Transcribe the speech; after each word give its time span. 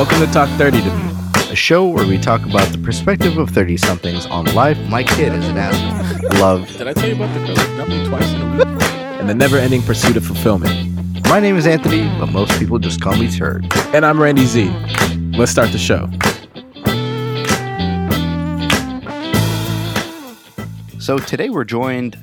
Welcome 0.00 0.20
to 0.20 0.32
Talk 0.32 0.48
30 0.56 0.80
to 0.80 0.96
Me. 0.96 1.12
a 1.50 1.54
show 1.54 1.86
where 1.86 2.06
we 2.06 2.16
talk 2.16 2.46
about 2.46 2.66
the 2.72 2.78
perspective 2.78 3.36
of 3.36 3.50
30 3.50 3.76
somethings 3.76 4.24
on 4.24 4.46
life. 4.54 4.78
My 4.88 5.04
kid 5.04 5.34
is 5.34 5.46
an 5.46 5.58
asshole. 5.58 6.40
Love. 6.40 6.66
Did 6.78 6.88
I 6.88 6.94
tell 6.94 7.06
you 7.06 7.16
about 7.16 7.34
the 7.38 7.44
girl 7.44 7.54
that 7.54 7.76
dumped 7.76 7.92
me 7.92 8.06
twice 8.06 8.32
in 8.32 8.40
a 8.40 8.56
week? 8.56 8.82
And 9.20 9.28
the 9.28 9.34
never 9.34 9.58
ending 9.58 9.82
pursuit 9.82 10.16
of 10.16 10.24
fulfillment. 10.24 10.72
My 11.28 11.38
name 11.38 11.54
is 11.54 11.66
Anthony, 11.66 12.08
but 12.18 12.32
most 12.32 12.58
people 12.58 12.78
just 12.78 13.02
call 13.02 13.14
me 13.14 13.30
Turk. 13.30 13.62
And 13.94 14.06
I'm 14.06 14.18
Randy 14.18 14.46
Z. 14.46 14.70
Let's 15.36 15.52
start 15.52 15.70
the 15.70 15.76
show. 15.76 16.08
So 20.98 21.18
today 21.18 21.50
we're 21.50 21.64
joined 21.64 22.16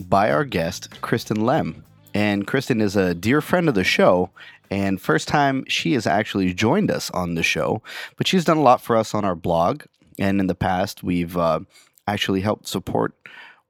by 0.00 0.32
our 0.32 0.44
guest, 0.44 1.00
Kristen 1.02 1.46
Lem. 1.46 1.84
And 2.14 2.48
Kristen 2.48 2.80
is 2.80 2.96
a 2.96 3.14
dear 3.14 3.40
friend 3.40 3.68
of 3.68 3.76
the 3.76 3.84
show, 3.84 4.30
and 4.72 5.00
first 5.00 5.28
time 5.28 5.64
she 5.68 5.92
has 5.92 6.06
actually 6.06 6.54
joined 6.54 6.90
us 6.90 7.10
on 7.10 7.34
the 7.34 7.42
show. 7.42 7.82
But 8.16 8.26
she's 8.26 8.44
done 8.44 8.56
a 8.56 8.62
lot 8.62 8.80
for 8.80 8.96
us 8.96 9.14
on 9.14 9.24
our 9.24 9.36
blog, 9.36 9.82
and 10.18 10.40
in 10.40 10.46
the 10.46 10.54
past 10.54 11.02
we've 11.02 11.36
uh, 11.36 11.60
actually 12.06 12.40
helped 12.40 12.66
support 12.66 13.14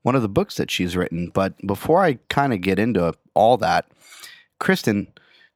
one 0.02 0.14
of 0.14 0.22
the 0.22 0.28
books 0.28 0.56
that 0.56 0.70
she's 0.70 0.96
written. 0.96 1.30
But 1.34 1.54
before 1.66 2.04
I 2.04 2.18
kind 2.28 2.52
of 2.52 2.60
get 2.60 2.78
into 2.78 3.14
all 3.34 3.56
that, 3.58 3.86
Kristen, 4.58 5.08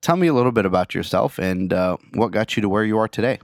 tell 0.03 0.17
me 0.17 0.27
a 0.27 0.35
little 0.35 0.53
bit 0.53 0.67
about 0.67 0.95
yourself 0.95 1.39
and 1.39 1.73
uh, 1.73 1.97
what 2.15 2.33
got 2.33 2.57
you 2.57 2.61
to 2.63 2.69
where 2.69 2.85
you 2.85 2.99
are 2.99 3.09
today. 3.09 3.39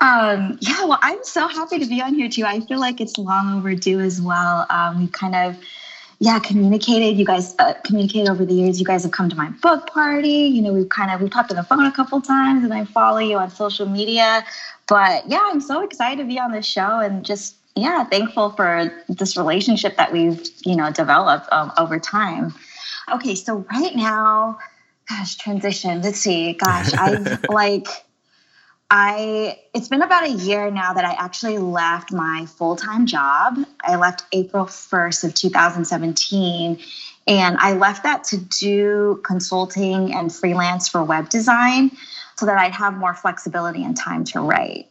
Um, 0.00 0.58
yeah, 0.60 0.84
well, 0.84 0.98
I'm 1.02 1.22
so 1.22 1.48
happy 1.48 1.78
to 1.78 1.86
be 1.86 2.02
on 2.02 2.14
here 2.14 2.28
too. 2.28 2.44
I 2.44 2.60
feel 2.60 2.80
like 2.80 3.00
it's 3.00 3.16
long 3.18 3.58
overdue 3.58 4.00
as 4.00 4.20
well. 4.20 4.66
Um, 4.70 5.00
we 5.00 5.06
kind 5.08 5.34
of, 5.34 5.56
yeah, 6.18 6.38
communicated. 6.38 7.18
You 7.18 7.24
guys 7.24 7.54
uh, 7.58 7.74
communicated 7.84 8.30
over 8.30 8.44
the 8.44 8.54
years. 8.54 8.78
You 8.78 8.86
guys 8.86 9.02
have 9.02 9.12
come 9.12 9.28
to 9.28 9.36
my 9.36 9.50
book 9.62 9.86
party. 9.88 10.28
You 10.28 10.62
know, 10.62 10.72
we've 10.72 10.88
kind 10.88 11.10
of 11.10 11.20
we've 11.20 11.30
talked 11.30 11.50
on 11.50 11.56
the 11.56 11.62
phone 11.62 11.84
a 11.84 11.92
couple 11.92 12.20
times, 12.20 12.64
and 12.64 12.72
I 12.72 12.84
follow 12.84 13.18
you 13.18 13.36
on 13.36 13.50
social 13.50 13.86
media. 13.86 14.44
But 14.86 15.28
yeah, 15.28 15.40
I'm 15.42 15.60
so 15.60 15.82
excited 15.82 16.22
to 16.22 16.28
be 16.28 16.38
on 16.38 16.52
this 16.52 16.66
show 16.66 17.00
and 17.00 17.24
just 17.24 17.56
yeah, 17.74 18.04
thankful 18.04 18.50
for 18.50 19.04
this 19.08 19.36
relationship 19.36 19.96
that 19.96 20.12
we've 20.12 20.48
you 20.64 20.76
know 20.76 20.90
developed 20.90 21.48
um, 21.52 21.72
over 21.78 21.98
time. 21.98 22.54
Okay, 23.12 23.34
so 23.34 23.66
right 23.70 23.94
now, 23.94 24.58
gosh, 25.08 25.36
transition. 25.36 26.00
Let's 26.00 26.18
see. 26.18 26.52
Gosh, 26.52 26.92
I 26.94 27.38
like 27.48 28.03
I 28.90 29.58
it's 29.72 29.88
been 29.88 30.02
about 30.02 30.24
a 30.24 30.30
year 30.30 30.70
now 30.70 30.92
that 30.92 31.04
I 31.04 31.12
actually 31.14 31.58
left 31.58 32.12
my 32.12 32.46
full-time 32.46 33.06
job. 33.06 33.58
I 33.82 33.96
left 33.96 34.24
April 34.32 34.66
1st 34.66 35.24
of 35.24 35.34
2017 35.34 36.78
and 37.26 37.56
I 37.58 37.72
left 37.72 38.02
that 38.02 38.24
to 38.24 38.36
do 38.36 39.20
consulting 39.24 40.14
and 40.14 40.32
freelance 40.32 40.88
for 40.88 41.02
web 41.02 41.28
design 41.30 41.90
so 42.36 42.46
that 42.46 42.58
I'd 42.58 42.72
have 42.72 42.94
more 42.94 43.14
flexibility 43.14 43.82
and 43.82 43.96
time 43.96 44.24
to 44.24 44.40
write. 44.40 44.88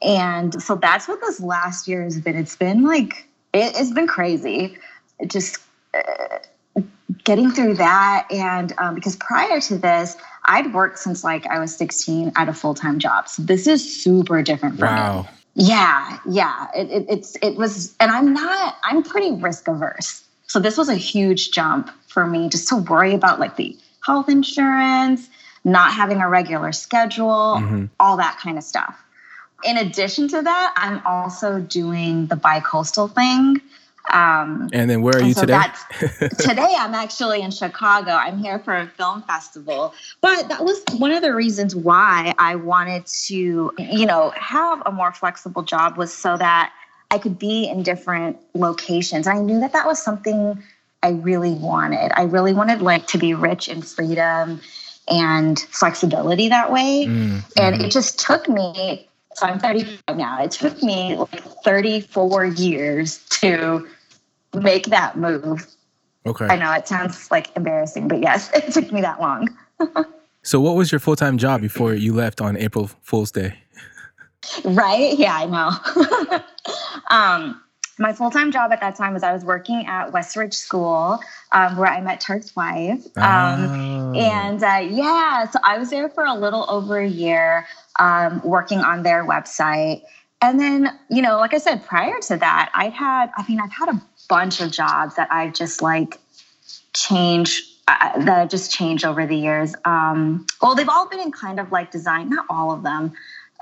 And 0.00 0.62
so 0.62 0.76
that's 0.76 1.08
what 1.08 1.20
this 1.20 1.40
last 1.40 1.88
year 1.88 2.04
has 2.04 2.20
been. 2.20 2.36
It's 2.36 2.56
been 2.56 2.84
like 2.84 3.26
it, 3.52 3.76
has 3.76 3.92
been 3.92 4.06
crazy. 4.06 4.76
Just 5.26 5.58
uh, 5.94 6.80
getting 7.24 7.50
through 7.50 7.74
that 7.74 8.26
and 8.30 8.72
um, 8.78 8.94
because 8.94 9.16
prior 9.16 9.60
to 9.60 9.78
this 9.78 10.16
I'd 10.44 10.72
worked 10.74 10.98
since 10.98 11.22
like 11.24 11.46
I 11.46 11.58
was 11.58 11.74
16 11.76 12.32
at 12.36 12.48
a 12.48 12.52
full 12.52 12.74
time 12.74 12.98
job. 12.98 13.28
So 13.28 13.42
this 13.42 13.66
is 13.66 14.02
super 14.02 14.42
different 14.42 14.78
for 14.78 14.86
Wow. 14.86 15.22
me. 15.22 15.28
Yeah, 15.54 16.18
yeah. 16.28 16.68
It, 16.74 16.90
it, 16.90 17.06
it's 17.08 17.36
it 17.42 17.56
was, 17.56 17.94
and 18.00 18.10
I'm 18.10 18.32
not. 18.32 18.76
I'm 18.84 19.02
pretty 19.02 19.32
risk 19.32 19.68
averse. 19.68 20.24
So 20.46 20.58
this 20.60 20.76
was 20.78 20.88
a 20.88 20.94
huge 20.94 21.50
jump 21.52 21.90
for 22.08 22.26
me 22.26 22.48
just 22.48 22.68
to 22.68 22.76
worry 22.76 23.14
about 23.14 23.38
like 23.38 23.56
the 23.56 23.76
health 24.04 24.28
insurance, 24.30 25.28
not 25.64 25.92
having 25.92 26.20
a 26.20 26.28
regular 26.28 26.72
schedule, 26.72 27.58
Mhm. 27.60 27.90
all 28.00 28.16
that 28.16 28.38
kind 28.42 28.56
of 28.58 28.64
stuff. 28.64 28.98
In 29.64 29.76
addition 29.76 30.26
to 30.28 30.42
that, 30.42 30.74
I'm 30.76 31.00
also 31.06 31.60
doing 31.60 32.26
the 32.26 32.34
bi-coastal 32.36 33.08
thing. 33.08 33.60
Um, 34.10 34.68
And 34.72 34.90
then 34.90 35.02
where 35.02 35.16
are 35.16 35.22
you 35.22 35.34
so 35.34 35.42
today? 35.42 35.62
today 36.38 36.74
I'm 36.76 36.94
actually 36.94 37.40
in 37.42 37.50
Chicago. 37.50 38.10
I'm 38.10 38.38
here 38.38 38.58
for 38.58 38.76
a 38.76 38.86
film 38.86 39.22
festival. 39.22 39.94
But 40.20 40.48
that 40.48 40.64
was 40.64 40.82
one 40.98 41.12
of 41.12 41.22
the 41.22 41.34
reasons 41.34 41.74
why 41.76 42.34
I 42.38 42.56
wanted 42.56 43.06
to, 43.26 43.72
you 43.78 44.06
know, 44.06 44.32
have 44.36 44.82
a 44.86 44.92
more 44.92 45.12
flexible 45.12 45.62
job 45.62 45.96
was 45.96 46.12
so 46.12 46.36
that 46.36 46.72
I 47.10 47.18
could 47.18 47.38
be 47.38 47.68
in 47.68 47.82
different 47.82 48.38
locations. 48.54 49.26
I 49.26 49.38
knew 49.38 49.60
that 49.60 49.72
that 49.72 49.86
was 49.86 50.02
something 50.02 50.62
I 51.02 51.10
really 51.10 51.52
wanted. 51.52 52.12
I 52.16 52.22
really 52.22 52.54
wanted 52.54 52.80
like 52.80 53.06
to 53.08 53.18
be 53.18 53.34
rich 53.34 53.68
in 53.68 53.82
freedom 53.82 54.60
and 55.08 55.58
flexibility 55.58 56.48
that 56.48 56.72
way. 56.72 57.06
Mm, 57.06 57.42
And 57.56 57.76
mhm. 57.76 57.84
it 57.84 57.90
just 57.90 58.18
took 58.18 58.48
me, 58.48 59.08
so 59.34 59.46
I'm 59.46 59.58
35 59.58 60.16
now, 60.16 60.42
it 60.42 60.50
took 60.50 60.82
me 60.82 61.16
like 61.16 61.42
34 61.64 62.46
years 62.46 63.18
to 63.40 63.86
make 64.54 64.86
that 64.86 65.16
move. 65.16 65.66
okay. 66.26 66.46
I 66.46 66.56
know 66.56 66.72
it 66.72 66.86
sounds 66.88 67.30
like 67.30 67.54
embarrassing, 67.56 68.08
but 68.08 68.20
yes, 68.20 68.50
it 68.54 68.72
took 68.72 68.92
me 68.92 69.00
that 69.00 69.20
long. 69.20 69.48
So, 70.44 70.60
what 70.60 70.74
was 70.74 70.90
your 70.90 70.98
full 70.98 71.14
time 71.14 71.38
job 71.38 71.60
before 71.60 71.94
you 71.94 72.12
left 72.12 72.40
on 72.40 72.56
April 72.56 72.90
Fool's 73.02 73.30
Day? 73.30 73.54
Right? 74.64 75.16
Yeah, 75.16 75.36
I 75.36 75.46
know. 75.46 76.40
um, 77.16 77.60
my 77.98 78.12
full 78.12 78.30
time 78.30 78.50
job 78.52 78.72
at 78.72 78.80
that 78.80 78.96
time 78.96 79.14
was 79.14 79.22
I 79.22 79.32
was 79.32 79.44
working 79.44 79.86
at 79.86 80.12
Westridge 80.12 80.54
School, 80.54 81.18
um, 81.52 81.76
where 81.76 81.88
I 81.88 82.00
met 82.00 82.20
Turk's 82.20 82.54
wife. 82.56 83.04
Um, 83.16 84.12
Oh. 84.14 84.18
And 84.18 84.62
uh, 84.62 84.86
yeah, 84.90 85.48
so 85.48 85.58
I 85.64 85.78
was 85.78 85.90
there 85.90 86.08
for 86.08 86.24
a 86.24 86.34
little 86.34 86.66
over 86.68 86.98
a 86.98 87.08
year 87.08 87.66
um, 87.98 88.40
working 88.44 88.80
on 88.80 89.02
their 89.02 89.24
website. 89.24 90.02
And 90.40 90.58
then, 90.58 90.98
you 91.08 91.22
know, 91.22 91.36
like 91.36 91.54
I 91.54 91.58
said, 91.58 91.86
prior 91.86 92.18
to 92.22 92.36
that, 92.36 92.70
I'd 92.74 92.92
had, 92.92 93.30
I 93.36 93.44
mean, 93.48 93.60
I've 93.60 93.72
had 93.72 93.88
a 93.88 94.02
bunch 94.28 94.60
of 94.60 94.70
jobs 94.70 95.16
that 95.16 95.28
I've 95.30 95.54
just 95.54 95.82
like 95.82 96.18
changed, 96.94 97.64
uh, 97.88 98.18
that 98.24 98.38
have 98.38 98.48
just 98.48 98.72
changed 98.72 99.04
over 99.04 99.24
the 99.26 99.36
years. 99.36 99.74
Um, 99.84 100.46
well, 100.60 100.74
they've 100.74 100.88
all 100.88 101.08
been 101.08 101.20
in 101.20 101.30
kind 101.30 101.60
of 101.60 101.70
like 101.70 101.90
design, 101.90 102.28
not 102.28 102.46
all 102.50 102.72
of 102.72 102.82
them. 102.82 103.12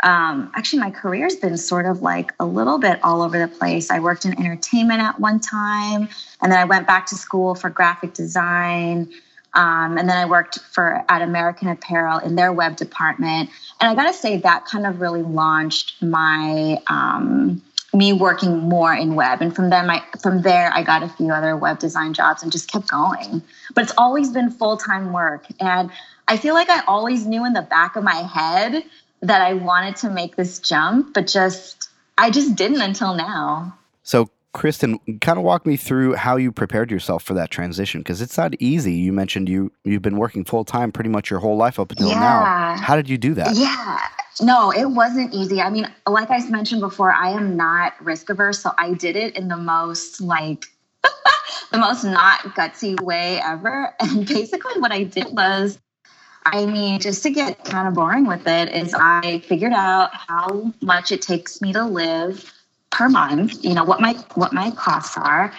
Um, 0.03 0.51
actually, 0.55 0.81
my 0.81 0.91
career's 0.91 1.37
been 1.37 1.57
sort 1.57 1.87
of 1.87 2.03
like 2.03 2.33
a 2.41 2.47
little 2.47 2.79
bit 2.79 3.01
all 3.03 3.23
over 3.23 3.39
the 3.39 3.49
place. 3.49 3.91
I 3.91 4.01
worked 4.01 4.25
in 4.25 4.39
entertainment 4.39 5.01
at 5.01 5.21
one 5.21 5.41
time, 5.41 6.09
and 6.41 6.51
then 6.53 6.59
I 6.59 6.65
went 6.65 6.87
back 6.87 7.07
to 7.07 7.17
school 7.17 7.55
for 7.55 7.71
graphic 7.71 8.15
design. 8.15 9.11
Um, 9.53 9.99
and 9.99 10.09
then 10.09 10.17
I 10.17 10.27
worked 10.27 10.61
for 10.61 11.05
at 11.09 11.23
American 11.23 11.69
Apparel 11.69 12.19
in 12.19 12.37
their 12.37 12.53
web 12.53 12.77
department. 12.77 13.51
And 13.81 13.91
I 13.91 13.95
got 14.01 14.11
to 14.11 14.17
say 14.17 14.37
that 14.39 14.65
kind 14.65 14.87
of 14.87 15.01
really 15.01 15.23
launched 15.23 16.01
my 16.03 16.81
um, 16.87 17.61
me 17.93 18.13
working 18.13 18.59
more 18.59 18.95
in 18.95 19.17
web. 19.17 19.43
And 19.43 19.55
from 19.55 19.71
then, 19.71 19.91
I 19.91 20.03
from 20.23 20.43
there, 20.43 20.71
I 20.73 20.83
got 20.83 21.03
a 21.03 21.09
few 21.09 21.31
other 21.33 21.57
web 21.57 21.79
design 21.79 22.15
jobs 22.15 22.43
and 22.43 22.53
just 22.53 22.71
kept 22.71 22.89
going. 22.89 23.43
But 23.75 23.85
it's 23.85 23.95
always 23.99 24.31
been 24.31 24.51
full 24.51 24.77
time 24.77 25.13
work, 25.13 25.47
and 25.59 25.91
I 26.29 26.37
feel 26.37 26.55
like 26.55 26.71
I 26.71 26.85
always 26.87 27.27
knew 27.27 27.45
in 27.45 27.53
the 27.53 27.63
back 27.63 27.97
of 27.97 28.05
my 28.05 28.15
head 28.15 28.85
that 29.23 29.41
I 29.43 29.55
wanted 29.55 29.97
to 29.97 30.11
make 30.11 30.37
this 30.37 30.59
jump, 30.59 31.15
but 31.15 31.27
just 31.27 31.89
I 32.19 32.31
just 32.31 32.55
didn't 32.55 32.81
until 32.81 33.15
now. 33.15 33.77
So, 34.03 34.31
Kristen, 34.53 34.99
kind 35.21 35.39
of 35.39 35.45
walk 35.45 35.65
me 35.65 35.77
through 35.77 36.15
how 36.15 36.37
you 36.37 36.51
prepared 36.53 36.91
yourself 36.91 37.23
for 37.23 37.35
that 37.35 37.51
transition 37.51 38.01
because 38.01 38.21
it's 38.21 38.37
not 38.37 38.55
easy. 38.59 38.93
You 38.95 39.13
mentioned 39.13 39.49
you 39.49 39.71
you've 39.85 40.03
been 40.03 40.17
working 40.17 40.45
full 40.45 40.65
time 40.65 40.91
pretty 40.91 41.11
much 41.11 41.31
your 41.31 41.39
whole 41.41 41.57
life 41.57 41.79
up 41.79 41.91
until 41.91 42.09
Yeah. 42.09 42.21
now. 42.21 42.77
How 42.83 42.97
did 42.97 43.09
you 43.09 43.17
do 43.19 43.35
that? 43.35 43.55
Yeah. 43.55 43.99
No, 44.43 44.71
it 44.73 44.87
wasn't 44.87 45.35
easy. 45.35 45.61
I 45.61 45.71
mean, 45.71 45.87
like 46.09 46.31
I 46.31 46.39
mentioned 46.49 46.81
before, 46.81 47.13
I 47.13 47.31
am 47.31 47.57
not 47.57 47.93
risk 48.03 48.31
averse, 48.31 48.59
so 48.61 48.73
I 48.79 48.95
did 48.95 49.15
it 49.17 49.37
in 49.37 49.49
the 49.49 49.57
most 49.57 50.21
like 50.21 50.65
the 51.73 51.79
most 51.79 52.05
not 52.05 52.41
gutsy 52.57 53.01
way 53.01 53.41
ever. 53.45 53.95
And 54.01 54.27
basically 54.27 54.81
what 54.81 54.93
I 54.93 55.05
did 55.05 55.27
was 55.31 55.79
I 56.45 56.67
mean, 56.67 57.01
just 57.01 57.23
to 57.25 57.31
get 57.31 57.65
kind 57.65 57.87
of 57.87 57.95
boring 57.95 58.27
with 58.27 58.47
it, 58.47 58.71
is 58.75 58.95
I 58.95 59.41
figured 59.41 59.73
out 59.73 60.11
how 60.15 60.73
much 60.81 61.13
it 61.13 61.23
takes 61.23 61.61
me 61.61 61.73
to 61.75 61.85
live 61.85 62.53
per 62.91 63.09
month. 63.09 63.65
You 63.65 63.75
know 63.75 63.85
what 63.85 64.01
my 64.01 64.15
what 64.35 64.53
my 64.53 64.71
costs 64.73 65.17
are. 65.17 65.53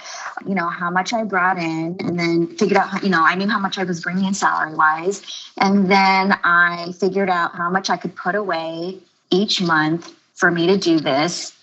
You 0.45 0.55
know 0.55 0.67
how 0.67 0.89
much 0.89 1.13
I 1.13 1.23
brought 1.23 1.57
in, 1.57 1.97
and 1.99 2.19
then 2.19 2.47
figured 2.57 2.77
out. 2.77 2.89
how- 2.89 3.01
You 3.01 3.09
know, 3.09 3.23
I 3.23 3.35
knew 3.35 3.47
how 3.47 3.59
much 3.59 3.77
I 3.77 3.83
was 3.83 4.01
bringing 4.01 4.25
in 4.25 4.33
salary 4.33 4.75
wise, 4.75 5.21
and 5.59 5.89
then 5.89 6.37
I 6.43 6.93
figured 6.99 7.29
out 7.29 7.55
how 7.55 7.69
much 7.69 7.89
I 7.89 7.97
could 7.97 8.15
put 8.15 8.35
away 8.35 8.97
each 9.29 9.61
month 9.61 10.11
for 10.33 10.51
me 10.51 10.67
to 10.67 10.77
do 10.77 10.99
this 10.99 11.53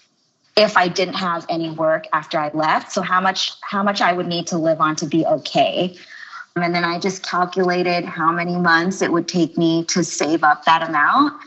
if 0.57 0.77
I 0.77 0.89
didn't 0.89 1.15
have 1.15 1.45
any 1.49 1.71
work 1.71 2.07
after 2.13 2.39
I 2.39 2.51
left. 2.55 2.93
So 2.93 3.03
how 3.03 3.21
much 3.21 3.53
how 3.63 3.83
much 3.83 4.01
I 4.01 4.13
would 4.13 4.27
need 4.27 4.47
to 4.49 4.59
live 4.59 4.81
on 4.81 4.97
to 4.97 5.07
be 5.07 5.27
okay. 5.27 5.97
And 6.63 6.75
then 6.75 6.85
I 6.85 6.99
just 6.99 7.23
calculated 7.23 8.05
how 8.05 8.33
many 8.33 8.57
months 8.57 9.03
it 9.03 9.13
would 9.13 9.29
take 9.29 9.57
me 9.57 9.85
to 9.87 10.05
save 10.05 10.45
up 10.45 10.65
that 10.65 10.89
amount. 10.89 11.41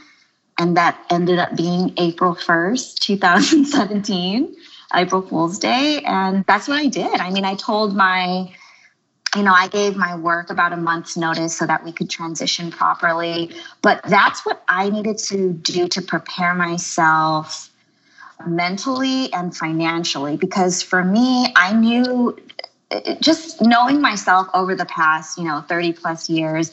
And 0.57 0.77
that 0.77 1.03
ended 1.09 1.39
up 1.39 1.55
being 1.55 1.93
April 1.97 2.35
1st, 2.35 2.99
2017, 2.99 4.55
April 4.93 5.21
Fool's 5.21 5.57
Day. 5.57 6.01
And 6.05 6.45
that's 6.45 6.67
what 6.67 6.79
I 6.79 6.87
did. 6.87 7.19
I 7.19 7.31
mean, 7.31 7.45
I 7.45 7.55
told 7.55 7.95
my 7.95 8.53
you 9.35 9.43
know, 9.43 9.53
I 9.53 9.69
gave 9.69 9.95
my 9.95 10.15
work 10.15 10.49
about 10.49 10.73
a 10.73 10.77
month's 10.77 11.15
notice 11.15 11.57
so 11.57 11.65
that 11.65 11.85
we 11.85 11.93
could 11.93 12.09
transition 12.09 12.69
properly. 12.69 13.51
But 13.81 14.03
that's 14.03 14.45
what 14.45 14.61
I 14.67 14.89
needed 14.89 15.17
to 15.29 15.53
do 15.53 15.87
to 15.87 16.01
prepare 16.01 16.53
myself 16.53 17.69
mentally 18.45 19.31
and 19.31 19.55
financially. 19.55 20.35
Because 20.35 20.81
for 20.81 21.03
me, 21.03 21.47
I 21.55 21.73
knew 21.73 22.37
just 23.19 23.61
knowing 23.61 24.01
myself 24.01 24.47
over 24.53 24.75
the 24.75 24.85
past, 24.85 25.37
you 25.37 25.43
know, 25.43 25.61
30 25.61 25.93
plus 25.93 26.29
years, 26.29 26.71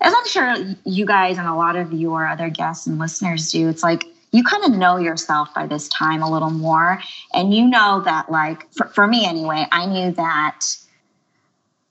as 0.00 0.14
I'm 0.16 0.26
sure 0.26 0.56
you 0.84 1.04
guys 1.04 1.38
and 1.38 1.48
a 1.48 1.54
lot 1.54 1.76
of 1.76 1.92
your 1.92 2.26
other 2.26 2.50
guests 2.50 2.86
and 2.86 2.98
listeners 2.98 3.50
do, 3.50 3.68
it's 3.68 3.82
like 3.82 4.04
you 4.30 4.44
kind 4.44 4.64
of 4.64 4.72
know 4.72 4.96
yourself 4.96 5.52
by 5.54 5.66
this 5.66 5.88
time 5.88 6.22
a 6.22 6.30
little 6.30 6.50
more. 6.50 7.00
And 7.32 7.52
you 7.54 7.66
know 7.66 8.02
that, 8.04 8.30
like, 8.30 8.70
for, 8.72 8.86
for 8.88 9.06
me 9.06 9.26
anyway, 9.26 9.66
I 9.72 9.86
knew 9.86 10.12
that 10.12 10.60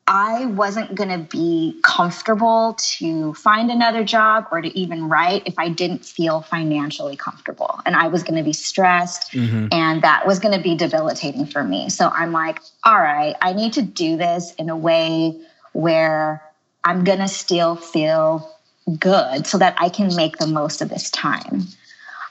I 0.07 0.45
wasn't 0.45 0.95
going 0.95 1.09
to 1.09 1.18
be 1.18 1.77
comfortable 1.83 2.77
to 2.98 3.33
find 3.33 3.69
another 3.69 4.06
job 4.06 4.48
or 4.51 4.62
to 4.62 4.80
even 4.80 5.09
write 5.09 5.44
if 5.45 5.59
I 5.59 5.68
didn't 5.68 6.06
feel 6.06 6.42
financially 6.42 7.18
comfortable. 7.18 7.81
And 7.86 7.94
I 7.94 8.07
was 8.07 8.24
going 8.24 8.38
to 8.38 8.44
be 8.44 8.54
stressed 8.54 9.33
mm-hmm. 9.33 9.68
and 9.69 10.01
that 10.04 10.25
was 10.25 10.39
going 10.39 10.56
to 10.56 10.63
be 10.63 10.75
debilitating 10.75 11.45
for 11.45 11.62
me. 11.62 11.89
So 11.89 12.07
I'm 12.07 12.31
like, 12.31 12.62
all 12.86 12.98
right, 12.98 13.36
I 13.42 13.51
need 13.51 13.74
to 13.74 13.81
do 13.81 14.15
this 14.15 14.54
in 14.56 14.69
a 14.69 14.77
way 14.77 15.38
where 15.74 16.42
I'm 16.86 17.04
going 17.04 17.19
to 17.19 17.27
still 17.27 17.75
feel 17.75 18.50
good 18.98 19.45
so 19.45 19.57
that 19.57 19.75
I 19.77 19.89
can 19.89 20.15
make 20.15 20.38
the 20.38 20.48
most 20.48 20.81
of 20.81 20.88
this 20.88 21.12
time. 21.12 21.63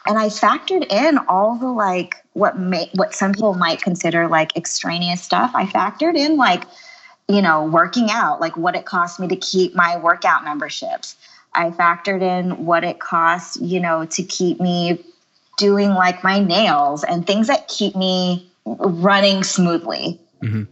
And 0.07 0.19
I 0.19 0.29
factored 0.29 0.91
in 0.91 1.19
all 1.29 1.57
the 1.57 1.67
like 1.67 2.15
what 2.33 2.59
may, 2.59 2.89
what 2.95 3.13
some 3.15 3.33
people 3.33 3.53
might 3.53 3.83
consider 3.83 4.29
like 4.29 4.57
extraneous 4.57 5.21
stuff. 5.21 5.51
I 5.55 5.67
factored 5.67 6.17
in 6.17 6.39
like 6.39 6.65
you 7.29 7.43
know, 7.43 7.65
working 7.65 8.09
out, 8.11 8.41
like 8.41 8.57
what 8.57 8.77
it 8.77 8.85
cost 8.85 9.19
me 9.19 9.29
to 9.29 9.37
keep 9.37 9.75
my 9.75 9.97
workout 9.97 10.45
memberships. 10.45 11.17
I 11.55 11.71
factored 11.71 12.23
in 12.23 12.67
what 12.67 12.85
it 12.85 13.01
costs, 13.01 13.57
you 13.61 13.81
know, 13.81 14.05
to 14.07 14.23
keep 14.23 14.61
me 14.61 15.05
doing 15.57 15.91
like 15.91 16.23
my 16.23 16.39
nails 16.39 17.03
and 17.03 17.27
things 17.27 17.47
that 17.49 17.69
keep 17.69 17.97
me 17.97 18.49
running 18.65 19.43
smoothly. 19.43 20.21
Mm-hmm. 20.43 20.65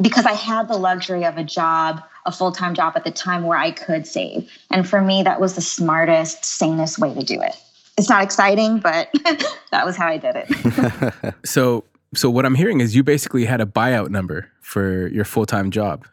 Because 0.00 0.26
I 0.26 0.32
had 0.32 0.68
the 0.68 0.76
luxury 0.76 1.24
of 1.24 1.38
a 1.38 1.44
job, 1.44 2.02
a 2.26 2.32
full 2.32 2.52
time 2.52 2.74
job 2.74 2.94
at 2.96 3.04
the 3.04 3.10
time 3.10 3.44
where 3.44 3.58
I 3.58 3.70
could 3.70 4.06
save. 4.06 4.50
And 4.70 4.88
for 4.88 5.00
me, 5.00 5.22
that 5.22 5.40
was 5.40 5.54
the 5.54 5.60
smartest, 5.60 6.44
sanest 6.44 6.98
way 6.98 7.14
to 7.14 7.22
do 7.22 7.40
it. 7.40 7.56
It's 7.96 8.08
not 8.08 8.24
exciting, 8.24 8.78
but 8.78 9.10
that 9.70 9.86
was 9.86 9.96
how 9.96 10.08
I 10.08 10.16
did 10.16 10.34
it. 10.36 11.34
so, 11.44 11.84
so 12.14 12.30
what 12.30 12.44
I'm 12.44 12.54
hearing 12.54 12.80
is 12.80 12.94
you 12.94 13.02
basically 13.02 13.44
had 13.44 13.60
a 13.60 13.66
buyout 13.66 14.10
number 14.10 14.50
for 14.60 15.08
your 15.08 15.24
full 15.24 15.46
time 15.46 15.70
job. 15.70 16.06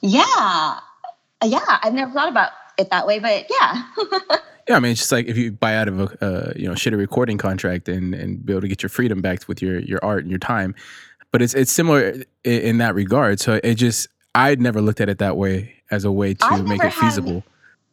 Yeah, 0.00 0.80
yeah. 1.42 1.78
I've 1.82 1.94
never 1.94 2.12
thought 2.12 2.28
about 2.28 2.50
it 2.78 2.90
that 2.90 3.06
way, 3.06 3.18
but 3.18 3.46
yeah. 3.50 3.84
yeah, 4.68 4.76
I 4.76 4.80
mean, 4.80 4.92
it's 4.92 5.00
just 5.00 5.12
like 5.12 5.26
if 5.26 5.36
you 5.36 5.52
buy 5.52 5.76
out 5.76 5.88
of 5.88 6.00
a 6.00 6.24
uh, 6.24 6.52
you 6.56 6.68
know 6.68 6.74
shitty 6.74 6.96
recording 6.96 7.38
contract 7.38 7.88
and 7.88 8.14
and 8.14 8.44
be 8.44 8.52
able 8.52 8.62
to 8.62 8.68
get 8.68 8.82
your 8.82 8.90
freedom 8.90 9.20
back 9.20 9.46
with 9.48 9.62
your 9.62 9.80
your 9.80 10.00
art 10.02 10.20
and 10.20 10.30
your 10.30 10.38
time, 10.38 10.74
but 11.30 11.42
it's 11.42 11.54
it's 11.54 11.72
similar 11.72 12.10
in, 12.10 12.24
in 12.44 12.78
that 12.78 12.94
regard. 12.94 13.40
So 13.40 13.60
it 13.64 13.74
just 13.74 14.08
I'd 14.34 14.60
never 14.60 14.80
looked 14.80 15.00
at 15.00 15.08
it 15.08 15.18
that 15.18 15.36
way 15.36 15.74
as 15.90 16.04
a 16.04 16.12
way 16.12 16.34
to 16.34 16.44
I've 16.44 16.66
make 16.66 16.82
it 16.82 16.92
feasible. 16.92 17.34
Had, 17.34 17.44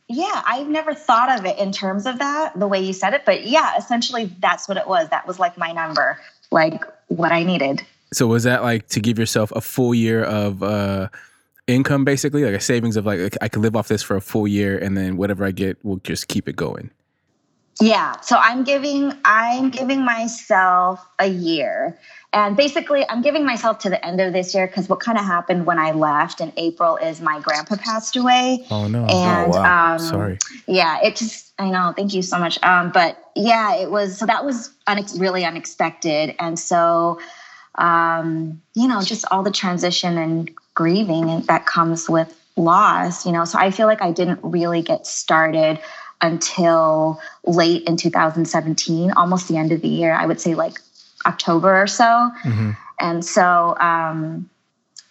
yeah, 0.08 0.42
I've 0.46 0.68
never 0.68 0.94
thought 0.94 1.40
of 1.40 1.46
it 1.46 1.58
in 1.58 1.72
terms 1.72 2.06
of 2.06 2.20
that, 2.20 2.60
the 2.60 2.68
way 2.68 2.82
you 2.82 2.94
said 2.94 3.14
it. 3.14 3.24
But 3.26 3.48
yeah, 3.48 3.78
essentially, 3.78 4.26
that's 4.40 4.68
what 4.68 4.78
it 4.78 4.88
was. 4.88 5.08
That 5.10 5.26
was 5.26 5.40
like 5.40 5.58
my 5.58 5.72
number, 5.72 6.20
like 6.52 6.84
what 7.08 7.32
I 7.32 7.44
needed. 7.44 7.82
So 8.14 8.28
was 8.28 8.44
that 8.44 8.64
like 8.64 8.88
to 8.90 9.00
give 9.00 9.18
yourself 9.18 9.52
a 9.56 9.62
full 9.62 9.96
year 9.96 10.24
of 10.24 10.62
uh, 10.62 11.08
income, 11.68 12.04
basically, 12.04 12.44
like 12.44 12.54
a 12.54 12.60
savings 12.60 12.98
of 12.98 13.06
like 13.06 13.38
I 13.42 13.48
could 13.48 13.62
live 13.62 13.76
off 13.76 13.88
this 13.88 14.04
for 14.04 14.16
a 14.16 14.22
full 14.22 14.48
year, 14.48 14.78
and 14.78 14.98
then 14.98 15.18
whatever 15.18 15.46
I 15.46 15.52
get, 15.52 15.78
we'll 15.84 16.02
just 16.04 16.28
keep 16.28 16.48
it 16.48 16.56
going. 16.56 16.92
Yeah. 17.80 18.20
So 18.22 18.38
I'm 18.38 18.64
giving 18.64 19.14
I'm 19.24 19.70
giving 19.70 20.04
myself 20.04 21.06
a 21.20 21.28
year. 21.28 21.98
And 22.34 22.56
basically, 22.56 23.08
I'm 23.10 23.22
giving 23.22 23.46
myself 23.46 23.80
to 23.80 23.90
the 23.90 24.04
end 24.06 24.22
of 24.22 24.32
this 24.32 24.56
year 24.56 24.66
because 24.66 24.88
what 24.88 25.02
kind 25.02 25.18
of 25.18 25.26
happened 25.26 25.66
when 25.66 25.78
I 25.78 25.92
left 25.92 26.40
in 26.40 26.54
April 26.56 26.96
is 26.96 27.20
my 27.20 27.42
grandpa 27.42 27.76
passed 27.76 28.16
away. 28.16 28.66
Oh 28.72 28.88
no! 28.88 29.06
And 29.06 29.54
oh, 29.54 29.58
wow. 29.58 29.94
um, 29.94 30.00
sorry. 30.00 30.38
Yeah, 30.66 31.00
it 31.04 31.18
just 31.18 31.52
I 31.60 31.70
know. 31.70 31.94
Thank 31.94 32.14
you 32.14 32.22
so 32.22 32.40
much. 32.40 32.58
Um, 32.64 32.90
but 32.92 33.32
yeah, 33.36 33.76
it 33.76 33.92
was 33.92 34.18
so 34.18 34.26
that 34.26 34.46
was 34.46 34.72
unex- 34.88 35.20
really 35.20 35.44
unexpected, 35.44 36.34
and 36.40 36.58
so 36.58 37.20
um, 37.76 38.62
you 38.76 38.88
know, 38.88 39.02
just 39.02 39.26
all 39.30 39.44
the 39.44 39.52
transition 39.52 40.18
and 40.18 40.52
grieving 40.74 41.42
that 41.48 41.66
comes 41.66 42.10
with 42.10 42.34
loss. 42.56 43.26
You 43.26 43.34
know, 43.34 43.44
so 43.44 43.60
I 43.60 43.72
feel 43.72 43.88
like 43.88 44.02
I 44.02 44.14
didn't 44.14 44.40
really 44.42 44.82
get 44.82 45.06
started 45.06 45.80
until 46.22 47.20
late 47.46 47.84
in 47.88 47.98
2017, 47.98 49.12
almost 49.12 49.50
the 49.50 49.58
end 49.58 49.74
of 49.74 49.82
the 49.82 49.90
year. 49.90 50.14
I 50.14 50.26
would 50.26 50.40
say 50.40 50.56
like 50.56 50.80
October 51.26 51.82
or 51.82 51.88
so. 51.88 52.04
Mm-hmm. 52.44 52.72
And 53.00 53.26
so 53.26 53.76
um, 53.80 54.50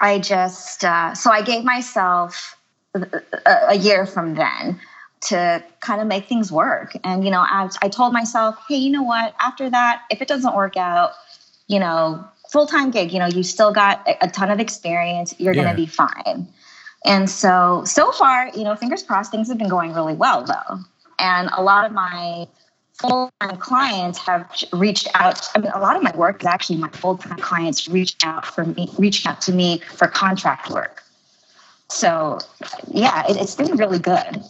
I 0.00 0.18
just, 0.18 0.84
uh, 0.84 1.14
so 1.14 1.30
I 1.30 1.42
gave 1.42 1.64
myself 1.64 2.56
a, 2.94 3.22
a, 3.68 3.74
year 3.76 4.06
from 4.06 4.34
then 4.34 4.80
to 5.22 5.62
kind 5.80 6.00
of 6.00 6.06
make 6.06 6.26
things 6.26 6.50
work. 6.50 6.96
And, 7.04 7.24
you 7.24 7.30
know, 7.30 7.40
I, 7.40 7.68
I 7.82 7.88
told 7.88 8.12
myself, 8.12 8.56
hey, 8.68 8.76
you 8.76 8.90
know 8.90 9.02
what? 9.02 9.34
After 9.40 9.68
that, 9.68 10.02
if 10.10 10.22
it 10.22 10.28
doesn't 10.28 10.54
work 10.54 10.76
out, 10.76 11.12
you 11.66 11.78
know, 11.78 12.24
full 12.50 12.66
time 12.66 12.90
gig, 12.90 13.12
you 13.12 13.18
know, 13.18 13.26
you 13.26 13.42
still 13.42 13.72
got 13.72 14.06
a, 14.20 14.28
ton 14.28 14.50
of 14.50 14.60
experience. 14.60 15.34
You're 15.38 15.54
yeah. 15.54 15.62
going 15.62 15.76
to 15.76 15.80
be 15.82 15.86
fine. 15.86 16.48
And 17.04 17.30
so, 17.30 17.82
so 17.86 18.12
far, 18.12 18.48
you 18.48 18.64
know, 18.64 18.76
fingers 18.76 19.02
crossed, 19.02 19.30
things 19.30 19.48
have 19.48 19.58
been 19.58 19.68
going 19.68 19.94
really 19.94 20.14
well, 20.14 20.44
though. 20.44 20.78
And 21.18 21.50
a 21.52 21.62
lot 21.62 21.84
of 21.84 21.92
my 21.92 22.46
full-time 23.00 23.56
clients 23.56 24.18
have 24.18 24.46
reached 24.72 25.08
out. 25.14 25.40
I 25.54 25.58
mean, 25.58 25.72
a 25.74 25.80
lot 25.80 25.96
of 25.96 26.02
my 26.02 26.14
work 26.16 26.42
is 26.42 26.46
actually 26.46 26.76
my 26.78 26.90
full-time 26.90 27.38
clients 27.38 27.88
reached 27.88 28.26
out 28.26 28.44
for 28.44 28.64
me, 28.64 28.88
reached 28.98 29.26
out 29.26 29.40
to 29.42 29.52
me 29.52 29.78
for 29.94 30.06
contract 30.06 30.70
work. 30.70 31.02
So, 31.88 32.38
yeah, 32.88 33.28
it, 33.28 33.36
it's 33.36 33.56
been 33.56 33.76
really 33.76 33.98
good. 33.98 34.44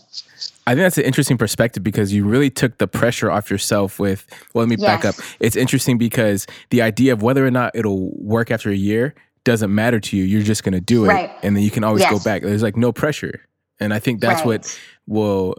I 0.67 0.75
think 0.75 0.83
that's 0.85 0.99
an 0.99 1.05
interesting 1.05 1.39
perspective 1.39 1.83
because 1.83 2.13
you 2.13 2.25
really 2.25 2.51
took 2.51 2.79
the 2.79 2.87
pressure 2.87 3.31
off 3.31 3.51
yourself 3.51 3.99
with, 3.99 4.27
well, 4.53 4.67
let 4.67 4.69
me 4.69 4.77
yes. 4.79 4.87
back 4.87 5.05
up. 5.05 5.15
It's 5.41 5.57
interesting 5.57 5.97
because 5.97 6.47
the 6.69 6.83
idea 6.83 7.13
of 7.13 7.23
whether 7.23 7.47
or 7.47 7.51
not 7.51 7.75
it'll 7.75 8.11
work 8.21 8.51
after 8.51 8.71
a 8.71 8.77
year 8.77 9.15
doesn't 9.45 9.75
matter 9.75 9.99
to 10.01 10.17
you. 10.17 10.25
You're 10.25 10.43
just 10.43 10.65
going 10.65 10.75
to 10.75 10.81
do 10.81 11.05
it. 11.05 11.09
Right. 11.09 11.31
And 11.43 11.57
then 11.57 11.63
you 11.63 11.71
can 11.71 11.83
always 11.83 12.03
yes. 12.03 12.13
go 12.13 12.19
back. 12.23 12.43
There's 12.43 12.63
like 12.63 12.77
no 12.77 12.93
pressure. 12.93 13.41
And 13.81 13.95
I 13.95 13.99
think 13.99 14.21
that's 14.21 14.41
right. 14.41 14.47
what 14.47 14.81
will, 15.07 15.55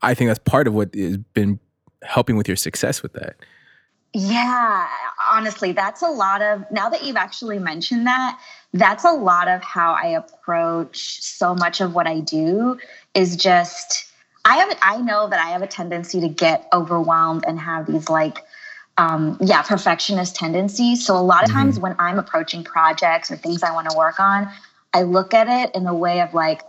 I 0.00 0.14
think 0.14 0.28
that's 0.28 0.38
part 0.38 0.68
of 0.68 0.74
what 0.74 0.94
has 0.94 1.16
been 1.34 1.58
helping 2.02 2.36
with 2.36 2.48
your 2.48 2.56
success 2.56 3.02
with 3.02 3.12
that. 3.14 3.36
Yeah, 4.14 4.88
honestly, 5.30 5.72
that's 5.72 6.02
a 6.02 6.08
lot 6.08 6.40
of, 6.40 6.64
now 6.70 6.88
that 6.88 7.04
you've 7.04 7.16
actually 7.16 7.58
mentioned 7.58 8.06
that, 8.06 8.40
that's 8.72 9.04
a 9.04 9.12
lot 9.12 9.48
of 9.48 9.62
how 9.62 9.92
I 9.92 10.08
approach 10.08 11.22
so 11.22 11.54
much 11.54 11.80
of 11.80 11.94
what 11.94 12.06
I 12.06 12.20
do 12.20 12.78
is 13.14 13.36
just, 13.36 14.10
I 14.44 14.56
have, 14.56 14.78
I 14.80 14.96
know 15.02 15.28
that 15.28 15.38
I 15.38 15.50
have 15.50 15.60
a 15.60 15.66
tendency 15.66 16.20
to 16.20 16.28
get 16.28 16.66
overwhelmed 16.72 17.44
and 17.46 17.60
have 17.60 17.86
these 17.86 18.08
like, 18.08 18.44
um, 18.96 19.36
yeah, 19.40 19.62
perfectionist 19.62 20.34
tendencies. 20.34 21.04
So 21.04 21.14
a 21.16 21.20
lot 21.20 21.44
of 21.44 21.50
times 21.50 21.74
mm-hmm. 21.74 21.82
when 21.82 21.96
I'm 21.98 22.18
approaching 22.18 22.64
projects 22.64 23.30
or 23.30 23.36
things 23.36 23.62
I 23.62 23.72
want 23.72 23.90
to 23.90 23.96
work 23.96 24.18
on, 24.18 24.48
I 24.94 25.02
look 25.02 25.34
at 25.34 25.48
it 25.48 25.74
in 25.76 25.86
a 25.86 25.94
way 25.94 26.22
of 26.22 26.32
like, 26.32 26.62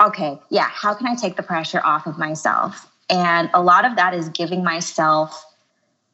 okay, 0.00 0.38
yeah, 0.48 0.68
how 0.68 0.94
can 0.94 1.08
I 1.08 1.16
take 1.16 1.36
the 1.36 1.42
pressure 1.42 1.80
off 1.84 2.06
of 2.06 2.18
myself? 2.18 2.88
And 3.10 3.50
a 3.54 3.62
lot 3.62 3.84
of 3.84 3.96
that 3.96 4.14
is 4.14 4.28
giving 4.30 4.64
myself 4.64 5.44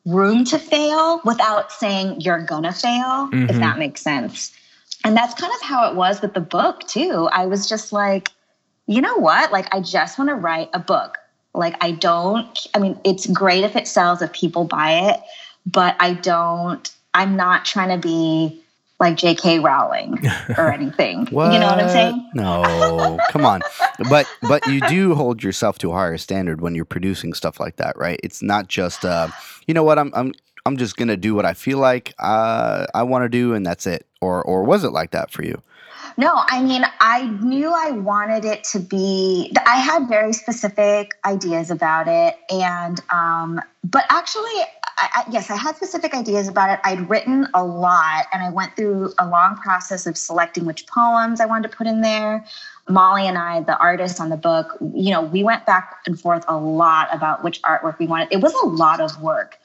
room 0.07 0.45
to 0.47 0.59
fail 0.59 1.21
without 1.25 1.71
saying 1.73 2.21
you're 2.21 2.45
gonna 2.45 2.73
fail, 2.73 3.29
mm-hmm. 3.29 3.51
if 3.51 3.57
that 3.57 3.79
makes 3.79 4.01
sense. 4.01 4.53
And 5.05 5.17
that's 5.17 5.35
kind 5.35 5.53
of 5.55 5.63
how 5.63 5.91
it 5.91 5.97
was 5.97 6.21
with 6.21 6.35
the 6.35 6.41
book, 6.41 6.87
too. 6.87 7.29
I 7.33 7.47
was 7.47 7.69
just 7.69 7.93
like, 7.93 8.31
you 8.87 9.01
know 9.01 9.17
what? 9.17 9.53
Like, 9.53 9.73
I 9.75 9.81
just 9.81 10.19
wanna 10.19 10.35
write 10.35 10.71
a 10.73 10.79
book. 10.79 11.19
Like, 11.55 11.77
I 11.81 11.93
don't, 11.93 12.59
I 12.75 12.79
mean, 12.79 12.99
it's 13.05 13.27
great 13.27 13.65
if 13.65 13.77
it 13.77 13.89
sells, 13.89 14.23
if 14.23 14.33
people 14.33 14.65
buy 14.65 15.11
it, 15.11 15.21
but 15.67 15.97
I 15.99 16.15
don't, 16.15 16.91
I'm 17.13 17.37
not 17.37 17.65
trying 17.65 17.89
to 17.89 17.99
be 17.99 18.63
like 19.01 19.17
J.K. 19.17 19.59
Rowling 19.61 20.19
or 20.57 20.71
anything. 20.73 21.27
you 21.27 21.33
know 21.33 21.67
what 21.67 21.81
I'm 21.81 21.89
saying? 21.89 22.31
No, 22.35 23.19
come 23.31 23.45
on. 23.45 23.63
But 24.09 24.29
but 24.43 24.67
you 24.67 24.81
do 24.83 25.15
hold 25.15 25.43
yourself 25.43 25.79
to 25.79 25.91
a 25.91 25.95
higher 25.95 26.19
standard 26.19 26.61
when 26.61 26.75
you're 26.75 26.85
producing 26.85 27.33
stuff 27.33 27.59
like 27.59 27.77
that, 27.77 27.97
right? 27.99 28.21
It's 28.23 28.43
not 28.43 28.69
just 28.69 29.05
uh, 29.05 29.29
you 29.67 29.75
know 29.75 29.83
what 29.83 29.99
I'm 29.99 30.13
I'm 30.15 30.33
I'm 30.67 30.77
just 30.77 30.97
gonna 30.97 31.17
do 31.17 31.35
what 31.35 31.47
I 31.47 31.55
feel 31.55 31.79
like 31.79 32.15
uh, 32.19 32.87
I 32.95 33.03
want 33.03 33.25
to 33.25 33.29
do, 33.29 33.55
and 33.55 33.65
that's 33.65 33.87
it. 33.87 34.07
Or 34.21 34.43
or 34.43 34.63
was 34.63 34.85
it 34.85 34.91
like 34.91 35.13
that 35.13 35.31
for 35.31 35.43
you? 35.43 35.61
No, 36.17 36.33
I 36.35 36.63
mean, 36.63 36.85
I 37.01 37.29
knew 37.43 37.73
I 37.73 37.93
wanted 37.93 38.45
it 38.45 38.65
to 38.73 38.79
be. 38.79 39.55
I 39.67 39.77
had 39.77 40.09
very 40.09 40.33
specific 40.33 41.13
ideas 41.25 41.71
about 41.71 42.09
it, 42.09 42.37
and 42.51 43.01
um, 43.11 43.61
but 43.85 44.05
actually, 44.11 44.61
I, 45.01 45.09
I, 45.15 45.31
yes, 45.31 45.51
I 45.51 45.57
had 45.57 45.77
specific 45.77 46.15
ideas 46.15 46.47
about 46.47 46.71
it. 46.71 46.81
I'd 46.85 47.09
written 47.09 47.49
a 47.55 47.65
lot, 47.65 48.27
and 48.33 48.43
I 48.43 48.51
went 48.51 48.77
through 48.77 49.13
a 49.19 49.27
long 49.27 49.57
process 49.57 50.07
of 50.07 50.19
selecting 50.19 50.67
which 50.67 50.87
poems 50.87 51.41
I 51.41 51.47
wanted 51.47 51.71
to 51.71 51.77
put 51.77 51.87
in 51.87 52.03
there. 52.03 52.45
Molly 52.89 53.27
and 53.27 53.39
I, 53.39 53.63
the 53.63 53.79
artist 53.79 54.21
on 54.21 54.29
the 54.29 54.37
book, 54.37 54.77
you 54.95 55.11
know, 55.11 55.23
we 55.23 55.43
went 55.43 55.65
back 55.65 56.01
and 56.07 56.21
forth 56.21 56.45
a 56.49 56.57
lot 56.57 57.09
about 57.13 57.43
which 57.43 57.63
artwork 57.63 57.99
we 57.99 58.07
wanted. 58.07 58.29
It 58.31 58.43
was 58.43 58.53
a 58.63 58.67
lot 58.67 59.01
of 59.01 59.21
work. 59.23 59.59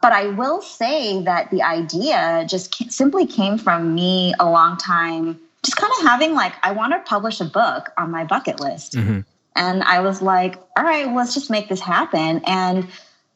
But 0.00 0.12
I 0.12 0.28
will 0.28 0.62
say 0.62 1.22
that 1.22 1.50
the 1.50 1.62
idea 1.62 2.46
just 2.48 2.90
simply 2.90 3.26
came 3.26 3.58
from 3.58 3.94
me 3.94 4.32
a 4.38 4.48
long 4.48 4.76
time, 4.76 5.38
just 5.64 5.76
kind 5.76 5.92
of 5.98 6.06
having 6.06 6.34
like, 6.34 6.54
I 6.62 6.70
want 6.70 6.92
to 6.92 7.00
publish 7.00 7.40
a 7.40 7.44
book 7.44 7.90
on 7.98 8.10
my 8.10 8.24
bucket 8.24 8.60
list. 8.60 8.94
Mm-hmm. 8.94 9.20
And 9.56 9.82
I 9.82 10.00
was 10.00 10.22
like, 10.22 10.56
all 10.76 10.84
right, 10.84 11.12
let's 11.12 11.34
just 11.34 11.50
make 11.50 11.68
this 11.68 11.80
happen. 11.80 12.40
And 12.46 12.86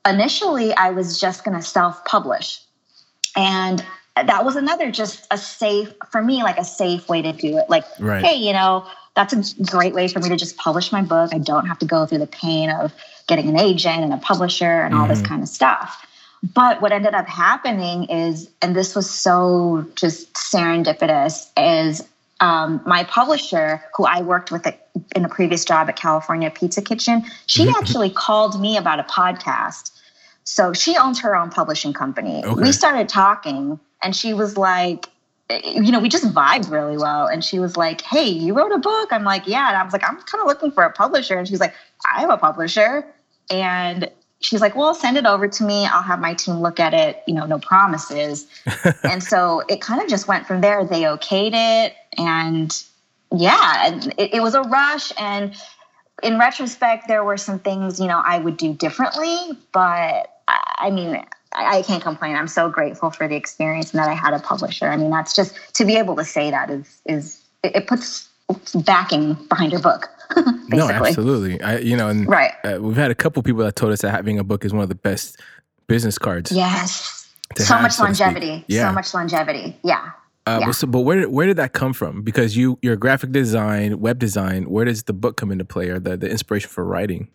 initially, 0.06 0.75
I 0.75 0.90
was 0.90 1.21
just 1.21 1.44
going 1.44 1.56
to 1.56 1.64
self 1.64 2.04
publish. 2.04 2.61
And 3.37 3.85
that 4.14 4.44
was 4.44 4.56
another 4.56 4.90
just 4.90 5.26
a 5.30 5.38
safe, 5.38 5.92
for 6.11 6.23
me, 6.23 6.42
like 6.42 6.59
a 6.59 6.64
safe 6.64 7.09
way 7.09 7.23
to 7.23 7.32
do 7.32 7.56
it. 7.59 7.71
Like, 7.71 7.85
right. 7.99 8.25
hey, 8.25 8.37
you 8.37 8.52
know, 8.52 8.87
that's 9.14 9.32
a 9.32 9.64
great 9.64 9.94
way 9.94 10.09
for 10.09 10.21
me 10.21 10.28
to 10.28 10.37
just 10.37 10.56
publish 10.56 10.92
my 10.92 11.02
book. 11.02 11.35
I 11.35 11.38
don't 11.38 11.66
have 11.66 11.78
to 11.80 11.87
go 11.87 12.06
through 12.06 12.18
the 12.18 12.26
pain 12.26 12.71
of 12.71 12.92
getting 13.26 13.49
an 13.49 13.59
agent 13.59 14.02
and 14.02 14.12
a 14.12 14.18
publisher 14.18 14.64
and 14.64 14.94
all 14.94 15.02
mm-hmm. 15.02 15.11
this 15.11 15.23
kind 15.23 15.42
of 15.42 15.49
stuff. 15.49 16.06
But 16.54 16.82
what 16.82 16.92
ended 16.92 17.14
up 17.14 17.28
happening 17.28 18.04
is, 18.04 18.50
and 18.61 18.75
this 18.75 18.97
was 18.97 19.09
so 19.09 19.87
just 19.94 20.35
serendipitous, 20.35 21.49
is 21.56 22.06
um, 22.42 22.82
my 22.84 23.04
publisher, 23.04 23.80
who 23.94 24.04
I 24.04 24.22
worked 24.22 24.50
with 24.50 24.66
in 25.14 25.25
a 25.25 25.28
previous 25.28 25.64
job 25.64 25.88
at 25.88 25.94
California 25.94 26.50
Pizza 26.50 26.82
Kitchen, 26.82 27.22
she 27.46 27.66
mm-hmm. 27.66 27.76
actually 27.76 28.11
called 28.11 28.61
me 28.61 28.76
about 28.76 28.99
a 28.99 29.04
podcast. 29.04 29.92
So 30.42 30.72
she 30.72 30.96
owns 30.96 31.20
her 31.20 31.37
own 31.37 31.50
publishing 31.50 31.92
company. 31.92 32.44
Okay. 32.44 32.61
We 32.61 32.72
started 32.72 33.08
talking, 33.08 33.78
and 34.02 34.14
she 34.14 34.34
was 34.34 34.58
like, 34.58 35.08
you 35.64 35.92
know, 35.92 36.00
we 36.00 36.08
just 36.08 36.34
vibed 36.34 36.68
really 36.68 36.96
well. 36.96 37.28
And 37.28 37.44
she 37.44 37.61
was 37.61 37.76
like, 37.76 38.00
Hey, 38.00 38.28
you 38.28 38.54
wrote 38.54 38.72
a 38.72 38.78
book? 38.78 39.12
I'm 39.12 39.22
like, 39.22 39.46
Yeah. 39.46 39.68
And 39.68 39.76
I 39.76 39.84
was 39.84 39.92
like, 39.92 40.02
I'm 40.02 40.16
kind 40.16 40.40
of 40.40 40.46
looking 40.46 40.72
for 40.72 40.82
a 40.82 40.90
publisher. 40.90 41.38
And 41.38 41.46
she's 41.46 41.61
like, 41.61 41.75
I'm 42.04 42.30
a 42.30 42.38
publisher. 42.38 43.06
And 43.50 44.11
she's 44.40 44.61
like, 44.61 44.75
well, 44.75 44.94
send 44.94 45.16
it 45.16 45.26
over 45.26 45.46
to 45.46 45.64
me. 45.64 45.87
I'll 45.87 46.02
have 46.02 46.20
my 46.20 46.34
team 46.34 46.56
look 46.61 46.80
at 46.80 46.94
it, 46.94 47.22
you 47.26 47.34
know, 47.34 47.46
no 47.46 47.58
promises. 47.58 48.46
and 49.04 49.22
so 49.22 49.62
it 49.68 49.80
kind 49.80 50.02
of 50.02 50.08
just 50.08 50.26
went 50.26 50.46
from 50.46 50.61
there. 50.61 50.84
They 50.84 51.02
okayed 51.02 51.52
it. 51.52 51.94
And 52.19 52.83
yeah, 53.35 54.00
it, 54.19 54.35
it 54.35 54.42
was 54.42 54.54
a 54.54 54.62
rush. 54.62 55.12
And 55.19 55.54
in 56.23 56.38
retrospect, 56.38 57.09
there 57.09 57.25
were 57.25 57.37
some 57.37 57.59
things, 57.59 58.00
you 58.00 58.07
know, 58.07 58.23
I 58.25 58.38
would 58.38 58.57
do 58.57 58.75
differently. 58.75 59.59
But 59.73 60.28
I, 60.49 60.75
I 60.78 60.90
mean, 60.90 61.25
I, 61.52 61.83
can't 61.83 62.02
complain. 62.02 62.37
I'm 62.37 62.49
so 62.49 62.69
grateful 62.69 63.11
for 63.11 63.28
the 63.28 63.37
experience 63.37 63.92
and 63.92 64.00
that 64.00 64.09
I 64.09 64.14
had 64.14 64.33
a 64.35 64.38
publisher. 64.38 64.88
I 64.88 64.97
mean, 64.97 65.11
that's 65.11 65.35
just 65.35 65.54
to 65.75 65.85
be 65.85 65.97
able 65.97 66.16
to 66.16 66.25
say 66.25 66.50
that 66.50 66.71
is, 66.71 67.00
is, 67.07 67.42
it, 67.62 67.76
it 67.76 67.87
puts 67.87 68.28
backing 68.75 69.35
behind 69.49 69.73
your 69.73 69.81
book. 69.81 70.09
no, 70.69 70.88
absolutely. 70.88 71.61
I, 71.61 71.78
you 71.78 71.97
know, 71.97 72.09
and 72.09 72.26
right. 72.26 72.52
Uh, 72.64 72.78
we've 72.81 72.97
had 72.97 73.11
a 73.11 73.14
couple 73.14 73.42
people 73.42 73.62
that 73.64 73.76
told 73.76 73.92
us 73.92 74.00
that 74.00 74.11
having 74.11 74.38
a 74.38 74.45
book 74.45 74.64
is 74.64 74.73
one 74.73 74.83
of 74.83 74.88
the 74.88 74.95
best 74.95 75.38
business 75.87 76.19
cards. 76.19 76.50
Yes. 76.50 77.31
So 77.57 77.64
have, 77.75 77.83
much 77.83 77.92
so 77.92 78.04
longevity. 78.04 78.64
Yeah. 78.66 78.88
So 78.88 78.95
much 78.95 79.12
longevity. 79.12 79.76
Yeah. 79.83 80.11
Uh, 80.44 80.58
yeah. 80.61 80.66
But, 80.66 80.90
but 80.90 81.00
where 81.00 81.20
did, 81.20 81.30
where 81.30 81.46
did 81.46 81.56
that 81.58 81.72
come 81.72 81.92
from? 81.92 82.22
Because 82.22 82.56
you 82.56 82.78
you're 82.82 82.96
graphic 82.96 83.30
design, 83.30 84.00
web 84.00 84.18
design. 84.18 84.64
Where 84.64 84.84
does 84.84 85.04
the 85.04 85.12
book 85.12 85.37
come 85.37 85.52
into 85.52 85.64
play, 85.64 85.88
or 85.88 86.00
the 86.00 86.16
the 86.16 86.28
inspiration 86.28 86.68
for 86.68 86.84
writing? 86.84 87.28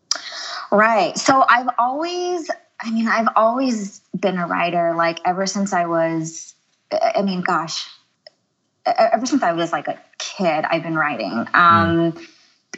Right. 0.71 1.17
So 1.17 1.45
I've 1.47 1.69
always, 1.79 2.49
I 2.81 2.91
mean, 2.91 3.07
I've 3.07 3.29
always 3.35 4.01
been 4.19 4.37
a 4.37 4.47
writer. 4.47 4.93
Like 4.93 5.19
ever 5.23 5.45
since 5.45 5.71
I 5.71 5.85
was, 5.85 6.53
I 6.91 7.21
mean, 7.21 7.41
gosh, 7.41 7.87
ever 8.85 9.25
since 9.25 9.43
I 9.43 9.53
was 9.53 9.71
like 9.71 9.87
a 9.87 9.97
kid, 10.17 10.65
I've 10.69 10.83
been 10.83 10.95
writing. 10.95 11.31
Um, 11.53 12.11
mm. 12.11 12.27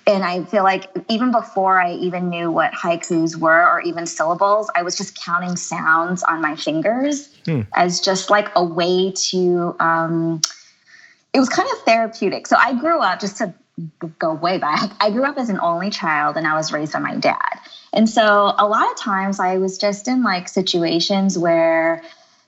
And 0.10 0.24
I 0.24 0.44
feel 0.44 0.64
like 0.64 0.90
even 1.08 1.32
before 1.32 1.80
I 1.80 1.94
even 1.94 2.30
knew 2.30 2.50
what 2.50 2.74
haikus 2.74 3.36
were 3.36 3.70
or 3.70 3.80
even 3.82 4.08
syllables, 4.08 4.72
I 4.74 4.82
was 4.82 4.98
just 4.98 5.16
counting 5.24 5.56
sounds 5.56 6.24
on 6.24 6.42
my 6.42 6.56
fingers 6.56 7.28
mm. 7.46 7.68
as 7.76 8.02
just 8.02 8.32
like 8.32 8.50
a 8.56 8.64
way 8.64 9.12
to, 9.30 9.76
um, 9.80 10.42
it 11.32 11.40
was 11.40 11.48
kind 11.48 11.70
of 11.72 11.78
therapeutic. 11.84 12.48
So 12.48 12.56
I 12.58 12.74
grew 12.74 13.00
up, 13.00 13.20
just 13.20 13.38
to 13.38 13.54
go 14.18 14.34
way 14.34 14.58
back, 14.58 14.92
I 15.00 15.12
grew 15.12 15.26
up 15.26 15.38
as 15.38 15.50
an 15.50 15.60
only 15.60 15.92
child 15.92 16.38
and 16.38 16.48
I 16.48 16.56
was 16.56 16.74
raised 16.74 16.94
by 16.94 17.00
my 17.00 17.16
dad. 17.16 17.60
And 17.94 18.10
so 18.10 18.56
a 18.58 18.68
lot 18.68 18.90
of 18.90 18.98
times 18.98 19.40
I 19.40 19.58
was 19.58 19.78
just 19.78 20.08
in 20.08 20.24
like 20.24 20.48
situations 20.48 21.38
where 21.38 22.02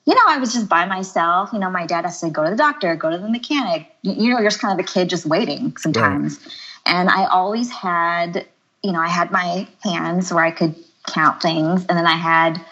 you 0.06 0.16
know, 0.16 0.22
I 0.28 0.40
was 0.40 0.52
just 0.52 0.68
by 0.68 0.86
myself. 0.86 1.52
You 1.54 1.60
know, 1.60 1.70
my 1.70 1.86
dad 1.86 2.06
has 2.06 2.22
to 2.22 2.30
go 2.32 2.44
to 2.44 2.50
the 2.50 2.56
doctor, 2.56 2.96
go 2.96 3.12
to 3.12 3.20
the 3.20 3.30
mechanic. 3.30 3.86
You 4.02 4.32
know, 4.32 4.40
you're 4.40 4.50
just 4.50 4.60
kind 4.60 4.78
of 4.78 4.84
a 4.84 4.88
kid 4.88 5.12
just 5.12 5.28
waiting 5.28 5.78
sometimes. 5.78 6.40
Right. 6.40 6.54
And 6.86 7.10
I 7.10 7.26
always 7.26 7.70
had, 7.72 8.46
you 8.84 8.92
know, 8.92 9.00
I 9.00 9.08
had 9.08 9.32
my 9.32 9.68
hands 9.84 10.34
where 10.34 10.44
I 10.44 10.52
could 10.52 10.76
count 11.08 11.42
things. 11.42 11.86
And 11.88 11.98
then 11.98 12.08
I 12.08 12.18
had, 12.18 12.64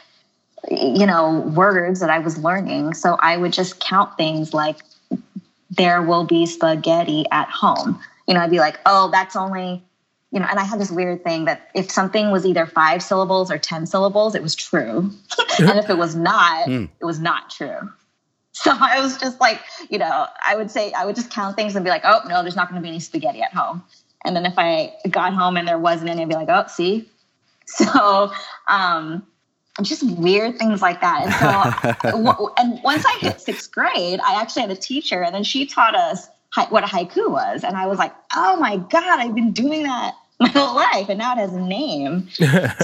you 0.69 1.05
know, 1.05 1.39
words 1.55 1.99
that 1.99 2.09
I 2.09 2.19
was 2.19 2.37
learning. 2.37 2.93
So 2.93 3.15
I 3.19 3.37
would 3.37 3.53
just 3.53 3.79
count 3.79 4.17
things 4.17 4.53
like, 4.53 4.77
there 5.71 6.01
will 6.01 6.23
be 6.23 6.45
spaghetti 6.45 7.25
at 7.31 7.49
home. 7.49 7.99
You 8.27 8.33
know, 8.33 8.41
I'd 8.41 8.49
be 8.49 8.59
like, 8.59 8.79
oh, 8.85 9.09
that's 9.11 9.35
only 9.35 9.83
you 10.31 10.39
know, 10.39 10.45
and 10.49 10.59
I 10.59 10.63
had 10.63 10.79
this 10.79 10.91
weird 10.91 11.23
thing 11.23 11.45
that 11.45 11.69
if 11.73 11.89
something 11.89 12.29
was 12.29 12.45
either 12.45 12.65
five 12.65 13.01
syllables 13.01 13.49
or 13.49 13.57
10 13.57 13.87
syllables, 13.87 14.35
it 14.35 14.43
was 14.43 14.55
true. 14.55 15.09
and 15.59 15.79
if 15.79 15.89
it 15.89 15.97
was 15.97 16.15
not, 16.15 16.67
mm. 16.67 16.87
it 16.99 17.05
was 17.05 17.19
not 17.19 17.49
true. 17.49 17.91
So 18.51 18.71
I 18.79 18.99
was 18.99 19.17
just 19.17 19.39
like, 19.39 19.61
you 19.89 19.97
know, 19.97 20.27
I 20.45 20.55
would 20.55 20.69
say, 20.69 20.91
I 20.91 21.05
would 21.05 21.15
just 21.15 21.31
count 21.31 21.55
things 21.55 21.75
and 21.75 21.83
be 21.83 21.89
like, 21.89 22.03
oh, 22.03 22.21
no, 22.27 22.41
there's 22.41 22.55
not 22.55 22.69
going 22.69 22.79
to 22.79 22.83
be 22.83 22.89
any 22.89 22.99
spaghetti 22.99 23.41
at 23.41 23.53
home. 23.53 23.83
And 24.25 24.35
then 24.35 24.45
if 24.45 24.55
I 24.57 24.93
got 25.09 25.33
home 25.33 25.57
and 25.57 25.67
there 25.67 25.79
wasn't 25.79 26.09
any, 26.09 26.23
I'd 26.23 26.29
be 26.29 26.35
like, 26.35 26.49
oh, 26.49 26.65
see? 26.67 27.09
So, 27.71 28.31
um, 28.67 29.27
just 29.83 30.01
weird 30.17 30.57
things 30.57 30.81
like 30.81 31.01
that. 31.01 31.93
And 32.01 32.11
so, 32.11 32.51
and 32.57 32.81
once 32.83 33.05
I 33.05 33.15
hit 33.19 33.39
sixth 33.39 33.71
grade, 33.71 34.19
I 34.25 34.41
actually 34.41 34.63
had 34.63 34.71
a 34.71 34.75
teacher, 34.75 35.21
and 35.21 35.35
then 35.35 35.43
she 35.43 35.67
taught 35.67 35.93
us 35.93 36.27
what 36.69 36.83
a 36.83 36.87
haiku 36.87 37.29
was. 37.29 37.63
And 37.63 37.77
I 37.77 37.87
was 37.87 37.99
like, 37.99 38.13
oh 38.35 38.57
my 38.59 38.77
God, 38.77 39.19
I've 39.19 39.35
been 39.35 39.51
doing 39.51 39.83
that 39.83 40.15
my 40.39 40.47
whole 40.47 40.75
life 40.75 41.09
and 41.09 41.19
now 41.19 41.33
it 41.33 41.37
has 41.37 41.53
a 41.53 41.59
name. 41.59 42.29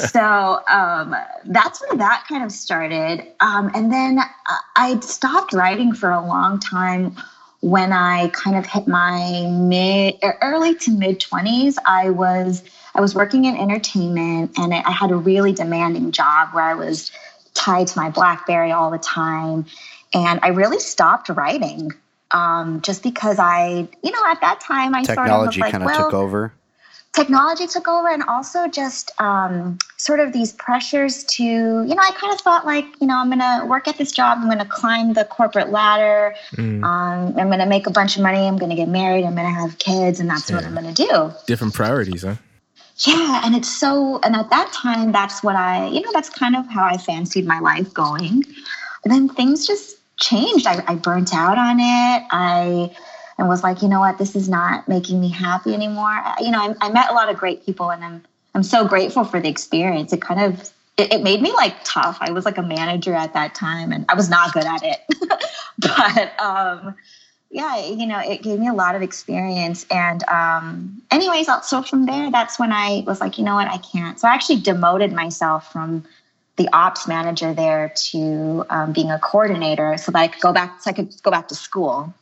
so 0.10 0.60
um, 0.68 1.16
that's 1.46 1.82
where 1.82 1.98
that 1.98 2.26
kind 2.28 2.44
of 2.44 2.52
started. 2.52 3.26
Um, 3.40 3.72
and 3.74 3.92
then 3.92 4.20
I 4.76 5.00
stopped 5.00 5.54
writing 5.54 5.94
for 5.94 6.12
a 6.12 6.26
long 6.26 6.60
time 6.60 7.16
when 7.66 7.92
I 7.92 8.28
kind 8.28 8.58
of 8.58 8.68
hit 8.68 8.88
my 8.88 9.48
mid 9.50 10.20
early 10.44 10.76
to 10.76 10.92
mid 10.92 11.20
20s. 11.20 11.78
I 11.84 12.12
was 12.12 12.62
I 12.94 13.02
was 13.02 13.16
working 13.16 13.46
in 13.46 13.58
entertainment 13.58 14.52
and 14.60 14.72
I 14.72 14.92
had 14.92 15.10
a 15.10 15.16
really 15.16 15.52
demanding 15.52 16.12
job 16.12 16.50
where 16.54 16.64
I 16.64 16.76
was 16.76 17.12
tied 17.56 17.88
to 17.88 17.98
my 17.98 18.12
BlackBerry 18.12 18.72
all 18.72 18.92
the 18.92 19.00
time. 19.00 19.66
And 20.14 20.40
I 20.44 20.50
really 20.50 20.78
stopped 20.78 21.30
writing 21.30 21.92
um, 22.30 22.82
just 22.82 23.02
because 23.02 23.40
I, 23.40 23.88
you 24.04 24.12
know, 24.12 24.22
at 24.28 24.42
that 24.42 24.60
time 24.60 24.94
I 24.94 25.02
technology 25.02 25.62
sort 25.62 25.70
of 25.70 25.72
kind 25.72 25.84
of 25.84 25.88
well, 25.88 26.06
took 26.06 26.14
over. 26.14 26.54
Technology 27.16 27.66
took 27.66 27.88
over, 27.88 28.10
and 28.10 28.24
also 28.24 28.68
just 28.68 29.12
um, 29.22 29.78
sort 29.98 30.20
of 30.20 30.34
these 30.34 30.52
pressures 30.52 31.24
to, 31.24 31.44
you 31.44 31.96
know, 31.96 32.02
I 32.02 32.12
kind 32.12 32.34
of 32.34 32.42
thought 32.42 32.66
like, 32.66 32.86
you 33.00 33.08
know, 33.08 33.16
I'm 33.16 33.30
going 33.30 33.40
to 33.40 33.66
work 33.66 33.88
at 33.88 33.98
this 33.98 34.12
job, 34.12 34.40
I'm 34.40 34.46
going 34.46 34.60
to 34.60 34.66
climb 34.66 35.14
the 35.14 35.24
corporate 35.24 35.70
ladder, 35.70 36.36
mm. 36.52 36.84
um, 36.84 37.40
I'm 37.40 37.48
going 37.48 37.60
to 37.60 37.66
make 37.66 37.88
a 37.88 37.92
bunch 37.92 38.18
of 38.18 38.24
money, 38.24 38.46
I'm 38.46 38.58
going 38.58 38.70
to 38.70 38.76
get 38.76 38.90
married, 38.90 39.24
I'm 39.24 39.36
going 39.36 39.48
to 39.48 39.60
have 39.62 39.78
kids, 39.78 40.20
and 40.20 40.30
that's 40.30 40.50
yeah. 40.50 40.58
what 40.58 40.66
I'm 40.66 40.74
going 40.74 40.94
to 40.94 41.06
do. 41.08 41.32
Different 41.48 41.74
priorities, 41.74 42.24
huh? 42.24 42.36
Yeah, 42.98 43.42
and 43.44 43.56
it's 43.56 43.70
so, 43.70 44.20
and 44.24 44.36
at 44.36 44.50
that 44.50 44.72
time, 44.72 45.12
that's 45.12 45.44
what 45.44 45.56
I, 45.56 45.88
you 45.88 46.02
know, 46.02 46.12
that's 46.14 46.30
kind 46.30 46.56
of 46.56 46.68
how 46.68 46.86
I 46.86 46.98
fancied 46.98 47.46
my 47.46 47.60
life 47.60 47.94
going. 47.94 48.44
And 49.04 49.14
then 49.14 49.28
things 49.30 49.68
just 49.68 49.98
changed. 50.18 50.66
I, 50.66 50.84
I 50.88 50.96
burnt 50.96 51.34
out 51.34 51.58
on 51.58 51.80
it. 51.80 52.24
I 52.32 52.96
and 53.38 53.48
was 53.48 53.64
like, 53.64 53.82
you 53.82 53.88
know 53.88 54.00
what, 54.00 54.18
this 54.18 54.36
is 54.36 54.48
not 54.48 54.88
making 54.88 55.20
me 55.20 55.30
happy 55.30 55.74
anymore. 55.74 56.22
You 56.40 56.52
know, 56.52 56.60
I, 56.60 56.76
I 56.82 56.90
met 56.92 57.10
a 57.10 57.14
lot 57.14 57.30
of 57.30 57.38
great 57.38 57.66
people, 57.66 57.92
and 57.92 58.04
I'm 58.04 58.24
I'm 58.54 58.64
so 58.64 58.88
grateful 58.88 59.24
for 59.24 59.40
the 59.40 59.50
experience. 59.50 60.14
It 60.14 60.22
kind 60.22 60.40
of 60.40 60.72
it, 60.98 61.12
it, 61.12 61.24
made 61.24 61.42
me 61.42 61.52
like 61.52 61.76
tough. 61.84 62.18
I 62.22 62.32
was 62.32 62.46
like 62.46 62.58
a 62.58 62.64
manager 62.64 63.14
at 63.14 63.34
that 63.34 63.54
time, 63.54 63.92
and 63.92 64.06
I 64.08 64.16
was 64.16 64.30
not 64.30 64.54
good 64.54 64.64
at 64.66 64.82
it. 64.84 65.00
but 65.80 66.42
um, 66.42 66.96
yeah, 67.52 67.86
you 67.86 68.06
know, 68.06 68.20
it 68.20 68.42
gave 68.42 68.60
me 68.60 68.68
a 68.68 68.74
lot 68.74 68.96
of 68.96 69.02
experience. 69.02 69.86
And 69.92 70.24
um, 70.30 71.02
anyways, 71.12 71.48
so 71.64 71.82
from 71.82 72.06
there, 72.06 72.32
that's 72.32 72.58
when 72.60 72.72
I 72.72 73.04
was 73.06 73.20
like, 73.20 73.38
you 73.38 73.44
know 73.44 73.56
what, 73.56 73.68
I 73.68 73.78
can't. 73.78 74.20
So 74.20 74.28
I 74.28 74.34
actually 74.34 74.62
demoted 74.62 75.12
myself 75.12 75.72
from 75.72 76.06
the 76.58 76.70
ops 76.74 77.08
manager 77.08 77.54
there 77.54 77.94
to 78.12 78.66
um, 78.70 78.94
being 78.94 79.12
a 79.12 79.20
coordinator 79.20 79.98
so 79.98 80.12
that 80.12 80.20
I 80.20 80.28
could 80.28 80.42
go 80.42 80.54
back 80.54 80.82
so 80.82 80.90
I 80.90 80.94
could 80.94 81.14
go 81.24 81.32
back 81.32 81.50
to 81.50 81.56
school. 81.56 82.14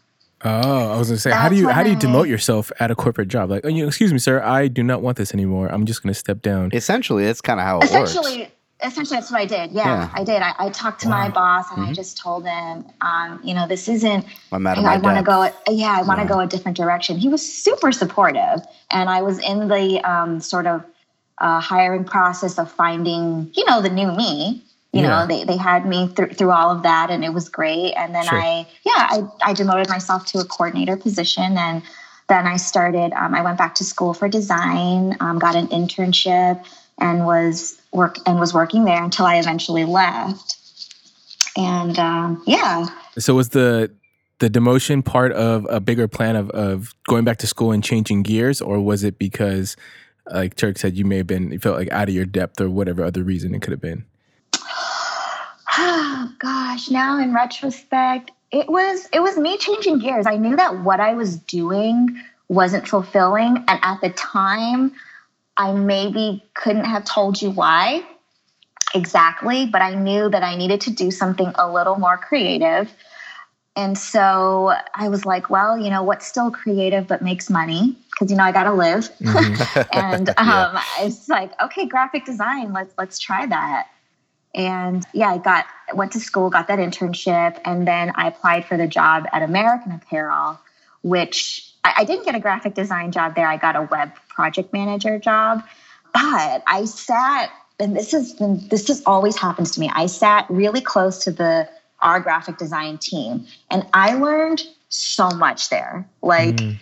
Oh, 0.46 0.92
I 0.92 0.98
was 0.98 1.08
gonna 1.08 1.20
say, 1.20 1.30
That's 1.30 1.42
how 1.42 1.50
do 1.50 1.56
you 1.56 1.70
how 1.70 1.84
do 1.84 1.90
you 1.90 1.96
demote 1.96 2.28
yourself 2.28 2.72
at 2.80 2.92
a 2.92 2.96
corporate 2.96 3.30
job? 3.30 3.50
Like, 3.50 3.66
oh, 3.66 3.70
you 3.70 3.88
excuse 3.88 4.12
me, 4.12 4.20
sir, 4.20 4.42
I 4.42 4.68
do 4.68 4.84
not 4.84 5.02
want 5.02 5.18
this 5.18 5.34
anymore. 5.34 5.68
I'm 5.68 5.86
just 5.86 6.04
gonna 6.04 6.14
step 6.14 6.42
down. 6.42 6.72
Essentially, 6.74 7.26
that's 7.26 7.42
kind 7.42 7.60
of 7.60 7.66
how 7.66 7.80
it 7.80 7.86
Essentially, 7.86 8.40
works. 8.40 8.52
essentially 8.84 9.18
that's 9.20 9.32
what 9.32 9.40
I 9.40 9.46
did. 9.46 9.72
Yeah, 9.72 9.86
yeah. 9.86 10.10
I 10.14 10.24
did. 10.24 10.42
I, 10.42 10.54
I 10.60 10.70
talked 10.70 11.02
to 11.02 11.08
wow. 11.08 11.24
my 11.24 11.30
boss 11.30 11.70
and 11.70 11.80
mm-hmm. 11.80 11.92
I 11.92 11.94
just 11.94 12.18
told 12.18 12.46
him, 12.46 12.86
um, 13.02 13.40
you 13.44 13.54
know, 13.54 13.68
this 13.68 13.88
isn't. 13.88 14.26
I'm 14.52 14.68
I, 14.68 14.74
I 14.74 14.98
want 14.98 15.18
to 15.18 15.24
go. 15.24 15.50
Yeah, 15.70 15.98
I 15.98 16.02
want 16.02 16.20
to 16.20 16.28
go 16.28 16.40
a 16.40 16.48
different 16.48 16.76
direction. 16.76 17.18
He 17.18 17.30
was 17.30 17.42
super 17.42 17.92
supportive, 17.92 18.66
and 18.92 19.10
I 19.10 19.22
was 19.22 19.40
in 19.40 19.70
the 19.70 20.02
um, 20.04 20.42
sort 20.42 20.68
of 20.68 20.84
uh, 21.38 21.60
hiring 21.60 22.04
process 22.04 22.58
of 22.58 22.72
finding, 22.72 23.52
you 23.54 23.66
know, 23.66 23.82
the 23.82 23.90
new 23.90 24.12
me. 24.12 24.64
You 24.94 25.02
yeah. 25.02 25.08
know, 25.10 25.28
they, 25.28 25.44
they 25.44 25.58
had 25.58 25.88
me 25.88 26.08
th- 26.08 26.34
through 26.38 26.52
all 26.52 26.70
of 26.70 26.84
that, 26.84 27.10
and 27.10 27.26
it 27.26 27.34
was 27.34 27.50
great. 27.50 27.94
And 27.94 28.14
then 28.14 28.26
sure. 28.26 28.40
I, 28.40 28.68
yeah, 28.86 28.92
I, 28.96 29.24
I 29.44 29.54
demoted 29.54 29.90
myself 29.90 30.28
to 30.28 30.40
a 30.40 30.46
coordinator 30.46 30.96
position, 30.98 31.58
and 31.58 31.82
then 32.30 32.46
I 32.46 32.58
started. 32.58 33.12
Um, 33.14 33.34
I 33.34 33.42
went 33.42 33.58
back 33.58 33.74
to 33.76 33.84
school 33.84 34.14
for 34.14 34.30
design, 34.30 35.18
um, 35.20 35.40
got 35.40 35.56
an 35.56 35.68
internship, 35.70 36.64
and 37.00 37.26
was 37.26 37.82
work 37.92 38.18
and 38.28 38.40
was 38.40 38.54
working 38.54 38.86
there 38.86 39.04
until 39.04 39.26
I 39.26 39.38
eventually 39.38 39.84
left. 39.84 40.58
And 41.58 41.98
um, 41.98 42.44
yeah. 42.46 42.86
So 43.18 43.34
was 43.34 43.50
the 43.50 43.92
the 44.38 44.50
demotion 44.50 45.04
part 45.04 45.32
of 45.32 45.66
a 45.70 45.80
bigger 45.80 46.08
plan 46.08 46.36
of, 46.36 46.50
of 46.52 46.94
going 47.08 47.24
back 47.24 47.38
to 47.38 47.48
school 47.48 47.72
and 47.72 47.84
changing 47.84 48.22
gears, 48.22 48.62
or 48.62 48.80
was 48.80 49.04
it 49.04 49.18
because, 49.18 49.76
like 50.32 50.56
Turk 50.56 50.78
said, 50.78 50.96
you 50.96 51.06
may 51.06 51.18
have 51.18 51.28
been 51.28 51.52
you 51.52 51.60
felt 51.60 51.78
like 51.78 51.92
out 51.92 52.10
of 52.10 52.14
your 52.14 52.26
depth 52.26 52.62
or 52.62 52.70
whatever 52.70 53.04
other 53.04 53.24
reason 53.24 53.56
it 53.56 53.64
could 53.64 53.72
have 53.72 53.82
been? 53.82 54.06
Oh 55.86 56.32
gosh, 56.40 56.90
now 56.90 57.20
in 57.20 57.34
retrospect, 57.34 58.32
it 58.52 58.70
was 58.70 59.10
it 59.12 59.20
was 59.20 59.38
me 59.38 59.58
changing 59.58 60.00
gears. 60.00 60.26
I 60.26 60.38
knew 60.38 60.56
that 60.56 60.82
what 60.84 61.02
I 61.02 61.14
was 61.14 61.38
doing 61.38 62.22
wasn't 62.48 62.88
fulfilling, 62.88 63.58
and 63.68 63.80
at 63.82 64.00
the 64.02 64.10
time, 64.10 64.94
I 65.58 65.74
maybe 65.74 66.44
couldn't 66.54 66.86
have 66.86 67.04
told 67.04 67.42
you 67.42 67.52
why 67.52 68.06
exactly, 68.94 69.66
but 69.66 69.82
I 69.82 69.96
knew 69.96 70.30
that 70.30 70.44
I 70.44 70.56
needed 70.56 70.82
to 70.82 70.92
do 70.92 71.12
something 71.12 71.52
a 71.56 71.70
little 71.70 71.98
more 71.98 72.18
creative. 72.18 72.92
And 73.76 73.98
so 73.98 74.74
I 74.96 75.10
was 75.10 75.26
like, 75.26 75.50
well, 75.50 75.78
you 75.78 75.90
know, 75.90 76.04
what's 76.04 76.28
still 76.28 76.52
creative 76.52 77.08
but 77.08 77.22
makes 77.22 77.50
money? 77.50 77.98
Because 78.12 78.30
you 78.30 78.38
know 78.38 78.44
I 78.44 78.52
got 78.52 78.66
to 78.66 78.74
live. 78.74 79.10
Mm-hmm. 79.18 79.82
and 79.98 80.30
um, 80.38 80.48
yeah. 80.48 80.82
it's 81.00 81.28
like, 81.28 81.60
okay, 81.62 81.88
graphic 81.88 82.26
design. 82.26 82.72
Let's 82.72 82.94
let's 82.98 83.18
try 83.20 83.46
that. 83.48 83.88
And 84.56 85.04
yeah, 85.14 85.30
I 85.30 85.38
got 85.38 85.66
went 85.94 86.12
to 86.14 86.20
school, 86.20 86.50
got 86.50 86.68
that 86.68 86.80
internship, 86.80 87.60
and 87.66 87.88
then 87.88 88.12
I 88.16 88.28
applied 88.28 88.66
for 88.66 88.78
the 88.78 88.88
job 88.88 89.26
at 89.34 89.42
American 89.42 89.92
Apparel, 89.92 90.60
which 91.02 91.72
I, 91.84 91.94
I 92.00 92.04
didn't 92.04 92.26
get 92.26 92.36
a 92.36 92.40
graphic 92.40 92.76
design 92.76 93.12
job 93.12 93.36
there. 93.36 93.48
I 93.48 93.58
got 93.58 93.76
a 93.76 93.84
web 93.84 94.12
project 94.30 94.74
manager 94.74 95.18
job. 95.18 95.64
But 96.14 96.64
I 96.68 96.86
sat, 96.86 97.52
and 97.80 97.96
this 97.96 98.14
is 98.14 98.36
this 98.38 98.84
just 98.84 99.04
always 99.08 99.36
happens 99.36 99.72
to 99.72 99.80
me. 99.80 99.90
I 99.94 100.06
sat 100.06 100.46
really 100.50 100.82
close 100.82 101.24
to 101.24 101.32
the 101.32 101.68
our 102.02 102.20
graphic 102.20 102.58
design 102.58 103.00
team, 103.00 103.48
and 103.72 103.88
I 103.94 104.16
learned 104.16 104.62
so 104.90 105.30
much 105.30 105.70
there. 105.70 106.08
Like. 106.22 106.56
Mm 106.56 106.80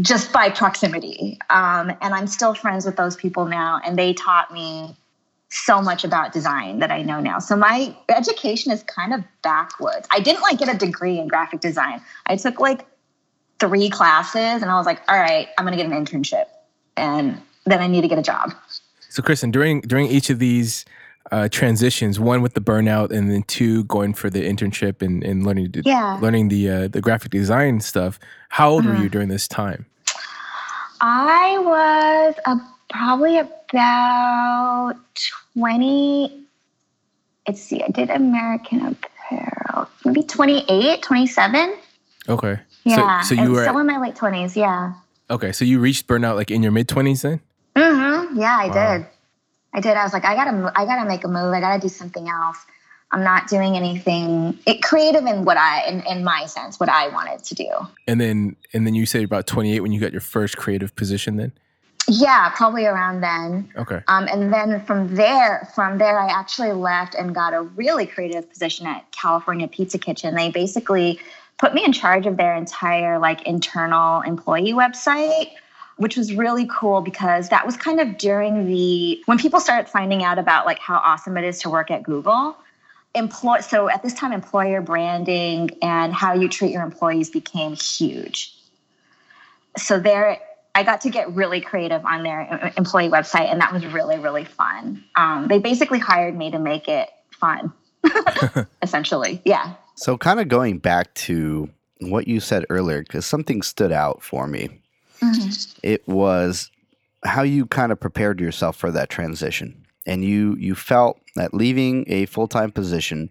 just 0.00 0.32
by 0.32 0.50
proximity. 0.50 1.38
Um, 1.48 1.90
and 2.00 2.12
I'm 2.12 2.26
still 2.26 2.54
friends 2.54 2.84
with 2.86 2.96
those 2.96 3.14
people 3.14 3.46
now, 3.46 3.80
and 3.84 3.96
they 3.96 4.14
taught 4.14 4.52
me 4.52 4.96
so 5.64 5.80
much 5.80 6.04
about 6.04 6.32
design 6.32 6.80
that 6.80 6.90
I 6.90 7.02
know 7.02 7.20
now. 7.20 7.38
So 7.38 7.56
my 7.56 7.94
education 8.08 8.72
is 8.72 8.82
kind 8.82 9.14
of 9.14 9.24
backwoods. 9.42 10.06
I 10.10 10.20
didn't 10.20 10.42
like 10.42 10.58
get 10.58 10.74
a 10.74 10.76
degree 10.76 11.18
in 11.18 11.28
graphic 11.28 11.60
design. 11.60 12.02
I 12.26 12.36
took 12.36 12.60
like 12.60 12.86
three 13.58 13.88
classes 13.88 14.62
and 14.62 14.66
I 14.66 14.76
was 14.76 14.86
like, 14.86 15.00
all 15.08 15.18
right, 15.18 15.48
I'm 15.56 15.64
going 15.64 15.76
to 15.76 15.82
get 15.82 15.90
an 15.90 16.04
internship 16.04 16.46
and 16.96 17.40
then 17.64 17.80
I 17.80 17.86
need 17.86 18.02
to 18.02 18.08
get 18.08 18.18
a 18.18 18.22
job. 18.22 18.52
So, 19.08 19.22
Kristen, 19.22 19.50
during 19.50 19.80
during 19.80 20.08
each 20.08 20.28
of 20.28 20.38
these 20.38 20.84
uh, 21.32 21.48
transitions, 21.48 22.20
one 22.20 22.42
with 22.42 22.54
the 22.54 22.60
burnout, 22.60 23.10
and 23.10 23.30
then 23.30 23.42
two 23.44 23.84
going 23.84 24.14
for 24.14 24.28
the 24.28 24.42
internship 24.42 25.00
and, 25.00 25.24
and 25.24 25.44
learning 25.44 25.72
to, 25.72 25.82
yeah. 25.84 26.18
learning 26.20 26.48
the 26.48 26.68
uh, 26.68 26.88
the 26.88 27.00
graphic 27.00 27.30
design 27.30 27.80
stuff. 27.80 28.18
How 28.50 28.70
old 28.70 28.84
were 28.84 28.96
you 28.96 29.08
during 29.08 29.28
this 29.28 29.48
time? 29.48 29.86
I 31.00 31.58
was 31.58 32.34
a, 32.46 32.75
probably 32.88 33.38
about 33.38 34.96
twenty. 35.54 36.44
Let's 37.46 37.62
see, 37.62 37.82
I 37.82 37.88
did 37.88 38.10
American 38.10 38.80
Apparel, 38.86 39.88
maybe 40.04 40.24
28, 40.24 41.00
27. 41.00 41.76
Okay. 42.28 42.58
Yeah. 42.82 43.20
So, 43.20 43.36
so 43.36 43.42
you 43.42 43.52
were 43.52 43.62
still 43.62 43.78
in 43.78 43.86
my 43.86 43.98
late 43.98 44.16
twenties. 44.16 44.56
Yeah. 44.56 44.94
Okay, 45.30 45.52
so 45.52 45.64
you 45.64 45.78
reached 45.78 46.06
burnout 46.06 46.36
like 46.36 46.50
in 46.50 46.62
your 46.62 46.72
mid 46.72 46.88
twenties 46.88 47.22
then? 47.22 47.40
Mm-hmm. 47.74 48.38
Yeah, 48.38 48.56
I 48.60 48.66
wow. 48.68 48.96
did. 48.98 49.06
I 49.74 49.80
did. 49.80 49.96
I 49.96 50.04
was 50.04 50.12
like, 50.12 50.24
I 50.24 50.34
gotta, 50.34 50.72
I 50.74 50.86
gotta 50.86 51.06
make 51.06 51.24
a 51.24 51.28
move. 51.28 51.52
I 51.52 51.60
gotta 51.60 51.80
do 51.80 51.88
something 51.88 52.28
else. 52.28 52.58
I'm 53.12 53.22
not 53.22 53.46
doing 53.48 53.76
anything 53.76 54.58
it, 54.66 54.82
creative 54.82 55.24
in 55.26 55.44
what 55.44 55.56
I, 55.56 55.86
in, 55.86 56.00
in 56.06 56.24
my 56.24 56.46
sense, 56.46 56.80
what 56.80 56.88
I 56.88 57.08
wanted 57.08 57.44
to 57.44 57.54
do. 57.54 57.68
And 58.08 58.20
then, 58.20 58.56
and 58.72 58.86
then 58.86 58.94
you 58.94 59.06
said 59.06 59.22
about 59.22 59.46
28 59.46 59.80
when 59.80 59.92
you 59.92 60.00
got 60.00 60.12
your 60.12 60.20
first 60.20 60.56
creative 60.56 60.96
position. 60.96 61.36
Then. 61.36 61.52
Yeah, 62.08 62.50
probably 62.50 62.86
around 62.86 63.20
then. 63.20 63.70
Okay. 63.76 64.00
Um, 64.06 64.28
and 64.28 64.52
then 64.52 64.84
from 64.84 65.14
there, 65.14 65.68
from 65.74 65.98
there, 65.98 66.18
I 66.18 66.28
actually 66.28 66.72
left 66.72 67.14
and 67.14 67.34
got 67.34 67.52
a 67.52 67.62
really 67.62 68.06
creative 68.06 68.48
position 68.48 68.86
at 68.86 69.10
California 69.10 69.66
Pizza 69.66 69.98
Kitchen. 69.98 70.34
They 70.34 70.50
basically 70.50 71.18
put 71.58 71.74
me 71.74 71.84
in 71.84 71.92
charge 71.92 72.26
of 72.26 72.36
their 72.36 72.54
entire 72.54 73.18
like 73.18 73.42
internal 73.42 74.20
employee 74.20 74.72
website 74.72 75.50
which 75.96 76.16
was 76.16 76.34
really 76.34 76.68
cool 76.70 77.00
because 77.00 77.48
that 77.48 77.64
was 77.64 77.76
kind 77.76 78.00
of 78.00 78.18
during 78.18 78.66
the 78.66 79.22
when 79.26 79.38
people 79.38 79.60
started 79.60 79.88
finding 79.88 80.22
out 80.22 80.38
about 80.38 80.66
like 80.66 80.78
how 80.78 80.96
awesome 80.96 81.36
it 81.36 81.44
is 81.44 81.58
to 81.60 81.70
work 81.70 81.90
at 81.90 82.02
Google. 82.02 82.56
Employ 83.14 83.60
so 83.60 83.88
at 83.88 84.02
this 84.02 84.12
time 84.12 84.32
employer 84.32 84.82
branding 84.82 85.70
and 85.80 86.12
how 86.12 86.34
you 86.34 86.48
treat 86.48 86.70
your 86.70 86.82
employees 86.82 87.30
became 87.30 87.74
huge. 87.74 88.54
So 89.78 89.98
there 89.98 90.38
I 90.76 90.82
got 90.82 91.00
to 91.00 91.10
get 91.10 91.32
really 91.34 91.60
creative 91.60 92.04
on 92.04 92.22
their 92.22 92.72
employee 92.76 93.08
website 93.08 93.50
and 93.50 93.60
that 93.60 93.72
was 93.72 93.84
really 93.86 94.18
really 94.18 94.44
fun. 94.44 95.02
Um, 95.16 95.48
they 95.48 95.58
basically 95.58 95.98
hired 95.98 96.36
me 96.36 96.50
to 96.50 96.58
make 96.58 96.86
it 96.86 97.08
fun. 97.32 97.72
essentially. 98.82 99.40
Yeah. 99.44 99.74
So, 99.94 100.16
kind 100.16 100.40
of 100.40 100.48
going 100.48 100.78
back 100.78 101.12
to 101.14 101.70
what 102.00 102.28
you 102.28 102.40
said 102.40 102.64
earlier, 102.68 103.02
because 103.02 103.26
something 103.26 103.62
stood 103.62 103.92
out 103.92 104.22
for 104.22 104.46
me. 104.46 104.80
Mm-hmm. 105.20 105.78
It 105.82 106.06
was 106.06 106.70
how 107.24 107.42
you 107.42 107.66
kind 107.66 107.92
of 107.92 107.98
prepared 107.98 108.40
yourself 108.40 108.76
for 108.76 108.90
that 108.92 109.08
transition, 109.08 109.86
and 110.06 110.24
you 110.24 110.56
you 110.56 110.74
felt 110.74 111.20
that 111.34 111.54
leaving 111.54 112.04
a 112.08 112.26
full 112.26 112.48
time 112.48 112.70
position 112.70 113.30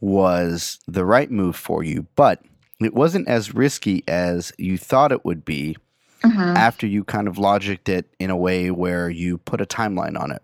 was 0.00 0.78
the 0.86 1.04
right 1.04 1.30
move 1.30 1.56
for 1.56 1.82
you, 1.82 2.06
but 2.16 2.42
it 2.80 2.94
wasn't 2.94 3.28
as 3.28 3.54
risky 3.54 4.02
as 4.08 4.52
you 4.58 4.76
thought 4.76 5.12
it 5.12 5.24
would 5.24 5.44
be 5.44 5.76
mm-hmm. 6.24 6.56
after 6.56 6.86
you 6.86 7.04
kind 7.04 7.28
of 7.28 7.36
logicked 7.36 7.88
it 7.88 8.06
in 8.18 8.30
a 8.30 8.36
way 8.36 8.70
where 8.70 9.10
you 9.10 9.38
put 9.38 9.60
a 9.60 9.66
timeline 9.66 10.18
on 10.18 10.30
it. 10.30 10.42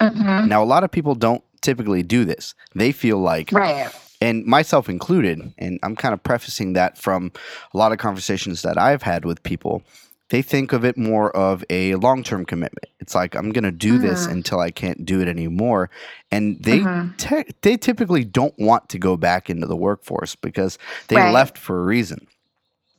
Mm-hmm. 0.00 0.48
Now, 0.48 0.62
a 0.62 0.66
lot 0.66 0.84
of 0.84 0.90
people 0.90 1.14
don't 1.14 1.42
typically 1.62 2.02
do 2.02 2.24
this. 2.24 2.54
They 2.74 2.92
feel 2.92 3.18
like, 3.18 3.50
right. 3.52 3.90
and 4.20 4.44
myself 4.44 4.88
included, 4.88 5.52
and 5.58 5.78
I'm 5.82 5.96
kind 5.96 6.14
of 6.14 6.22
prefacing 6.22 6.74
that 6.74 6.98
from 6.98 7.32
a 7.72 7.78
lot 7.78 7.92
of 7.92 7.98
conversations 7.98 8.62
that 8.62 8.78
I've 8.78 9.02
had 9.02 9.24
with 9.24 9.42
people. 9.42 9.82
They 10.28 10.42
think 10.42 10.72
of 10.72 10.84
it 10.84 10.98
more 10.98 11.30
of 11.36 11.64
a 11.70 11.94
long 11.94 12.24
term 12.24 12.44
commitment. 12.44 12.88
It's 12.98 13.14
like 13.14 13.36
I'm 13.36 13.52
going 13.52 13.64
to 13.64 13.70
do 13.70 13.94
mm-hmm. 13.94 14.08
this 14.08 14.26
until 14.26 14.58
I 14.58 14.72
can't 14.72 15.04
do 15.06 15.20
it 15.20 15.28
anymore, 15.28 15.88
and 16.32 16.60
they 16.60 16.80
mm-hmm. 16.80 17.14
te- 17.16 17.54
they 17.62 17.76
typically 17.76 18.24
don't 18.24 18.58
want 18.58 18.88
to 18.88 18.98
go 18.98 19.16
back 19.16 19.48
into 19.48 19.68
the 19.68 19.76
workforce 19.76 20.34
because 20.34 20.78
they 21.08 21.16
right. 21.16 21.32
left 21.32 21.56
for 21.56 21.78
a 21.78 21.84
reason. 21.84 22.26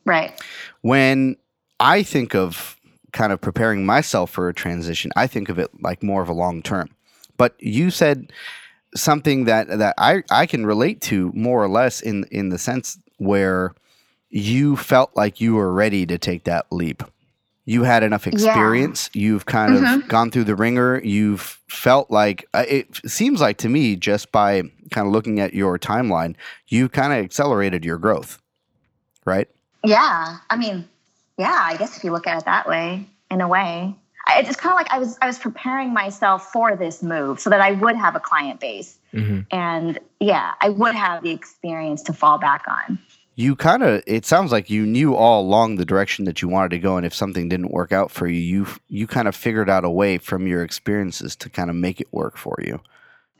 Right. 0.06 0.32
When 0.82 1.36
I 1.80 2.04
think 2.04 2.36
of 2.36 2.78
kind 3.12 3.32
of 3.32 3.42
preparing 3.42 3.86
myself 3.86 4.32
for 4.32 4.50
a 4.50 4.54
transition, 4.54 5.12
I 5.16 5.28
think 5.28 5.50
of 5.50 5.60
it 5.60 5.70
like 5.82 6.04
more 6.04 6.22
of 6.22 6.30
a 6.30 6.34
long 6.34 6.62
term. 6.62 6.90
But 7.38 7.56
you 7.60 7.92
said 7.92 8.32
something 8.96 9.46
that 9.46 9.68
that 9.68 9.96
I, 9.98 10.24
I 10.30 10.46
can 10.46 10.66
relate 10.66 11.02
to 11.02 11.32
more 11.34 11.64
or 11.64 11.68
less 11.68 12.02
in 12.02 12.26
in 12.32 12.50
the 12.50 12.58
sense 12.58 12.98
where 13.18 13.74
you 14.30 14.76
felt 14.76 15.16
like 15.16 15.40
you 15.40 15.56
were 15.56 15.72
ready 15.72 16.06
to 16.06 16.18
take 16.18 16.44
that 16.46 16.66
leap. 16.72 17.04
You 17.66 17.84
had 17.84 18.02
enough 18.02 18.28
experience. 18.28 19.10
Yeah. 19.14 19.22
You've 19.24 19.46
kind 19.46 19.74
mm-hmm. 19.74 20.02
of 20.02 20.08
gone 20.08 20.32
through 20.32 20.46
the 20.46 20.56
wringer. 20.56 21.02
You've 21.04 21.60
felt 21.68 22.10
like 22.10 22.48
uh, 22.54 22.64
it 22.68 22.88
seems 23.06 23.42
like 23.42 23.58
to 23.58 23.70
me, 23.70 23.98
just 23.98 24.32
by 24.32 24.64
kind 24.92 25.06
of 25.06 25.12
looking 25.12 25.42
at 25.42 25.54
your 25.54 25.78
timeline, 25.78 26.36
you 26.68 26.88
kind 26.88 27.12
of 27.12 27.20
accelerated 27.20 27.84
your 27.84 27.98
growth, 27.98 28.42
right? 29.26 29.50
Yeah. 29.84 30.38
I 30.50 30.56
mean, 30.56 30.88
yeah, 31.38 31.60
I 31.62 31.78
guess 31.78 31.98
if 31.98 32.04
you 32.04 32.12
look 32.12 32.28
at 32.28 32.40
it 32.40 32.46
that 32.46 32.68
way, 32.68 33.08
in 33.30 33.42
a 33.42 33.48
way 33.48 33.96
it's 34.30 34.56
kind 34.56 34.74
of 34.74 34.78
like 34.78 34.92
I 34.92 35.00
was 35.00 35.18
I 35.22 35.28
was 35.28 35.40
preparing 35.40 35.94
myself 35.94 36.52
for 36.52 36.76
this 36.76 37.02
move 37.02 37.40
so 37.40 37.50
that 37.50 37.62
I 37.62 37.72
would 37.72 37.96
have 37.96 38.16
a 38.16 38.20
client 38.20 38.60
base, 38.60 38.98
mm-hmm. 39.14 39.42
and 39.52 40.00
yeah, 40.20 40.54
I 40.62 40.70
would 40.70 40.96
have 40.96 41.24
the 41.24 41.32
experience 41.32 42.04
to 42.04 42.14
fall 42.14 42.38
back 42.38 42.66
on. 42.68 43.00
you 43.36 43.56
kind 43.56 43.84
of 43.84 44.04
it 44.06 44.26
sounds 44.26 44.52
like 44.52 44.70
you 44.70 44.86
knew 44.86 45.16
all 45.16 45.42
along 45.42 45.76
the 45.76 45.86
direction 45.86 46.26
that 46.26 46.42
you 46.42 46.48
wanted 46.48 46.70
to 46.70 46.80
go 46.80 46.98
and 46.98 47.06
if 47.06 47.14
something 47.14 47.48
didn't 47.48 47.72
work 47.72 47.92
out 47.92 48.12
for 48.12 48.28
you 48.28 48.40
you 48.40 48.68
you 48.90 49.08
kind 49.08 49.28
of 49.28 49.36
figured 49.36 49.70
out 49.70 49.86
a 49.86 49.90
way 49.90 50.18
from 50.18 50.48
your 50.48 50.64
experiences 50.64 51.36
to 51.36 51.50
kind 51.50 51.70
of 51.70 51.76
make 51.76 52.02
it 52.02 52.08
work 52.12 52.36
for 52.36 52.58
you 52.66 52.80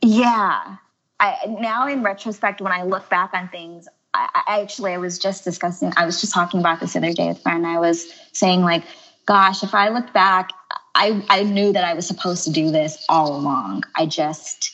yeah 0.04 0.78
I, 1.20 1.36
now 1.60 1.88
in 1.88 2.04
retrospect 2.04 2.62
when 2.62 2.72
i 2.72 2.84
look 2.84 3.10
back 3.10 3.32
on 3.34 3.50
things 3.50 3.88
I, 4.14 4.44
I 4.48 4.62
actually 4.62 4.94
i 4.94 4.98
was 4.98 5.20
just 5.20 5.44
discussing 5.44 5.94
i 5.98 6.06
was 6.06 6.22
just 6.22 6.34
talking 6.34 6.60
about 6.60 6.80
this 6.80 6.94
the 6.94 7.00
other 7.00 7.14
day 7.14 7.28
with 7.28 7.42
friend 7.42 7.66
i 7.66 7.80
was 7.80 8.12
saying 8.34 8.62
like 8.62 8.84
gosh 9.26 9.64
if 9.64 9.74
i 9.74 9.90
look 9.90 10.14
back 10.14 10.52
i 10.96 11.24
i 11.30 11.44
knew 11.44 11.74
that 11.74 11.84
i 11.84 11.94
was 11.94 12.08
supposed 12.08 12.44
to 12.46 12.52
do 12.52 12.72
this 12.72 13.06
all 13.10 13.36
along 13.36 13.84
i 13.96 14.06
just 14.06 14.74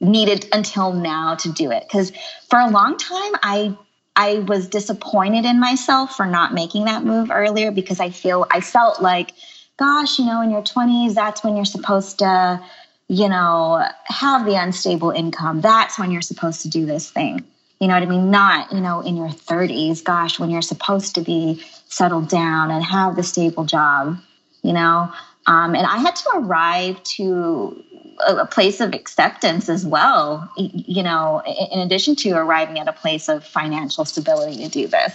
needed 0.00 0.46
until 0.52 0.92
now 0.92 1.34
to 1.34 1.50
do 1.52 1.70
it 1.70 1.82
because 1.88 2.12
for 2.50 2.58
a 2.58 2.70
long 2.70 2.96
time 2.98 3.32
i 3.42 3.76
I 4.16 4.38
was 4.38 4.66
disappointed 4.68 5.44
in 5.44 5.60
myself 5.60 6.16
for 6.16 6.24
not 6.24 6.54
making 6.54 6.86
that 6.86 7.04
move 7.04 7.30
earlier 7.30 7.70
because 7.70 8.00
I 8.00 8.08
feel 8.08 8.46
I 8.50 8.62
felt 8.62 9.02
like, 9.02 9.32
gosh, 9.76 10.18
you 10.18 10.24
know, 10.24 10.40
in 10.40 10.50
your 10.50 10.62
20s, 10.62 11.14
that's 11.14 11.44
when 11.44 11.54
you're 11.54 11.66
supposed 11.66 12.20
to, 12.20 12.64
you 13.08 13.28
know, 13.28 13.86
have 14.06 14.46
the 14.46 14.54
unstable 14.54 15.10
income. 15.10 15.60
That's 15.60 15.98
when 15.98 16.10
you're 16.10 16.22
supposed 16.22 16.62
to 16.62 16.70
do 16.70 16.86
this 16.86 17.10
thing. 17.10 17.44
You 17.80 17.88
know 17.88 17.94
what 17.94 18.02
I 18.02 18.06
mean? 18.06 18.30
Not, 18.30 18.72
you 18.72 18.80
know, 18.80 19.00
in 19.00 19.16
your 19.16 19.28
30s, 19.28 20.02
gosh, 20.02 20.38
when 20.38 20.50
you're 20.50 20.62
supposed 20.62 21.14
to 21.16 21.20
be 21.20 21.62
settled 21.88 22.28
down 22.28 22.70
and 22.70 22.82
have 22.82 23.16
the 23.16 23.22
stable 23.22 23.64
job, 23.64 24.18
you 24.62 24.72
know? 24.72 25.12
Um, 25.46 25.74
and 25.74 25.86
I 25.86 25.98
had 25.98 26.16
to 26.16 26.30
arrive 26.34 27.02
to 27.02 27.84
a, 28.26 28.46
place 28.46 28.80
of 28.80 28.94
acceptance 28.94 29.68
as 29.68 29.86
well, 29.86 30.50
you 30.56 31.02
know, 31.02 31.42
in 31.70 31.80
addition 31.80 32.16
to 32.16 32.32
arriving 32.32 32.78
at 32.78 32.88
a 32.88 32.92
place 32.92 33.28
of 33.28 33.44
financial 33.44 34.04
stability 34.04 34.56
to 34.64 34.68
do 34.68 34.86
this. 34.86 35.12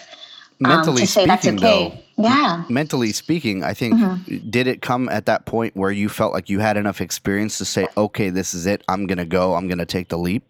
Um, 0.63 0.69
mentally 0.69 1.01
um, 1.01 1.07
speaking, 1.07 1.31
okay. 1.31 1.57
though, 1.57 2.23
yeah. 2.23 2.63
Mentally 2.69 3.11
speaking, 3.11 3.63
I 3.63 3.73
think 3.73 3.95
mm-hmm. 3.95 4.49
did 4.49 4.67
it 4.67 4.81
come 4.81 5.09
at 5.09 5.25
that 5.25 5.45
point 5.45 5.75
where 5.75 5.91
you 5.91 6.07
felt 6.07 6.33
like 6.33 6.49
you 6.49 6.59
had 6.59 6.77
enough 6.77 7.01
experience 7.01 7.57
to 7.57 7.65
say, 7.65 7.87
"Okay, 7.97 8.29
this 8.29 8.53
is 8.53 8.67
it. 8.67 8.83
I'm 8.87 9.07
gonna 9.07 9.25
go. 9.25 9.55
I'm 9.55 9.67
gonna 9.67 9.87
take 9.87 10.09
the 10.09 10.19
leap." 10.19 10.43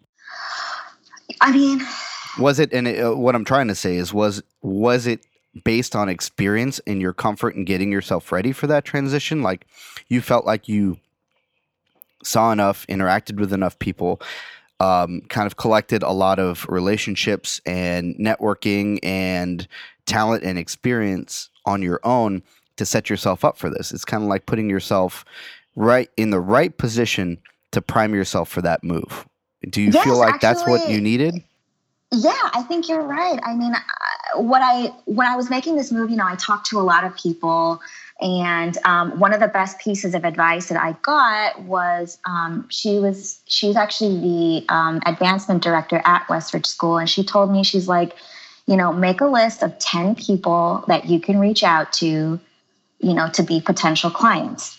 I 1.40 1.52
mean, 1.52 1.80
was 2.38 2.58
it? 2.58 2.72
And 2.72 2.88
it, 2.88 3.04
uh, 3.04 3.16
what 3.16 3.34
I'm 3.34 3.44
trying 3.44 3.68
to 3.68 3.74
say 3.74 3.96
is, 3.96 4.12
was 4.12 4.42
was 4.62 5.06
it 5.06 5.24
based 5.64 5.94
on 5.94 6.08
experience 6.08 6.80
and 6.86 7.00
your 7.00 7.12
comfort 7.12 7.54
in 7.54 7.64
getting 7.64 7.92
yourself 7.92 8.32
ready 8.32 8.52
for 8.52 8.66
that 8.66 8.84
transition? 8.84 9.42
Like, 9.42 9.66
you 10.08 10.20
felt 10.20 10.46
like 10.46 10.68
you 10.68 10.98
saw 12.24 12.52
enough, 12.52 12.86
interacted 12.86 13.38
with 13.38 13.52
enough 13.52 13.78
people, 13.78 14.20
um, 14.80 15.22
kind 15.28 15.46
of 15.46 15.56
collected 15.56 16.02
a 16.02 16.12
lot 16.12 16.38
of 16.38 16.66
relationships 16.68 17.60
and 17.66 18.16
networking 18.16 18.98
and 19.02 19.66
talent 20.06 20.42
and 20.42 20.58
experience 20.58 21.50
on 21.66 21.82
your 21.82 22.00
own 22.02 22.42
to 22.76 22.86
set 22.86 23.10
yourself 23.10 23.44
up 23.44 23.58
for 23.58 23.70
this. 23.70 23.92
It's 23.92 24.04
kind 24.04 24.22
of 24.22 24.28
like 24.28 24.46
putting 24.46 24.70
yourself 24.70 25.24
right 25.76 26.10
in 26.16 26.30
the 26.30 26.40
right 26.40 26.76
position 26.76 27.38
to 27.72 27.80
prime 27.80 28.14
yourself 28.14 28.48
for 28.48 28.62
that 28.62 28.82
move. 28.82 29.26
Do 29.68 29.80
you 29.80 29.90
yes, 29.90 30.04
feel 30.04 30.18
like 30.18 30.34
actually, 30.34 30.48
that's 30.48 30.66
what 30.66 30.88
you 30.90 31.00
needed? 31.00 31.42
Yeah, 32.10 32.32
I 32.32 32.62
think 32.62 32.88
you're 32.88 33.02
right. 33.02 33.38
I 33.42 33.54
mean, 33.54 33.74
what 34.36 34.60
I 34.62 34.92
when 35.06 35.26
I 35.26 35.36
was 35.36 35.50
making 35.50 35.76
this 35.76 35.92
movie, 35.92 36.12
you 36.12 36.18
know, 36.18 36.26
I 36.26 36.36
talked 36.36 36.66
to 36.70 36.80
a 36.80 36.82
lot 36.82 37.04
of 37.04 37.16
people 37.16 37.80
and 38.22 38.78
um, 38.84 39.18
one 39.18 39.34
of 39.34 39.40
the 39.40 39.48
best 39.48 39.80
pieces 39.80 40.14
of 40.14 40.24
advice 40.24 40.68
that 40.68 40.80
I 40.80 40.92
got 41.02 41.60
was 41.62 42.18
um, 42.24 42.66
she 42.70 43.00
was 43.00 43.40
she's 43.46 43.74
actually 43.74 44.20
the 44.20 44.72
um, 44.72 45.00
advancement 45.06 45.60
director 45.60 46.00
at 46.04 46.26
Westridge 46.28 46.66
School, 46.66 46.98
and 46.98 47.10
she 47.10 47.24
told 47.24 47.50
me 47.50 47.64
she's 47.64 47.88
like, 47.88 48.14
you 48.66 48.76
know, 48.76 48.92
make 48.92 49.20
a 49.20 49.26
list 49.26 49.64
of 49.64 49.76
ten 49.80 50.14
people 50.14 50.84
that 50.86 51.06
you 51.06 51.18
can 51.18 51.40
reach 51.40 51.64
out 51.64 51.92
to, 51.94 52.38
you 53.00 53.14
know, 53.14 53.28
to 53.30 53.42
be 53.42 53.60
potential 53.60 54.08
clients. 54.08 54.78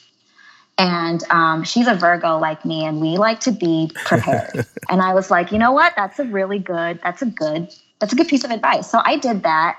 And 0.78 1.24
um, 1.30 1.64
she's 1.64 1.88
a 1.88 1.96
Virgo 1.96 2.40
like 2.40 2.66
me, 2.66 2.84
and 2.86 3.00
we 3.00 3.18
like 3.18 3.40
to 3.42 3.52
be 3.52 3.92
prepared. 3.94 4.66
and 4.90 5.02
I 5.02 5.14
was 5.14 5.30
like, 5.30 5.52
you 5.52 5.60
know 5.60 5.72
what? 5.72 5.94
That's 5.96 6.20
a 6.20 6.26
really 6.26 6.60
good. 6.60 7.00
That's 7.04 7.22
a 7.22 7.28
good. 7.28 7.74
That's 8.00 8.12
a 8.12 8.16
good 8.16 8.28
piece 8.28 8.44
of 8.44 8.52
advice. 8.52 8.90
So 8.90 9.00
I 9.04 9.18
did 9.18 9.44
that 9.44 9.78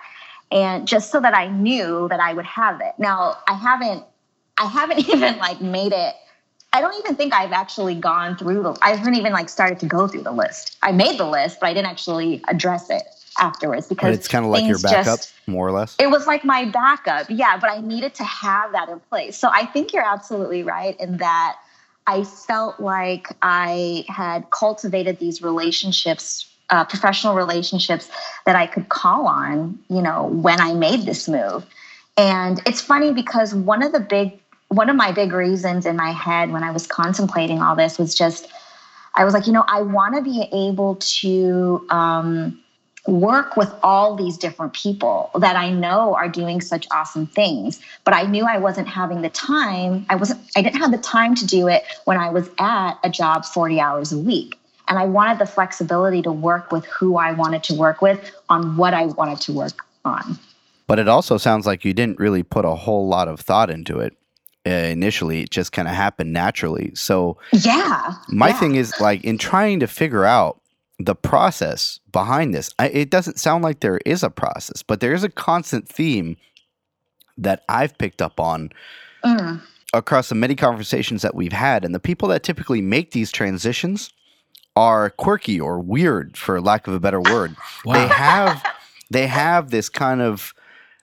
and 0.51 0.87
just 0.87 1.11
so 1.11 1.21
that 1.21 1.35
I 1.35 1.49
knew 1.49 2.07
that 2.09 2.21
I 2.21 2.33
would 2.33 2.47
have 2.47 2.81
it. 2.81 2.95
Now, 2.99 3.39
I 3.49 3.55
haven't 3.55 4.05
I 4.57 4.67
haven't 4.67 5.09
even 5.09 5.39
like 5.39 5.61
made 5.61 5.93
it 5.93 6.15
I 6.73 6.81
don't 6.81 6.95
even 6.99 7.15
think 7.15 7.33
I've 7.33 7.53
actually 7.53 7.95
gone 7.95 8.37
through 8.37 8.63
the 8.63 8.77
I 8.83 8.97
haven't 8.97 9.15
even 9.15 9.33
like 9.33 9.49
started 9.49 9.79
to 9.81 9.87
go 9.87 10.09
through 10.09 10.23
the 10.23 10.33
list. 10.33 10.77
I 10.83 10.91
made 10.91 11.19
the 11.19 11.27
list, 11.27 11.61
but 11.61 11.69
I 11.69 11.75
didn't 11.75 11.87
actually 11.87 12.43
address 12.49 12.91
it 12.91 13.03
afterwards 13.39 13.89
because 13.89 14.11
but 14.11 14.15
it's 14.15 14.29
kind 14.29 14.45
of 14.45 14.51
like 14.51 14.65
your 14.65 14.79
backup 14.79 15.19
just, 15.19 15.35
more 15.47 15.67
or 15.67 15.73
less. 15.73 15.97
It 15.99 16.09
was 16.09 16.27
like 16.27 16.45
my 16.45 16.65
backup. 16.67 17.27
Yeah, 17.29 17.57
but 17.59 17.71
I 17.71 17.81
needed 17.81 18.15
to 18.17 18.25
have 18.25 18.73
that 18.73 18.89
in 18.89 19.01
place. 19.01 19.37
So 19.37 19.51
I 19.53 19.67
think 19.67 19.93
you're 19.93 20.05
absolutely 20.05 20.63
right 20.63 20.99
in 21.01 21.19
that 21.19 21.57
I 22.07 22.25
felt 22.25 22.81
like 22.81 23.29
I 23.43 24.05
had 24.09 24.51
cultivated 24.51 25.19
these 25.19 25.43
relationships 25.43 26.51
uh, 26.71 26.85
professional 26.85 27.35
relationships 27.35 28.11
that 28.47 28.57
I 28.57 28.67
could 28.67 28.89
call 28.89 29.27
on, 29.27 29.79
you 29.89 30.03
know, 30.03 30.25
when 30.27 30.61
I 30.61 30.73
made 30.73 31.03
this 31.03 31.29
move. 31.29 31.67
And 32.17 32.61
it's 32.67 32.81
funny 32.81 33.13
because 33.13 33.55
one 33.55 33.83
of 33.83 33.93
the 33.93 34.01
big, 34.01 34.41
one 34.69 34.89
of 34.89 34.97
my 34.97 35.13
big 35.13 35.33
reasons 35.33 35.85
in 35.85 35.97
my 35.97 36.11
head 36.11 36.51
when 36.51 36.63
I 36.63 36.71
was 36.71 36.87
contemplating 36.87 37.61
all 37.61 37.77
this 37.77 37.99
was 37.99 38.15
just, 38.15 38.49
I 39.15 39.25
was 39.25 39.35
like, 39.35 39.47
you 39.47 39.53
know, 39.53 39.65
I 39.69 39.83
want 39.83 40.15
to 40.17 40.23
be 40.23 40.49
able 40.53 40.97
to 40.97 41.87
um, 41.91 42.61
work 43.07 43.57
with 43.57 43.73
all 43.83 44.17
these 44.17 44.39
different 44.39 44.73
people 44.73 45.31
that 45.39 45.57
I 45.57 45.71
know 45.71 46.15
are 46.15 46.29
doing 46.29 46.61
such 46.61 46.87
awesome 46.91 47.27
things. 47.27 47.81
But 48.05 48.15
I 48.15 48.23
knew 48.25 48.45
I 48.45 48.59
wasn't 48.59 48.89
having 48.89 49.23
the 49.23 49.31
time. 49.31 50.07
I 50.09 50.17
wasn't. 50.17 50.41
I 50.57 50.63
didn't 50.63 50.81
have 50.81 50.91
the 50.91 50.99
time 50.99 51.35
to 51.35 51.47
do 51.47 51.69
it 51.69 51.85
when 52.05 52.17
I 52.17 52.31
was 52.31 52.49
at 52.59 52.95
a 53.05 53.11
job 53.11 53.45
forty 53.45 53.81
hours 53.81 54.13
a 54.13 54.19
week. 54.19 54.59
And 54.87 54.99
I 54.99 55.07
wanted 55.07 55.39
the 55.39 55.47
flexibility 55.47 56.21
to 56.23 56.33
work 56.33 56.71
with 56.71 56.85
who 56.87 57.17
I 57.17 57.33
wanted 57.33 57.63
to 57.65 57.75
work 57.75 58.03
with 58.03 58.31
on 58.51 58.77
what 58.77 58.93
I 58.93 59.07
wanted 59.07 59.41
to 59.43 59.53
work 59.53 59.85
on. 60.05 60.39
But 60.87 60.99
it 60.99 61.09
also 61.09 61.39
sounds 61.39 61.65
like 61.67 61.87
you 61.87 61.95
didn't 61.95 62.19
really 62.19 62.43
put 62.43 62.67
a 62.67 62.75
whole 62.75 63.09
lot 63.09 63.27
of 63.27 63.41
thought 63.41 63.71
into 63.71 64.01
it 64.01 64.15
uh, 64.67 64.71
initially. 64.71 65.41
It 65.43 65.51
just 65.51 65.73
kind 65.73 65.89
of 65.89 65.95
happened 65.95 66.35
naturally. 66.35 66.93
So, 66.95 67.39
yeah. 67.53 68.13
My 68.29 68.49
yeah. 68.49 68.61
thing 68.61 68.75
is 68.75 68.93
like 69.01 69.25
in 69.25 69.39
trying 69.39 69.81
to 69.81 69.87
figure 69.87 70.27
out 70.27 70.61
the 70.99 71.15
process 71.15 72.01
behind 72.13 72.55
this, 72.55 72.71
I, 72.79 72.89
it 72.89 73.11
doesn't 73.11 73.39
sound 73.39 73.65
like 73.65 73.81
there 73.81 74.01
is 74.07 74.23
a 74.23 74.31
process, 74.31 74.83
but 74.83 75.01
there 75.01 75.15
is 75.15 75.25
a 75.25 75.29
constant 75.29 75.89
theme 75.89 76.37
that 77.37 77.65
I've 77.69 77.99
picked 77.99 78.23
up 78.23 78.39
on. 78.39 78.71
Mm. 79.25 79.63
Across 79.93 80.29
the 80.29 80.35
many 80.35 80.57
conversations 80.57 81.23
that 81.23 81.37
we've 81.37 81.53
had, 81.53 81.85
and 81.85 81.95
the 81.95 82.01
people 82.01 82.27
that 82.29 82.43
typically 82.43 82.83
make 82.83 83.13
these 83.13 83.31
transitions 83.31 84.13
are 84.77 85.11
quirky 85.11 85.61
or 85.61 85.79
weird 85.79 86.37
for 86.37 86.61
lack 86.61 86.87
of 86.87 86.95
a 86.95 87.01
better 87.01 87.21
word. 87.21 87.57
Wow. 87.85 87.95
They 87.95 88.15
have 88.15 88.65
they 89.11 89.27
have 89.27 89.71
this 89.71 89.89
kind 89.89 90.23
of 90.23 90.55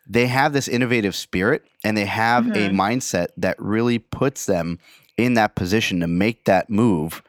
they 0.07 0.27
have 0.27 0.51
this 0.51 0.67
innovative 0.67 1.15
spirit 1.15 1.63
and 1.83 1.95
they 1.95 2.05
have 2.05 2.45
mm-hmm. 2.45 2.53
a 2.53 2.69
mindset 2.69 3.27
that 3.37 3.55
really 3.59 3.99
puts 3.99 4.45
them 4.47 4.79
in 5.15 5.35
that 5.35 5.55
position 5.55 5.99
to 5.99 6.07
make 6.07 6.45
that 6.45 6.69
move 6.69 7.21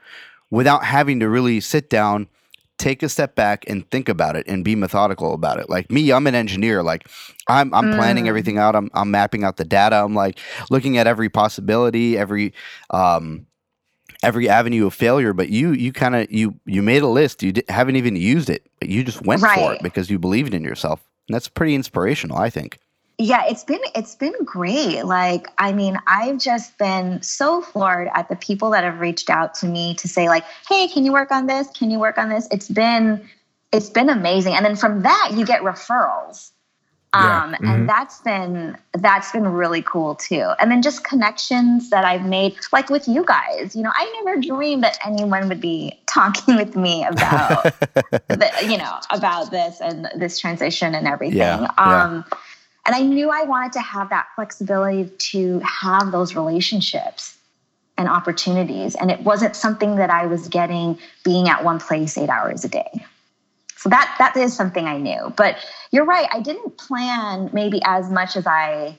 without 0.51 0.85
having 0.85 1.21
to 1.21 1.29
really 1.29 1.61
sit 1.61 1.91
down 1.91 2.29
take 2.83 3.03
a 3.05 3.09
step 3.09 3.37
back 3.37 3.65
and 3.69 3.89
think 3.93 4.09
about 4.09 4.35
it 4.35 4.45
and 4.49 4.65
be 4.65 4.75
methodical 4.75 5.35
about 5.35 5.61
it. 5.61 5.71
Like 5.71 5.89
me, 5.91 6.11
I'm 6.13 6.27
an 6.27 6.35
engineer. 6.35 6.83
Like 6.83 7.09
I'm 7.47 7.73
I'm 7.73 7.93
mm. 7.93 7.97
planning 7.97 8.29
everything 8.29 8.59
out. 8.59 8.75
I'm 8.75 8.91
I'm 8.93 9.11
mapping 9.11 9.45
out 9.45 9.57
the 9.57 9.65
data. 9.65 9.97
I'm 9.97 10.15
like 10.15 10.39
looking 10.69 10.99
at 10.99 11.07
every 11.07 11.29
possibility, 11.29 12.19
every 12.19 12.53
um 12.91 13.47
every 14.25 14.49
avenue 14.49 14.87
of 14.87 14.95
failure 14.95 15.33
but 15.33 15.49
you 15.49 15.73
you 15.73 15.93
kind 15.93 16.15
of 16.15 16.31
you 16.31 16.55
you 16.65 16.81
made 16.81 17.03
a 17.03 17.09
list 17.09 17.43
you 17.43 17.53
haven't 17.69 17.97
even 17.97 18.15
used 18.15 18.49
it 18.49 18.71
but 18.79 18.89
you 18.89 19.03
just 19.03 19.21
went 19.27 19.43
right. 19.43 19.59
for 19.59 19.75
it 19.75 19.83
because 19.83 20.09
you 20.11 20.17
believed 20.17 20.55
in 20.55 20.63
yourself 20.63 21.03
and 21.27 21.35
that's 21.35 21.49
pretty 21.49 21.75
inspirational 21.75 22.39
i 22.39 22.49
think 22.49 22.79
yeah 23.19 23.45
it's 23.47 23.65
been 23.65 23.81
it's 23.95 24.15
been 24.15 24.35
great 24.45 25.03
like 25.05 25.47
i 25.59 25.73
mean 25.73 25.97
i've 26.07 26.39
just 26.39 26.77
been 26.79 27.23
so 27.23 27.61
floored 27.61 28.09
at 28.15 28.29
the 28.29 28.37
people 28.37 28.71
that 28.71 28.85
have 28.85 29.01
reached 29.01 29.31
out 29.31 29.55
to 29.55 29.67
me 29.67 29.95
to 29.95 30.09
say 30.09 30.29
like 30.29 30.45
hey 30.69 30.89
can 30.89 31.05
you 31.05 31.13
work 31.13 31.31
on 31.31 31.47
this 31.47 31.69
can 31.69 31.91
you 31.91 31.99
work 31.99 32.19
on 32.19 32.29
this 32.29 32.49
it's 32.51 32.69
been 32.69 33.23
it's 33.71 33.91
been 33.91 34.09
amazing 34.09 34.55
and 34.55 34.65
then 34.65 34.77
from 34.77 35.03
that 35.03 35.31
you 35.35 35.45
get 35.45 35.63
referrals 35.63 36.51
yeah. 37.15 37.45
Um, 37.45 37.53
mm-hmm. 37.53 37.67
and 37.67 37.89
that's 37.89 38.21
been 38.23 38.79
that's 38.95 39.33
been 39.33 39.47
really 39.47 39.83
cool 39.83 40.15
too. 40.15 40.53
And 40.59 40.71
then 40.71 40.81
just 40.81 41.05
connections 41.05 41.91
that 41.91 42.07
I've 42.07 42.25
made, 42.25 42.57
like 42.73 42.89
with 42.89 43.07
you 43.07 43.23
guys. 43.25 43.77
You 43.77 43.83
know, 43.83 43.93
I 43.95 44.23
never 44.25 44.41
dreamed 44.41 44.83
that 44.83 44.99
anyone 45.05 45.49
would 45.51 45.61
be 45.61 46.01
talking 46.07 46.57
with 46.57 46.75
me 46.75 47.05
about, 47.05 47.65
the, 48.29 48.51
you 48.63 48.79
know, 48.79 48.99
about 49.11 49.51
this 49.51 49.81
and 49.83 50.09
this 50.17 50.39
transition 50.39 50.95
and 50.95 51.07
everything. 51.07 51.37
Yeah. 51.37 51.69
Um, 51.77 52.25
yeah. 52.33 52.39
And 52.85 52.95
I 52.95 53.01
knew 53.03 53.31
I 53.31 53.45
wanted 53.45 53.73
to 53.73 53.81
have 53.81 54.11
that 54.11 54.27
flexibility 54.35 55.09
to 55.09 55.61
have 55.61 56.11
those 56.11 56.35
relationships 56.35 57.37
and 57.97 58.09
opportunities. 58.09 58.97
And 58.97 59.11
it 59.11 59.21
wasn't 59.21 59.55
something 59.55 59.97
that 59.97 60.11
I 60.11 60.27
was 60.27 60.49
getting 60.49 60.99
being 61.25 61.49
at 61.49 61.63
one 61.63 61.79
place 61.79 62.19
eight 62.19 62.29
hours 62.29 62.65
a 62.65 62.69
day. 62.69 63.07
So 63.77 63.89
that 63.89 64.15
that 64.19 64.37
is 64.37 64.55
something 64.55 64.87
I 64.87 64.99
knew. 64.99 65.33
But 65.37 65.57
you're 65.91 66.05
right, 66.05 66.29
I 66.33 66.41
didn't 66.41 66.77
plan 66.79 67.51
maybe 67.53 67.81
as 67.85 68.11
much 68.11 68.37
as 68.37 68.47
I 68.47 68.99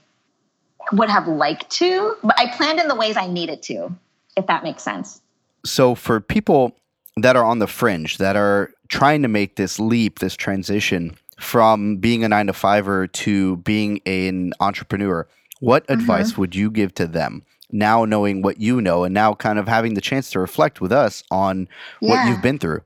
would 0.92 1.10
have 1.10 1.28
liked 1.28 1.70
to, 1.72 2.18
but 2.24 2.38
I 2.38 2.56
planned 2.56 2.80
in 2.80 2.88
the 2.88 2.96
ways 2.96 3.16
I 3.16 3.28
needed 3.28 3.64
to, 3.64 3.90
if 4.36 4.48
that 4.48 4.64
makes 4.64 4.84
sense. 4.84 5.22
So 5.66 5.96
for 5.96 6.20
people 6.20 6.76
that 7.16 7.36
are 7.36 7.46
on 7.46 7.60
the 7.60 7.68
fringe, 7.68 8.18
that 8.18 8.36
are 8.36 8.74
trying 8.90 9.22
to 9.22 9.30
make 9.30 9.56
this 9.56 9.80
leap, 9.80 10.20
this 10.20 10.36
transition 10.36 11.16
from 11.44 11.98
being 11.98 12.24
a 12.24 12.30
nine 12.30 12.48
to 12.48 12.54
fiver 12.54 13.08
to 13.08 13.58
being 13.58 14.02
an 14.06 14.54
entrepreneur, 14.60 15.28
what 15.60 15.84
mm-hmm. 15.84 16.00
advice 16.00 16.38
would 16.38 16.56
you 16.56 16.72
give 16.72 16.94
to 16.96 17.08
them? 17.08 17.44
Now 17.72 18.06
knowing 18.06 18.42
what 18.42 18.60
you 18.60 18.82
know 18.82 19.04
and 19.04 19.14
now 19.14 19.34
kind 19.34 19.60
of 19.60 19.68
having 19.68 19.94
the 19.96 20.02
chance 20.02 20.30
to 20.32 20.40
reflect 20.40 20.82
with 20.82 20.92
us 20.92 21.24
on 21.32 21.68
yeah. 22.00 22.10
what 22.10 22.30
you've 22.30 22.42
been 22.42 22.60
through. 22.60 22.82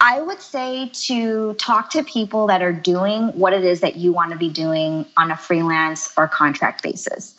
I 0.00 0.20
would 0.20 0.40
say 0.40 0.90
to 1.06 1.54
talk 1.54 1.90
to 1.90 2.02
people 2.02 2.48
that 2.48 2.60
are 2.60 2.72
doing 2.72 3.28
what 3.28 3.52
it 3.52 3.64
is 3.64 3.80
that 3.82 3.96
you 3.96 4.12
want 4.12 4.32
to 4.32 4.36
be 4.36 4.48
doing 4.48 5.06
on 5.16 5.30
a 5.30 5.36
freelance 5.36 6.12
or 6.16 6.26
contract 6.26 6.82
basis. 6.82 7.36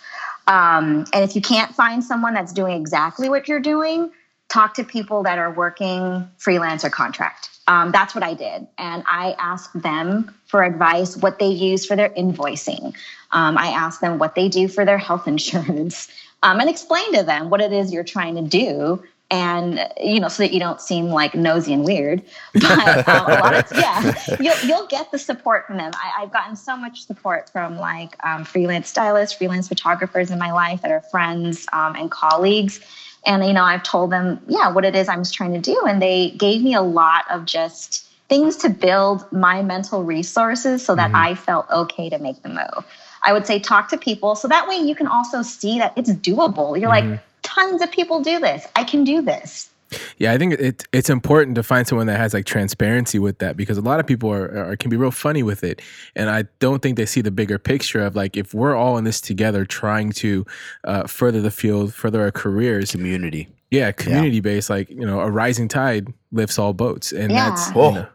Um, 0.47 1.05
and 1.13 1.23
if 1.23 1.35
you 1.35 1.41
can't 1.41 1.75
find 1.75 2.03
someone 2.03 2.33
that's 2.33 2.53
doing 2.53 2.79
exactly 2.79 3.27
what 3.27 3.49
you're 3.49 3.59
doing, 3.59 4.11
talk 4.49 4.75
to 4.75 4.83
people 4.83 5.23
that 5.23 5.39
are 5.39 5.51
working 5.51 6.29
freelance 6.37 6.85
or 6.85 6.89
contract. 6.89 7.49
Um, 7.67 7.91
that's 7.91 8.13
what 8.13 8.23
I 8.23 8.33
did. 8.33 8.67
And 8.77 9.03
I 9.07 9.35
asked 9.39 9.81
them 9.81 10.33
for 10.45 10.63
advice, 10.63 11.15
what 11.17 11.39
they 11.39 11.47
use 11.47 11.85
for 11.85 11.95
their 11.95 12.09
invoicing. 12.09 12.93
Um, 13.31 13.57
I 13.57 13.67
asked 13.67 14.01
them 14.01 14.19
what 14.19 14.35
they 14.35 14.49
do 14.49 14.67
for 14.67 14.85
their 14.85 14.97
health 14.97 15.27
insurance 15.27 16.09
um, 16.43 16.59
and 16.59 16.69
explain 16.69 17.13
to 17.13 17.23
them 17.23 17.49
what 17.49 17.61
it 17.61 17.73
is 17.73 17.91
you're 17.91 18.03
trying 18.03 18.35
to 18.35 18.41
do 18.41 19.03
and 19.31 19.89
you 19.99 20.19
know 20.19 20.27
so 20.27 20.43
that 20.43 20.53
you 20.53 20.59
don't 20.59 20.81
seem 20.81 21.07
like 21.07 21.33
nosy 21.33 21.73
and 21.73 21.85
weird 21.85 22.21
but 22.53 23.07
um, 23.07 23.25
a 23.25 23.39
lot 23.39 23.55
of 23.55 23.65
yeah 23.77 24.13
you'll, 24.39 24.57
you'll 24.65 24.87
get 24.87 25.09
the 25.11 25.17
support 25.17 25.65
from 25.65 25.77
them 25.77 25.91
I, 25.95 26.21
have 26.21 26.31
gotten 26.31 26.55
so 26.55 26.77
much 26.77 27.05
support 27.05 27.49
from 27.49 27.77
like 27.77 28.15
um, 28.25 28.43
freelance 28.43 28.89
stylists 28.89 29.35
freelance 29.35 29.67
photographers 29.67 30.29
in 30.29 30.37
my 30.37 30.51
life 30.51 30.81
that 30.81 30.91
are 30.91 31.01
friends 31.01 31.65
um, 31.73 31.95
and 31.95 32.11
colleagues 32.11 32.81
and 33.25 33.45
you 33.45 33.53
know 33.53 33.63
i've 33.63 33.83
told 33.83 34.11
them 34.11 34.39
yeah 34.47 34.69
what 34.71 34.85
it 34.85 34.95
is 34.95 35.07
i'm 35.07 35.23
trying 35.23 35.53
to 35.53 35.59
do 35.59 35.81
and 35.87 36.01
they 36.01 36.31
gave 36.31 36.61
me 36.61 36.73
a 36.73 36.81
lot 36.81 37.25
of 37.29 37.45
just 37.45 38.07
things 38.29 38.57
to 38.57 38.69
build 38.69 39.29
my 39.31 39.61
mental 39.61 40.03
resources 40.03 40.83
so 40.83 40.95
that 40.95 41.07
mm-hmm. 41.07 41.15
i 41.15 41.35
felt 41.35 41.69
okay 41.69 42.09
to 42.09 42.17
make 42.19 42.41
the 42.43 42.49
move 42.49 42.85
i 43.23 43.33
would 43.33 43.45
say 43.45 43.59
talk 43.59 43.89
to 43.89 43.97
people 43.97 44.35
so 44.35 44.47
that 44.47 44.67
way 44.67 44.75
you 44.75 44.95
can 44.95 45.07
also 45.07 45.41
see 45.41 45.79
that 45.79 45.93
it's 45.97 46.11
doable 46.11 46.79
you're 46.79 46.89
mm-hmm. 46.89 47.11
like 47.11 47.19
tons 47.43 47.81
of 47.81 47.91
people 47.91 48.21
do 48.21 48.39
this. 48.39 48.65
I 48.75 48.83
can 48.83 49.03
do 49.03 49.21
this. 49.21 49.69
Yeah, 50.17 50.33
I 50.33 50.37
think 50.37 50.53
it, 50.53 50.85
it's 50.91 51.09
important 51.09 51.55
to 51.55 51.63
find 51.63 51.87
someone 51.87 52.07
that 52.07 52.17
has 52.17 52.33
like 52.33 52.45
transparency 52.45 53.19
with 53.19 53.39
that 53.39 53.57
because 53.57 53.77
a 53.77 53.81
lot 53.81 53.99
of 53.99 54.07
people 54.07 54.31
are, 54.31 54.71
are, 54.71 54.75
can 54.75 54.89
be 54.89 54.97
real 54.97 55.11
funny 55.11 55.43
with 55.43 55.63
it, 55.63 55.81
and 56.15 56.29
I 56.29 56.45
don't 56.59 56.81
think 56.81 56.97
they 56.97 57.05
see 57.05 57.21
the 57.21 57.31
bigger 57.31 57.57
picture 57.57 58.01
of 58.01 58.15
like 58.15 58.37
if 58.37 58.53
we're 58.53 58.75
all 58.75 58.97
in 58.97 59.03
this 59.03 59.21
together, 59.21 59.65
trying 59.65 60.11
to 60.13 60.45
uh, 60.83 61.07
further 61.07 61.41
the 61.41 61.51
field, 61.51 61.93
further 61.93 62.21
our 62.21 62.31
careers, 62.31 62.91
community. 62.91 63.47
Yeah, 63.71 63.91
community 63.91 64.35
yeah. 64.35 64.41
based. 64.41 64.69
Like 64.69 64.89
you 64.89 65.05
know, 65.05 65.19
a 65.19 65.31
rising 65.31 65.67
tide 65.67 66.13
lifts 66.31 66.59
all 66.59 66.73
boats, 66.73 67.11
and 67.11 67.31
yeah. 67.31 67.49
that's 67.49 67.71
oh, 67.75 67.89
you 67.89 67.95
know, 67.95 68.07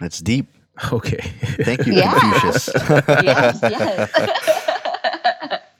that's 0.00 0.20
deep. 0.20 0.46
Okay, 0.92 1.20
thank 1.62 1.86
you, 1.86 1.92
Confucius. 2.00 2.70
yes, 3.22 3.58
yes. 3.62 4.66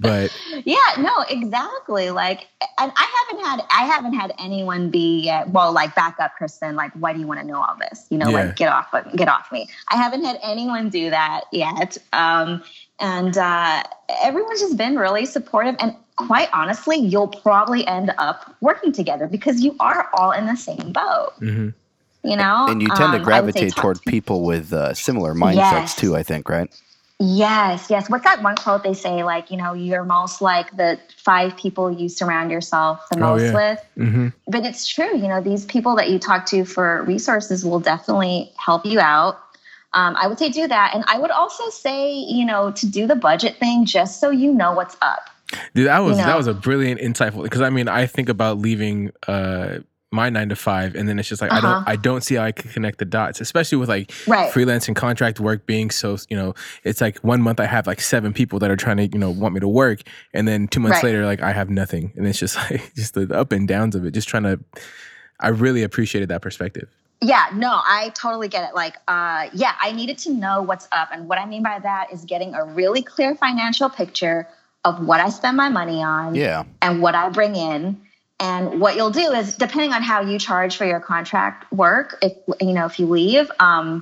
but 0.00 0.34
yeah 0.64 0.78
no 0.98 1.12
exactly 1.28 2.10
like 2.10 2.48
and 2.78 2.90
i 2.96 3.26
haven't 3.28 3.44
had 3.44 3.60
i 3.70 3.84
haven't 3.84 4.14
had 4.14 4.32
anyone 4.38 4.90
be 4.90 5.28
uh, 5.30 5.44
well 5.48 5.72
like 5.72 5.94
back 5.94 6.16
up 6.18 6.32
kristen 6.36 6.74
like 6.74 6.92
why 6.94 7.12
do 7.12 7.20
you 7.20 7.26
want 7.26 7.38
to 7.38 7.46
know 7.46 7.60
all 7.60 7.76
this 7.78 8.06
you 8.10 8.18
know 8.18 8.28
yeah. 8.30 8.44
like 8.46 8.56
get 8.56 8.72
off 8.72 8.92
get 9.14 9.28
off 9.28 9.52
me 9.52 9.68
i 9.88 9.96
haven't 9.96 10.24
had 10.24 10.38
anyone 10.42 10.88
do 10.88 11.10
that 11.10 11.42
yet 11.52 11.96
um 12.12 12.62
and 12.98 13.36
uh 13.36 13.82
everyone's 14.22 14.60
just 14.60 14.76
been 14.76 14.96
really 14.96 15.26
supportive 15.26 15.76
and 15.78 15.94
quite 16.16 16.48
honestly 16.52 16.96
you'll 16.96 17.28
probably 17.28 17.86
end 17.86 18.12
up 18.18 18.54
working 18.60 18.92
together 18.92 19.26
because 19.26 19.60
you 19.60 19.76
are 19.80 20.08
all 20.14 20.32
in 20.32 20.46
the 20.46 20.56
same 20.56 20.92
boat 20.92 21.32
mm-hmm. 21.40 21.68
you 22.28 22.36
know 22.36 22.66
and 22.68 22.80
you 22.82 22.88
tend 22.88 23.12
um, 23.14 23.18
to 23.18 23.24
gravitate 23.24 23.74
toward 23.76 24.00
people 24.02 24.44
with 24.44 24.72
uh, 24.72 24.92
similar 24.94 25.34
mindsets 25.34 25.54
yes. 25.54 25.94
too 25.94 26.16
i 26.16 26.22
think 26.22 26.48
right 26.48 26.70
Yes, 27.22 27.88
yes. 27.90 28.08
What's 28.08 28.24
that 28.24 28.42
one 28.42 28.56
quote 28.56 28.82
they 28.82 28.94
say? 28.94 29.22
Like, 29.24 29.50
you 29.50 29.58
know, 29.58 29.74
you're 29.74 30.04
most 30.04 30.40
like 30.40 30.74
the 30.74 30.98
five 31.18 31.54
people 31.54 31.90
you 31.90 32.08
surround 32.08 32.50
yourself 32.50 33.06
the 33.10 33.18
oh, 33.18 33.20
most 33.20 33.42
yeah. 33.42 33.52
with. 33.52 33.86
Mm-hmm. 33.98 34.28
But 34.48 34.64
it's 34.64 34.88
true. 34.88 35.14
You 35.14 35.28
know, 35.28 35.42
these 35.42 35.66
people 35.66 35.96
that 35.96 36.08
you 36.08 36.18
talk 36.18 36.46
to 36.46 36.64
for 36.64 37.02
resources 37.02 37.62
will 37.62 37.78
definitely 37.78 38.50
help 38.56 38.86
you 38.86 39.00
out. 39.00 39.38
Um, 39.92 40.16
I 40.16 40.28
would 40.28 40.38
say 40.38 40.48
do 40.48 40.66
that. 40.66 40.92
And 40.94 41.04
I 41.08 41.18
would 41.18 41.30
also 41.30 41.68
say, 41.68 42.14
you 42.14 42.46
know, 42.46 42.70
to 42.72 42.86
do 42.86 43.06
the 43.06 43.16
budget 43.16 43.58
thing 43.58 43.84
just 43.84 44.18
so 44.18 44.30
you 44.30 44.54
know 44.54 44.72
what's 44.72 44.96
up. 45.02 45.28
Dude, 45.74 45.88
that 45.88 45.98
was 45.98 46.16
you 46.16 46.22
know? 46.22 46.28
that 46.28 46.36
was 46.38 46.46
a 46.46 46.54
brilliant, 46.54 47.02
insightful. 47.02 47.42
Because 47.42 47.60
I 47.60 47.68
mean, 47.68 47.86
I 47.86 48.06
think 48.06 48.30
about 48.30 48.58
leaving 48.58 49.10
uh, 49.28 49.80
my 50.12 50.28
nine 50.28 50.48
to 50.48 50.56
five 50.56 50.96
and 50.96 51.08
then 51.08 51.18
it's 51.18 51.28
just 51.28 51.40
like 51.40 51.52
uh-huh. 51.52 51.58
i 51.58 51.60
don't 51.60 51.70
uh-huh. 51.70 51.84
i 51.86 51.96
don't 51.96 52.22
see 52.22 52.34
how 52.34 52.42
i 52.42 52.52
can 52.52 52.70
connect 52.70 52.98
the 52.98 53.04
dots 53.04 53.40
especially 53.40 53.78
with 53.78 53.88
like 53.88 54.12
right. 54.26 54.52
freelance 54.52 54.88
and 54.88 54.96
contract 54.96 55.38
work 55.38 55.66
being 55.66 55.90
so 55.90 56.16
you 56.28 56.36
know 56.36 56.52
it's 56.82 57.00
like 57.00 57.18
one 57.18 57.40
month 57.40 57.60
i 57.60 57.66
have 57.66 57.86
like 57.86 58.00
seven 58.00 58.32
people 58.32 58.58
that 58.58 58.70
are 58.70 58.76
trying 58.76 58.96
to 58.96 59.06
you 59.06 59.18
know 59.18 59.30
want 59.30 59.54
me 59.54 59.60
to 59.60 59.68
work 59.68 60.00
and 60.34 60.48
then 60.48 60.66
two 60.66 60.80
months 60.80 60.96
right. 60.96 61.04
later 61.04 61.24
like 61.24 61.40
i 61.42 61.52
have 61.52 61.70
nothing 61.70 62.12
and 62.16 62.26
it's 62.26 62.38
just 62.38 62.56
like 62.70 62.92
just 62.94 63.14
the 63.14 63.32
up 63.36 63.52
and 63.52 63.68
downs 63.68 63.94
of 63.94 64.04
it 64.04 64.10
just 64.10 64.28
trying 64.28 64.42
to 64.42 64.58
i 65.38 65.48
really 65.48 65.82
appreciated 65.82 66.28
that 66.28 66.42
perspective 66.42 66.88
yeah 67.20 67.46
no 67.54 67.80
i 67.84 68.10
totally 68.14 68.48
get 68.48 68.68
it 68.68 68.74
like 68.74 68.96
uh 69.06 69.48
yeah 69.52 69.74
i 69.80 69.92
needed 69.92 70.18
to 70.18 70.32
know 70.32 70.60
what's 70.60 70.88
up 70.90 71.08
and 71.12 71.28
what 71.28 71.38
i 71.38 71.46
mean 71.46 71.62
by 71.62 71.78
that 71.78 72.12
is 72.12 72.24
getting 72.24 72.54
a 72.54 72.64
really 72.64 73.02
clear 73.02 73.36
financial 73.36 73.88
picture 73.88 74.48
of 74.84 75.06
what 75.06 75.20
i 75.20 75.28
spend 75.28 75.56
my 75.56 75.68
money 75.68 76.02
on 76.02 76.34
yeah 76.34 76.64
and 76.82 77.00
what 77.00 77.14
i 77.14 77.28
bring 77.28 77.54
in 77.54 78.00
and 78.40 78.80
what 78.80 78.96
you'll 78.96 79.10
do 79.10 79.32
is, 79.32 79.54
depending 79.56 79.92
on 79.92 80.02
how 80.02 80.22
you 80.22 80.38
charge 80.38 80.78
for 80.78 80.86
your 80.86 80.98
contract 80.98 81.70
work, 81.70 82.18
if 82.22 82.32
you 82.58 82.72
know 82.72 82.86
if 82.86 82.98
you 82.98 83.06
leave, 83.06 83.50
um, 83.60 84.00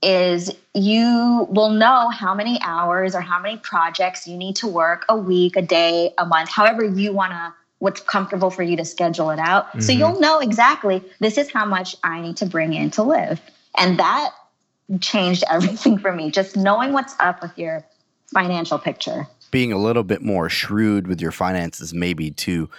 is 0.00 0.54
you 0.74 1.46
will 1.50 1.70
know 1.70 2.08
how 2.08 2.34
many 2.34 2.60
hours 2.62 3.16
or 3.16 3.20
how 3.20 3.40
many 3.40 3.56
projects 3.56 4.28
you 4.28 4.36
need 4.36 4.56
to 4.56 4.68
work 4.68 5.04
a 5.08 5.16
week, 5.16 5.56
a 5.56 5.62
day, 5.62 6.14
a 6.18 6.24
month, 6.24 6.50
however 6.50 6.84
you 6.84 7.12
want 7.12 7.32
to. 7.32 7.52
What's 7.80 8.00
comfortable 8.00 8.50
for 8.50 8.62
you 8.62 8.78
to 8.78 8.84
schedule 8.84 9.28
it 9.30 9.38
out. 9.38 9.66
Mm-hmm. 9.66 9.80
So 9.80 9.92
you'll 9.92 10.18
know 10.18 10.38
exactly 10.38 11.02
this 11.18 11.36
is 11.36 11.50
how 11.50 11.66
much 11.66 11.96
I 12.02 12.20
need 12.22 12.38
to 12.38 12.46
bring 12.46 12.72
in 12.72 12.92
to 12.92 13.02
live, 13.02 13.40
and 13.76 13.98
that 13.98 14.30
changed 15.00 15.42
everything 15.50 15.98
for 15.98 16.12
me. 16.12 16.30
Just 16.30 16.56
knowing 16.56 16.92
what's 16.92 17.14
up 17.18 17.42
with 17.42 17.58
your 17.58 17.84
financial 18.32 18.78
picture. 18.78 19.26
Being 19.50 19.72
a 19.72 19.78
little 19.78 20.04
bit 20.04 20.22
more 20.22 20.48
shrewd 20.48 21.08
with 21.08 21.20
your 21.20 21.32
finances, 21.32 21.92
maybe 21.92 22.30
to 22.30 22.70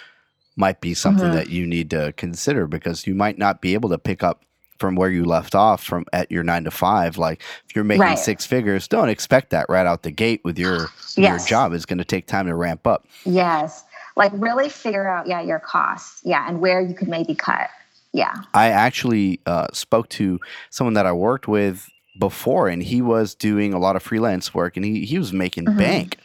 might 0.56 0.82
be 0.82 0.94
something 0.94 1.26
mm-hmm. 1.26 1.36
that 1.36 1.50
you 1.50 1.65
need 1.68 1.89
to 1.89 2.13
consider 2.18 2.68
because 2.68 3.06
you 3.06 3.15
might 3.15 3.38
not 3.38 3.62
be 3.62 3.74
able 3.74 3.89
to 3.89 3.98
pick 3.98 4.24
up 4.24 4.46
from 4.80 4.96
where 4.96 5.10
you 5.10 5.24
left 5.24 5.56
off 5.56 5.84
from 5.84 6.06
at 6.13 6.30
your 6.32 6.44
nine 6.44 6.63
to 6.65 6.72
five. 6.72 7.18
Like 7.18 7.41
if 7.68 7.76
you're 7.76 7.86
making 7.86 8.02
right. 8.02 8.20
six 8.20 8.46
figures, 8.46 8.88
don't 8.88 9.10
expect 9.10 9.50
that 9.52 9.68
right 9.70 9.86
out 9.86 10.04
the 10.04 10.12
gate 10.12 10.41
with 10.44 10.58
your 10.58 10.88
yes. 11.15 11.18
your 11.18 11.39
job. 11.48 11.74
It's 11.74 11.86
going 11.86 11.98
to 11.98 12.06
take 12.06 12.28
time 12.28 12.48
to 12.48 12.56
ramp 12.56 12.86
up. 12.86 13.08
Yes, 13.26 13.84
like 14.15 14.32
really 14.36 14.70
figure 14.70 15.08
out 15.08 15.28
yeah 15.28 15.41
your 15.41 15.60
costs, 15.60 16.22
yeah, 16.24 16.48
and 16.48 16.60
where 16.60 16.82
you 16.82 16.94
could 16.94 17.08
maybe 17.08 17.36
cut. 17.36 17.70
Yeah, 18.13 18.34
I 18.54 18.70
actually 18.70 19.41
uh, 19.46 19.68
spoke 19.74 20.10
to 20.10 20.39
someone 20.70 20.94
that 20.94 21.06
I 21.06 21.12
worked 21.12 21.48
with 21.48 21.89
before, 22.18 22.70
and 22.70 22.82
he 22.82 23.02
was 23.02 23.36
doing 23.36 23.74
a 23.74 23.80
lot 23.80 23.96
of 23.96 24.04
freelance 24.04 24.54
work, 24.54 24.78
and 24.78 24.86
he 24.86 25.06
he 25.06 25.18
was 25.18 25.34
making 25.34 25.65
mm-hmm. 25.65 25.78
bank. 25.78 26.18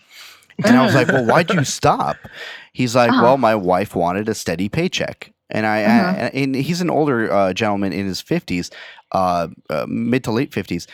And 0.62 0.76
I 0.76 0.84
was 0.84 0.94
like, 0.94 1.08
well, 1.08 1.24
why'd 1.24 1.50
you 1.50 1.64
stop? 1.78 2.16
He's 2.72 2.94
like, 2.94 3.10
uh-huh. 3.10 3.22
well, 3.22 3.36
my 3.36 3.54
wife 3.54 3.94
wanted 3.94 4.28
a 4.28 4.34
steady 4.34 4.68
paycheck. 4.68 5.32
And 5.50 5.66
I, 5.66 5.82
uh-huh. 5.82 6.18
I 6.18 6.26
and 6.28 6.54
he's 6.54 6.80
an 6.80 6.90
older 6.90 7.30
uh, 7.30 7.52
gentleman 7.52 7.92
in 7.92 8.06
his 8.06 8.22
50s, 8.22 8.72
uh, 9.12 9.48
uh, 9.68 9.86
mid 9.88 10.24
to 10.24 10.30
late 10.30 10.52
50s. 10.52 10.86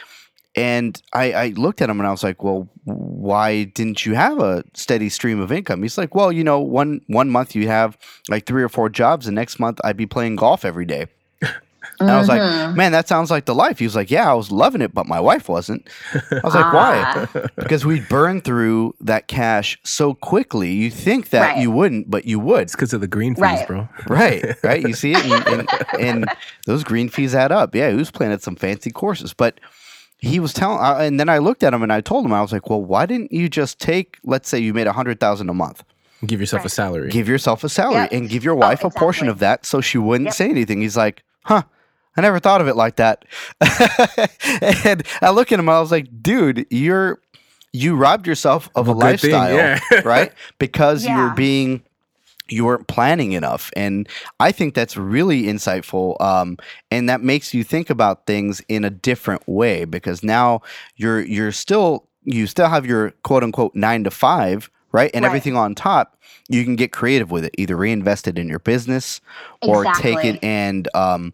And 0.54 1.00
I, 1.12 1.32
I 1.32 1.48
looked 1.48 1.82
at 1.82 1.90
him 1.90 2.00
and 2.00 2.06
I 2.06 2.10
was 2.10 2.22
like, 2.22 2.42
well, 2.42 2.66
why 2.84 3.64
didn't 3.64 4.06
you 4.06 4.14
have 4.14 4.38
a 4.38 4.64
steady 4.72 5.10
stream 5.10 5.38
of 5.38 5.52
income? 5.52 5.82
He's 5.82 5.98
like, 5.98 6.14
well, 6.14 6.32
you 6.32 6.42
know, 6.42 6.60
one 6.60 7.02
one 7.08 7.28
month 7.28 7.54
you 7.54 7.68
have 7.68 7.98
like 8.30 8.46
three 8.46 8.62
or 8.62 8.70
four 8.70 8.88
jobs, 8.88 9.26
and 9.26 9.34
next 9.34 9.58
month 9.58 9.80
I'd 9.84 9.98
be 9.98 10.06
playing 10.06 10.36
golf 10.36 10.64
every 10.64 10.86
day. 10.86 11.08
And 11.98 12.10
I 12.10 12.18
was 12.18 12.28
like, 12.28 12.40
mm-hmm. 12.40 12.76
man, 12.76 12.92
that 12.92 13.08
sounds 13.08 13.30
like 13.30 13.46
the 13.46 13.54
life. 13.54 13.78
He 13.78 13.84
was 13.84 13.96
like, 13.96 14.10
yeah, 14.10 14.30
I 14.30 14.34
was 14.34 14.50
loving 14.50 14.82
it, 14.82 14.92
but 14.92 15.06
my 15.06 15.18
wife 15.18 15.48
wasn't. 15.48 15.88
I 16.14 16.40
was 16.44 16.54
like, 16.54 16.72
why? 16.72 17.26
Ah. 17.34 17.46
because 17.56 17.86
we 17.86 18.00
burned 18.00 18.44
through 18.44 18.94
that 19.00 19.28
cash 19.28 19.78
so 19.84 20.14
quickly. 20.14 20.72
You 20.72 20.90
think 20.90 21.30
that 21.30 21.54
right. 21.54 21.62
you 21.62 21.70
wouldn't, 21.70 22.10
but 22.10 22.26
you 22.26 22.38
would. 22.38 22.62
It's 22.62 22.74
because 22.74 22.92
of 22.92 23.00
the 23.00 23.08
green 23.08 23.34
fees, 23.34 23.42
right. 23.42 23.66
bro. 23.66 23.88
right, 24.08 24.62
right. 24.62 24.82
You 24.82 24.92
see 24.92 25.12
it, 25.12 25.24
and, 25.24 25.46
and, 25.48 25.68
and, 26.00 26.26
those 26.66 26.82
green 26.84 27.08
fees 27.08 27.34
add 27.34 27.52
up. 27.52 27.74
Yeah, 27.74 27.90
he 27.90 27.96
was 27.96 28.10
playing 28.10 28.32
at 28.32 28.42
some 28.42 28.56
fancy 28.56 28.90
courses, 28.90 29.32
but 29.32 29.60
he 30.18 30.40
was 30.40 30.52
telling, 30.52 30.80
uh, 30.80 30.96
and 30.98 31.20
then 31.20 31.28
I 31.28 31.38
looked 31.38 31.62
at 31.62 31.72
him 31.72 31.82
and 31.82 31.92
I 31.92 32.00
told 32.00 32.24
him, 32.24 32.32
I 32.32 32.40
was 32.40 32.52
like, 32.52 32.68
well, 32.68 32.82
why 32.82 33.06
didn't 33.06 33.32
you 33.32 33.48
just 33.48 33.78
take, 33.78 34.18
let's 34.24 34.48
say 34.48 34.58
you 34.58 34.74
made 34.74 34.86
a 34.86 34.92
hundred 34.92 35.20
thousand 35.20 35.48
a 35.48 35.54
month. 35.54 35.84
Give 36.24 36.40
yourself 36.40 36.60
right. 36.60 36.66
a 36.66 36.70
salary. 36.70 37.10
Give 37.10 37.28
yourself 37.28 37.62
a 37.62 37.68
salary 37.68 38.02
yep. 38.02 38.12
and 38.12 38.28
give 38.28 38.42
your 38.42 38.54
wife 38.54 38.80
oh, 38.82 38.88
exactly. 38.88 38.98
a 38.98 39.00
portion 39.00 39.28
of 39.28 39.38
that 39.40 39.66
so 39.66 39.80
she 39.80 39.98
wouldn't 39.98 40.28
yep. 40.28 40.34
say 40.34 40.48
anything. 40.48 40.80
He's 40.80 40.96
like, 40.96 41.22
huh, 41.44 41.62
I 42.16 42.22
never 42.22 42.38
thought 42.38 42.60
of 42.60 42.68
it 42.68 42.76
like 42.76 42.96
that. 42.96 43.24
and 44.84 45.02
I 45.20 45.30
look 45.30 45.52
at 45.52 45.58
him, 45.58 45.68
I 45.68 45.80
was 45.80 45.90
like, 45.90 46.08
dude, 46.22 46.66
you're 46.70 47.20
you 47.72 47.94
robbed 47.94 48.26
yourself 48.26 48.70
of, 48.74 48.88
of 48.88 48.96
a, 48.96 48.98
a 48.98 48.98
lifestyle, 48.98 49.48
thing, 49.48 49.80
yeah. 49.92 50.00
right? 50.04 50.32
Because 50.58 51.04
yeah. 51.04 51.16
you 51.16 51.22
were 51.22 51.34
being 51.34 51.82
you 52.48 52.64
weren't 52.64 52.86
planning 52.86 53.32
enough 53.32 53.72
and 53.74 54.08
i 54.38 54.52
think 54.52 54.72
that's 54.74 54.96
really 54.96 55.44
insightful 55.44 56.20
um, 56.20 56.56
and 56.92 57.08
that 57.08 57.20
makes 57.20 57.52
you 57.52 57.64
think 57.64 57.90
about 57.90 58.24
things 58.26 58.62
in 58.68 58.84
a 58.84 58.90
different 58.90 59.42
way 59.48 59.84
because 59.84 60.22
now 60.22 60.60
you're 60.94 61.20
you're 61.22 61.50
still 61.50 62.06
you 62.22 62.46
still 62.46 62.68
have 62.68 62.86
your 62.86 63.10
quote 63.24 63.42
unquote 63.42 63.74
nine 63.74 64.04
to 64.04 64.10
five 64.10 64.70
right 64.92 65.10
and 65.12 65.24
right. 65.24 65.28
everything 65.28 65.56
on 65.56 65.74
top 65.74 66.16
you 66.48 66.62
can 66.62 66.76
get 66.76 66.92
creative 66.92 67.30
with 67.30 67.44
it 67.44 67.54
either 67.58 67.76
reinvest 67.76 68.28
it 68.28 68.38
in 68.38 68.48
your 68.48 68.60
business 68.60 69.20
or 69.62 69.84
exactly. 69.84 70.14
take 70.14 70.24
it 70.24 70.44
and 70.44 70.88
um, 70.94 71.32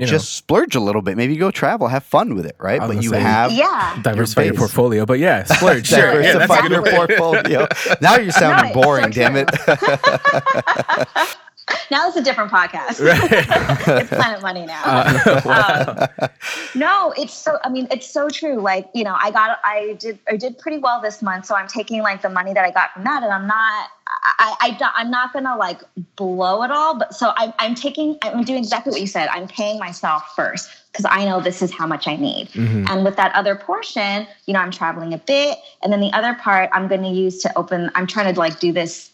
you 0.00 0.06
know, 0.06 0.12
just 0.12 0.34
splurge 0.34 0.74
a 0.74 0.80
little 0.80 1.02
bit. 1.02 1.16
Maybe 1.16 1.36
go 1.36 1.50
travel, 1.50 1.88
have 1.88 2.04
fun 2.04 2.34
with 2.34 2.46
it, 2.46 2.56
right? 2.58 2.80
But 2.80 3.02
you 3.02 3.10
say, 3.10 3.20
have 3.20 3.52
yeah. 3.52 4.00
diversify 4.02 4.42
your, 4.42 4.54
your, 4.54 4.58
portfolio. 4.58 5.04
But 5.04 5.18
yeah, 5.18 5.44
splurge. 5.56 5.86
sure, 5.86 6.22
diversify 6.22 6.54
yeah, 6.54 6.68
your 6.68 6.82
portfolio. 6.82 7.68
now 8.00 8.16
you're 8.16 8.32
sounding 8.32 8.74
no, 8.74 8.82
boring. 8.82 9.12
So 9.12 9.20
damn 9.20 9.36
it. 9.36 9.50
now 11.90 12.08
it's 12.08 12.16
a 12.16 12.22
different 12.22 12.50
podcast. 12.50 13.04
Right. 13.04 14.02
it's 14.02 14.10
Planet 14.10 14.42
Money 14.42 14.66
now. 14.66 14.82
Uh, 14.84 15.40
wow. 15.44 16.08
um, 16.20 16.28
no, 16.74 17.14
it's 17.16 17.34
so. 17.34 17.58
I 17.64 17.68
mean, 17.68 17.88
it's 17.90 18.10
so 18.10 18.28
true. 18.28 18.60
Like 18.60 18.88
you 18.94 19.04
know, 19.04 19.16
I 19.18 19.30
got, 19.30 19.58
I 19.64 19.96
did, 19.98 20.18
I 20.28 20.36
did 20.36 20.58
pretty 20.58 20.78
well 20.78 21.00
this 21.00 21.22
month, 21.22 21.46
so 21.46 21.54
I'm 21.54 21.68
taking 21.68 22.02
like 22.02 22.22
the 22.22 22.30
money 22.30 22.52
that 22.54 22.64
I 22.64 22.70
got 22.70 22.92
from 22.92 23.04
that, 23.04 23.22
and 23.22 23.32
I'm 23.32 23.46
not 23.46 23.90
I, 24.22 24.56
I, 24.60 24.90
I'm 24.96 25.10
not 25.10 25.32
gonna 25.32 25.56
like 25.56 25.82
blow 26.16 26.62
it 26.62 26.70
all, 26.70 26.98
but 26.98 27.14
so 27.14 27.32
I'm, 27.36 27.52
I'm 27.58 27.74
taking, 27.74 28.18
I'm 28.22 28.44
doing 28.44 28.58
exactly 28.58 28.90
what 28.90 29.00
you 29.00 29.06
said. 29.06 29.28
I'm 29.28 29.46
paying 29.48 29.78
myself 29.78 30.34
first 30.34 30.68
because 30.92 31.06
I 31.08 31.24
know 31.24 31.40
this 31.40 31.62
is 31.62 31.72
how 31.72 31.86
much 31.86 32.08
I 32.08 32.16
need. 32.16 32.48
Mm-hmm. 32.48 32.84
And 32.88 33.04
with 33.04 33.16
that 33.16 33.34
other 33.34 33.54
portion, 33.54 34.26
you 34.46 34.54
know, 34.54 34.60
I'm 34.60 34.70
traveling 34.70 35.14
a 35.14 35.18
bit, 35.18 35.58
and 35.82 35.92
then 35.92 36.00
the 36.00 36.12
other 36.12 36.34
part 36.34 36.70
I'm 36.72 36.88
going 36.88 37.02
to 37.02 37.08
use 37.08 37.38
to 37.42 37.58
open. 37.58 37.90
I'm 37.94 38.06
trying 38.06 38.32
to 38.32 38.38
like 38.38 38.60
do 38.60 38.72
this 38.72 39.10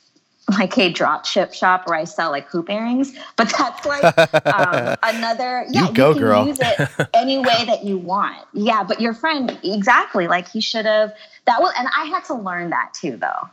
like 0.58 0.78
a 0.78 0.90
drop 0.90 1.26
ship 1.26 1.52
shop 1.52 1.88
where 1.88 1.98
I 1.98 2.04
sell 2.04 2.30
like 2.30 2.46
hoop 2.48 2.70
earrings, 2.70 3.16
but 3.36 3.52
that's 3.56 3.84
like 3.84 4.04
um, 4.46 4.96
another. 5.02 5.64
Yeah, 5.70 5.88
you 5.88 5.92
go, 5.94 6.08
you 6.08 6.14
can 6.14 6.22
girl. 6.22 6.46
use 6.46 6.58
it 6.60 7.08
any 7.14 7.38
way 7.38 7.64
that 7.66 7.84
you 7.84 7.98
want. 7.98 8.46
Yeah, 8.52 8.82
but 8.82 9.00
your 9.00 9.14
friend 9.14 9.58
exactly 9.62 10.28
like 10.28 10.48
he 10.48 10.60
should 10.60 10.86
have. 10.86 11.12
That 11.46 11.60
was, 11.60 11.72
and 11.78 11.88
I 11.96 12.04
had 12.04 12.24
to 12.26 12.34
learn 12.34 12.70
that 12.70 12.94
too, 12.94 13.16
though 13.16 13.50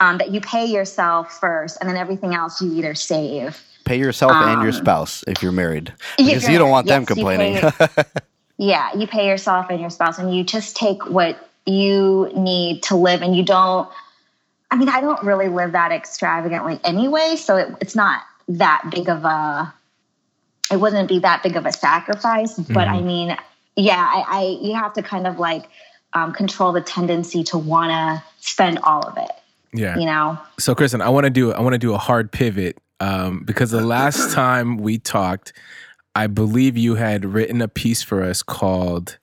um, 0.00 0.18
that 0.18 0.32
you 0.32 0.40
pay 0.40 0.66
yourself 0.66 1.38
first 1.38 1.78
and 1.80 1.88
then 1.88 1.96
everything 1.96 2.34
else 2.34 2.60
you 2.60 2.72
either 2.74 2.94
save. 2.94 3.62
Pay 3.84 3.98
yourself 3.98 4.32
um, 4.32 4.48
and 4.48 4.62
your 4.62 4.72
um, 4.72 4.78
spouse 4.78 5.24
if 5.26 5.42
you're 5.42 5.52
married 5.52 5.92
because 6.16 6.48
you 6.48 6.58
don't 6.58 6.70
want 6.70 6.86
yes, 6.86 6.96
them 6.96 7.06
complaining. 7.06 7.54
You 7.56 7.70
pay, 7.70 7.88
yeah, 8.56 8.94
you 8.96 9.06
pay 9.06 9.26
yourself 9.28 9.66
and 9.70 9.80
your 9.80 9.90
spouse 9.90 10.18
and 10.18 10.34
you 10.34 10.42
just 10.42 10.76
take 10.76 11.06
what 11.06 11.50
you 11.66 12.30
need 12.34 12.82
to 12.84 12.96
live 12.96 13.22
and 13.22 13.36
you 13.36 13.42
don't. 13.42 13.88
I 14.74 14.76
mean, 14.76 14.88
I 14.88 15.00
don't 15.00 15.22
really 15.22 15.46
live 15.46 15.70
that 15.70 15.92
extravagantly 15.92 16.80
anyway, 16.82 17.36
so 17.36 17.56
it, 17.56 17.68
it's 17.80 17.94
not 17.94 18.22
that 18.48 18.82
big 18.90 19.08
of 19.08 19.24
a. 19.24 19.72
It 20.68 20.80
wouldn't 20.80 21.08
be 21.08 21.20
that 21.20 21.44
big 21.44 21.54
of 21.54 21.64
a 21.64 21.72
sacrifice, 21.72 22.58
mm-hmm. 22.58 22.72
but 22.72 22.88
I 22.88 22.96
mm-hmm. 22.96 23.06
mean, 23.06 23.36
yeah, 23.76 24.00
I, 24.02 24.24
I 24.26 24.58
you 24.60 24.74
have 24.74 24.92
to 24.94 25.02
kind 25.02 25.28
of 25.28 25.38
like 25.38 25.66
um, 26.12 26.32
control 26.32 26.72
the 26.72 26.80
tendency 26.80 27.44
to 27.44 27.58
want 27.58 27.92
to 27.92 28.24
spend 28.40 28.80
all 28.80 29.06
of 29.06 29.16
it. 29.16 29.30
Yeah. 29.72 29.96
You 29.96 30.06
know. 30.06 30.40
So 30.58 30.74
Kristen, 30.74 31.00
I 31.00 31.08
want 31.08 31.22
to 31.22 31.30
do 31.30 31.52
I 31.52 31.60
want 31.60 31.74
to 31.74 31.78
do 31.78 31.94
a 31.94 31.98
hard 31.98 32.32
pivot 32.32 32.76
um, 32.98 33.44
because 33.44 33.70
the 33.70 33.80
last 33.80 34.32
time 34.34 34.78
we 34.78 34.98
talked, 34.98 35.52
I 36.16 36.26
believe 36.26 36.76
you 36.76 36.96
had 36.96 37.24
written 37.24 37.62
a 37.62 37.68
piece 37.68 38.02
for 38.02 38.24
us 38.24 38.42
called 38.42 39.18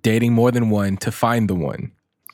"Dating 0.00 0.32
More 0.32 0.52
Than 0.52 0.70
One 0.70 0.96
to 0.98 1.10
Find 1.10 1.50
the 1.50 1.56
One." 1.56 1.90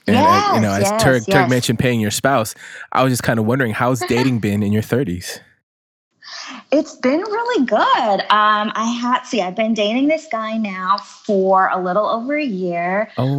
And 0.08 0.16
yes, 0.16 0.50
uh, 0.50 0.54
you 0.54 0.60
know, 0.62 0.72
as 0.72 0.82
yes, 0.82 1.02
Turk, 1.02 1.22
yes. 1.26 1.34
Turk 1.36 1.50
mentioned 1.50 1.78
paying 1.78 2.00
your 2.00 2.10
spouse, 2.10 2.54
I 2.92 3.04
was 3.04 3.12
just 3.12 3.22
kind 3.22 3.38
of 3.38 3.46
wondering 3.46 3.72
how's 3.72 4.00
dating 4.00 4.40
been 4.40 4.62
in 4.62 4.72
your 4.72 4.82
30s? 4.82 5.40
It's 6.70 6.94
been 6.96 7.20
really 7.20 7.64
good. 7.64 7.78
Um, 7.80 8.72
I 8.74 8.84
had 9.00 9.22
see, 9.22 9.40
I've 9.40 9.56
been 9.56 9.72
dating 9.72 10.08
this 10.08 10.26
guy 10.30 10.58
now 10.58 10.98
for 10.98 11.68
a 11.68 11.82
little 11.82 12.06
over 12.06 12.36
a 12.36 12.44
year. 12.44 13.10
Oh 13.16 13.24
um, 13.24 13.38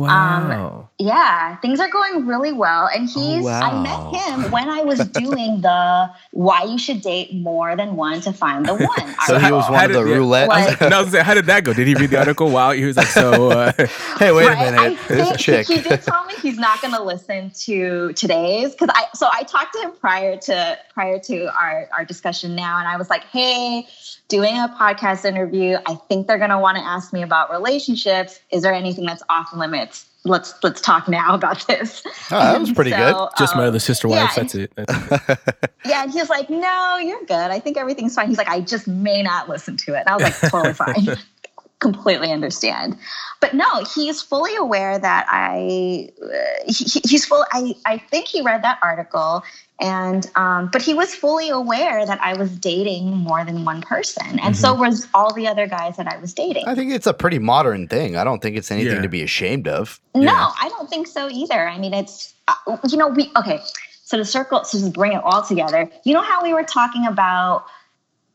wow! 0.49 0.79
Um, 0.79 0.89
yeah, 0.97 1.55
things 1.57 1.79
are 1.79 1.89
going 1.89 2.25
really 2.25 2.51
well, 2.51 2.89
and 2.93 3.07
oh, 3.15 3.19
he's. 3.19 3.43
Oh, 3.43 3.45
wow. 3.45 3.61
I 3.61 3.83
met 3.83 4.21
him 4.21 4.51
when 4.51 4.67
I 4.67 4.81
was 4.81 4.99
doing 5.09 5.61
the 5.61 6.09
"Why 6.31 6.63
You 6.63 6.79
Should 6.79 7.01
Date 7.01 7.33
More 7.33 7.75
Than 7.75 7.95
One 7.95 8.19
to 8.21 8.33
Find 8.33 8.65
the 8.65 8.73
One." 8.73 9.15
so 9.27 9.37
he 9.37 9.51
was 9.51 9.69
one 9.69 9.85
of 9.85 9.93
the 9.93 10.03
roulette. 10.03 10.49
Like, 10.49 10.81
no, 10.81 11.05
saying, 11.05 11.23
how 11.23 11.35
did 11.35 11.45
that 11.45 11.63
go? 11.63 11.73
Did 11.73 11.87
he 11.87 11.93
read 11.93 12.09
the 12.09 12.17
article? 12.17 12.49
Wow, 12.49 12.71
he 12.71 12.83
was 12.83 12.97
like, 12.97 13.07
"So, 13.07 13.51
uh, 13.51 13.71
hey, 14.17 14.31
wait 14.31 14.47
right? 14.47 14.67
a 14.67 14.71
minute, 14.71 14.99
there's 15.07 15.29
a 15.29 15.37
chick." 15.37 15.67
He 15.67 15.81
did 15.81 16.01
tell 16.01 16.25
me 16.25 16.33
he's 16.41 16.57
not 16.57 16.81
going 16.81 16.93
to 16.95 17.03
listen 17.03 17.51
to 17.51 18.11
today's 18.13 18.71
because 18.71 18.89
I. 18.91 19.05
So 19.13 19.29
I 19.31 19.43
talked 19.43 19.73
to 19.75 19.81
him 19.81 19.91
prior 19.91 20.35
to 20.35 20.79
prior 20.93 21.19
to 21.19 21.45
our 21.55 21.87
our 21.95 22.03
discussion 22.03 22.55
now, 22.55 22.79
and 22.79 22.87
I 22.87 22.97
was 22.97 23.09
like, 23.09 23.18
"Hey." 23.25 23.87
doing 24.29 24.55
a 24.55 24.73
podcast 24.79 25.25
interview. 25.25 25.77
I 25.85 25.95
think 25.95 26.27
they're 26.27 26.37
going 26.37 26.51
to 26.51 26.59
want 26.59 26.77
to 26.77 26.83
ask 26.83 27.11
me 27.11 27.23
about 27.23 27.51
relationships. 27.51 28.39
Is 28.51 28.63
there 28.63 28.73
anything 28.73 29.05
that's 29.05 29.23
off 29.27 29.53
limits? 29.53 30.05
Let's 30.23 30.53
let's 30.63 30.81
talk 30.81 31.07
now 31.07 31.33
about 31.33 31.65
this. 31.67 32.03
Oh, 32.31 32.37
that 32.37 32.59
was 32.59 32.71
pretty 32.71 32.91
so, 32.91 32.97
good. 32.97 33.29
Just 33.37 33.55
um, 33.55 33.61
my 33.61 33.67
other 33.67 33.79
sister 33.79 34.07
wives. 34.07 34.35
Yeah, 34.35 34.43
that's 34.43 34.55
it. 34.55 34.71
That's 34.75 35.11
it. 35.29 35.39
yeah, 35.85 36.03
and 36.03 36.11
he's 36.11 36.29
like, 36.29 36.49
"No, 36.49 36.97
you're 36.97 37.23
good. 37.23 37.31
I 37.51 37.59
think 37.59 37.77
everything's 37.77 38.15
fine." 38.15 38.27
He's 38.27 38.37
like, 38.37 38.49
"I 38.49 38.59
just 38.59 38.87
may 38.87 39.23
not 39.23 39.47
listen 39.47 39.77
to 39.77 39.95
it." 39.95 40.01
And 40.01 40.09
I 40.09 40.15
was 40.15 40.23
like, 40.23 40.51
"Totally 40.51 40.73
fine." 40.73 41.17
completely 41.79 42.31
understand. 42.31 42.97
But 43.39 43.53
no, 43.53 43.85
he's 43.95 44.21
fully 44.21 44.55
aware 44.57 44.99
that 44.99 45.25
I, 45.29 46.09
uh, 46.21 46.27
he, 46.67 47.01
he's 47.05 47.25
full. 47.25 47.45
I, 47.51 47.73
I 47.85 47.97
think 47.97 48.27
he 48.27 48.41
read 48.41 48.63
that 48.63 48.79
article 48.81 49.43
and, 49.79 50.29
um, 50.35 50.69
but 50.73 50.81
he 50.81 50.93
was 50.93 51.15
fully 51.15 51.49
aware 51.49 52.05
that 52.05 52.19
I 52.21 52.37
was 52.37 52.51
dating 52.57 53.15
more 53.15 53.45
than 53.45 53.63
one 53.63 53.81
person. 53.81 54.27
And 54.27 54.39
mm-hmm. 54.39 54.53
so 54.53 54.73
was 54.73 55.07
all 55.13 55.33
the 55.33 55.47
other 55.47 55.67
guys 55.67 55.95
that 55.95 56.07
I 56.07 56.17
was 56.17 56.33
dating. 56.33 56.67
I 56.67 56.75
think 56.75 56.91
it's 56.91 57.07
a 57.07 57.13
pretty 57.13 57.39
modern 57.39 57.87
thing. 57.87 58.17
I 58.17 58.25
don't 58.25 58.41
think 58.41 58.57
it's 58.57 58.71
anything 58.71 58.97
yeah. 58.97 59.01
to 59.01 59.09
be 59.09 59.23
ashamed 59.23 59.69
of. 59.69 60.01
No, 60.13 60.23
yeah. 60.23 60.51
I 60.61 60.67
don't 60.67 60.89
think 60.89 61.07
so 61.07 61.29
either. 61.29 61.65
I 61.65 61.77
mean, 61.77 61.93
it's, 61.93 62.33
uh, 62.49 62.77
you 62.89 62.97
know, 62.97 63.07
we, 63.07 63.31
okay. 63.37 63.61
So 64.03 64.17
to 64.17 64.25
circle, 64.25 64.65
so 64.65 64.79
just 64.79 64.91
bring 64.91 65.13
it 65.13 65.23
all 65.23 65.43
together, 65.43 65.89
you 66.03 66.13
know 66.13 66.23
how 66.23 66.43
we 66.43 66.51
were 66.51 66.63
talking 66.63 67.05
about, 67.05 67.63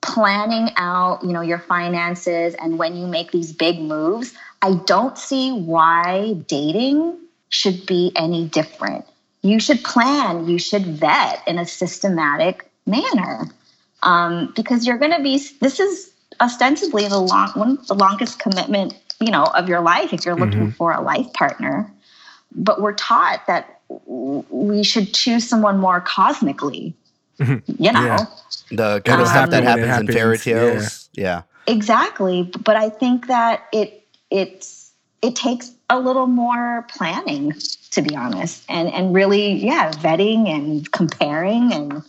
planning 0.04 0.68
out, 0.76 1.24
you 1.24 1.32
know, 1.32 1.40
your 1.40 1.58
finances 1.58 2.54
and 2.54 2.78
when 2.78 2.94
you 2.94 3.06
make 3.06 3.32
these 3.32 3.52
big 3.52 3.80
moves, 3.80 4.34
I 4.60 4.74
don't 4.84 5.16
see 5.16 5.52
why 5.52 6.34
dating 6.46 7.18
should 7.48 7.86
be 7.86 8.12
any 8.14 8.46
different. 8.46 9.06
You 9.42 9.58
should 9.58 9.82
plan, 9.82 10.46
you 10.46 10.58
should 10.58 10.86
vet 10.86 11.42
in 11.46 11.58
a 11.58 11.66
systematic 11.66 12.70
manner. 12.86 13.46
Um, 14.02 14.52
because 14.54 14.86
you're 14.86 14.98
going 14.98 15.12
to 15.12 15.22
be 15.22 15.38
this 15.60 15.80
is 15.80 16.10
ostensibly 16.40 17.08
the 17.08 17.18
long 17.18 17.48
one 17.54 17.78
the 17.86 17.94
longest 17.94 18.38
commitment, 18.38 18.94
you 19.20 19.30
know, 19.30 19.44
of 19.44 19.68
your 19.68 19.80
life 19.80 20.12
if 20.12 20.26
you're 20.26 20.36
looking 20.36 20.60
mm-hmm. 20.60 20.70
for 20.70 20.92
a 20.92 21.00
life 21.00 21.32
partner. 21.32 21.90
But 22.54 22.82
we're 22.82 22.92
taught 22.92 23.46
that 23.46 23.80
we 23.88 24.82
should 24.82 25.14
choose 25.14 25.48
someone 25.48 25.78
more 25.78 26.02
cosmically. 26.02 26.94
You 27.38 27.92
know, 27.92 28.04
yeah. 28.04 28.26
the 28.70 29.02
kind 29.04 29.20
of 29.20 29.26
um, 29.26 29.32
stuff 29.32 29.50
that 29.50 29.62
happens, 29.62 29.86
happens, 29.86 30.08
in 30.08 30.14
fairy 30.14 30.38
tales. 30.38 31.08
Yeah. 31.12 31.24
yeah. 31.24 31.42
Exactly. 31.66 32.50
But 32.64 32.76
I 32.76 32.90
think 32.90 33.26
that 33.26 33.66
it 33.72 34.06
it's 34.30 34.92
it 35.22 35.36
takes 35.36 35.72
a 35.90 35.98
little 35.98 36.26
more 36.26 36.86
planning, 36.88 37.54
to 37.90 38.02
be 38.02 38.14
honest, 38.16 38.64
and 38.68 38.88
and 38.88 39.14
really, 39.14 39.52
yeah, 39.52 39.90
vetting 39.92 40.48
and 40.48 40.90
comparing, 40.92 41.72
and 41.72 42.02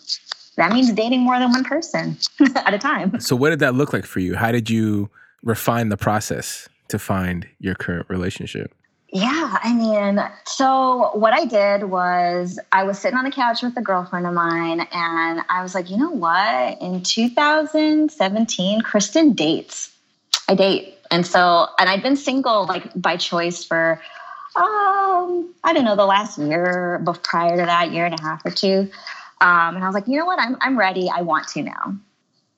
that 0.57 0.71
means 0.71 0.91
dating 0.91 1.21
more 1.21 1.39
than 1.39 1.51
one 1.51 1.63
person 1.63 2.17
at 2.55 2.73
a 2.73 2.77
time. 2.77 3.19
So, 3.19 3.35
what 3.35 3.51
did 3.51 3.59
that 3.59 3.75
look 3.75 3.93
like 3.93 4.05
for 4.05 4.19
you? 4.19 4.35
How 4.35 4.51
did 4.51 4.69
you 4.69 5.09
refine 5.43 5.89
the 5.89 5.97
process 5.97 6.67
to 6.89 6.99
find 6.99 7.47
your 7.59 7.75
current 7.75 8.07
relationship? 8.09 8.73
Yeah, 9.10 9.58
I 9.63 9.74
mean, 9.74 10.22
so 10.46 11.12
what 11.13 11.32
I 11.32 11.46
did 11.46 11.86
was 11.86 12.60
I 12.72 12.84
was 12.84 13.00
sitting 13.00 13.18
on 13.18 13.24
the 13.24 13.32
couch 13.32 13.62
with 13.62 13.78
a 13.78 13.82
girlfriend 13.82 14.26
of 14.26 14.34
mine, 14.34 14.82
and 14.91 15.41
I 15.48 15.62
was 15.62 15.76
like, 15.76 15.89
you 15.89 15.98
know 15.98 16.10
what? 16.10 16.82
In 16.82 17.02
2017, 17.02 18.82
Kristen 18.82 19.34
dates. 19.34 19.91
I 20.50 20.56
date. 20.56 20.98
And 21.12 21.26
so, 21.26 21.68
and 21.80 21.89
I'd 21.89 22.04
been 22.04 22.18
single 22.18 22.65
like 22.65 22.91
by 23.00 23.18
choice 23.18 23.63
for, 23.63 24.02
um, 24.56 25.54
I 25.63 25.72
don't 25.74 25.86
know, 25.86 25.96
the 25.96 26.06
last 26.06 26.38
year, 26.38 26.99
but 27.03 27.24
prior 27.24 27.58
to 27.58 27.66
that, 27.66 27.91
year 27.91 28.06
and 28.06 28.20
a 28.20 28.22
half 28.22 28.45
or 28.45 28.51
two. 28.51 28.89
Um, 29.39 29.76
and 29.76 29.84
I 29.84 29.88
was 29.88 29.93
like, 29.93 30.08
you 30.08 30.18
know 30.18 30.26
what? 30.26 30.39
I'm, 30.39 30.58
I'm 30.62 30.78
ready. 30.78 31.10
I 31.10 31.22
want 31.22 31.47
to 31.49 31.62
now. 31.62 31.95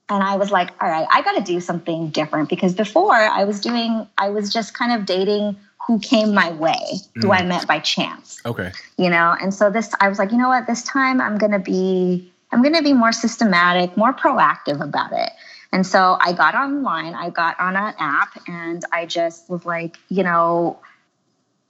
And 0.10 0.24
I 0.24 0.38
was 0.38 0.52
like, 0.52 0.72
all 0.82 0.90
right, 0.90 1.08
I 1.12 1.22
got 1.22 1.34
to 1.34 1.44
do 1.44 1.60
something 1.60 2.10
different 2.10 2.48
because 2.48 2.74
before 2.74 3.14
I 3.14 3.44
was 3.44 3.60
doing, 3.60 4.08
I 4.18 4.30
was 4.30 4.52
just 4.52 4.74
kind 4.74 4.94
of 4.94 5.06
dating 5.06 5.58
who 5.86 6.00
came 6.00 6.34
my 6.34 6.52
way, 6.52 6.80
who 7.16 7.32
I 7.32 7.42
mm. 7.42 7.48
met 7.48 7.68
by 7.68 7.80
chance. 7.80 8.42
Okay. 8.46 8.72
You 8.98 9.10
know, 9.10 9.36
and 9.40 9.54
so 9.54 9.70
this, 9.70 9.94
I 10.00 10.10
was 10.10 10.20
like, 10.20 10.32
you 10.32 10.38
know 10.38 10.50
what, 10.50 10.68
this 10.68 10.84
time 10.84 11.22
I'm 11.22 11.38
going 11.38 11.52
to 11.52 11.60
be, 11.60 12.32
I'm 12.52 12.62
going 12.62 12.76
to 12.76 12.84
be 12.84 12.94
more 12.94 13.12
systematic, 13.12 13.96
more 13.96 14.14
proactive 14.14 14.82
about 14.82 15.14
it. 15.14 15.30
And 15.72 15.86
so 15.86 16.18
I 16.20 16.34
got 16.34 16.56
online, 16.56 17.14
I 17.14 17.30
got 17.30 17.60
on 17.60 17.76
an 17.76 17.94
app, 18.00 18.42
and 18.48 18.84
I 18.92 19.06
just 19.06 19.50
was 19.50 19.66
like, 19.66 19.98
you 20.10 20.24
know, 20.24 20.80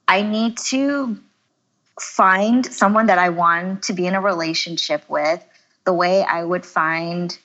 I 0.06 0.22
need 0.22 0.56
to 0.68 1.18
find 2.00 2.64
someone 2.64 3.06
that 3.06 3.18
I 3.18 3.28
want 3.30 3.84
to 3.84 3.92
be 3.92 4.06
in 4.06 4.14
a 4.14 4.20
relationship 4.20 5.04
with 5.08 5.44
the 5.84 5.92
way 5.92 6.22
I 6.22 6.44
would 6.44 6.64
find, 6.64 7.36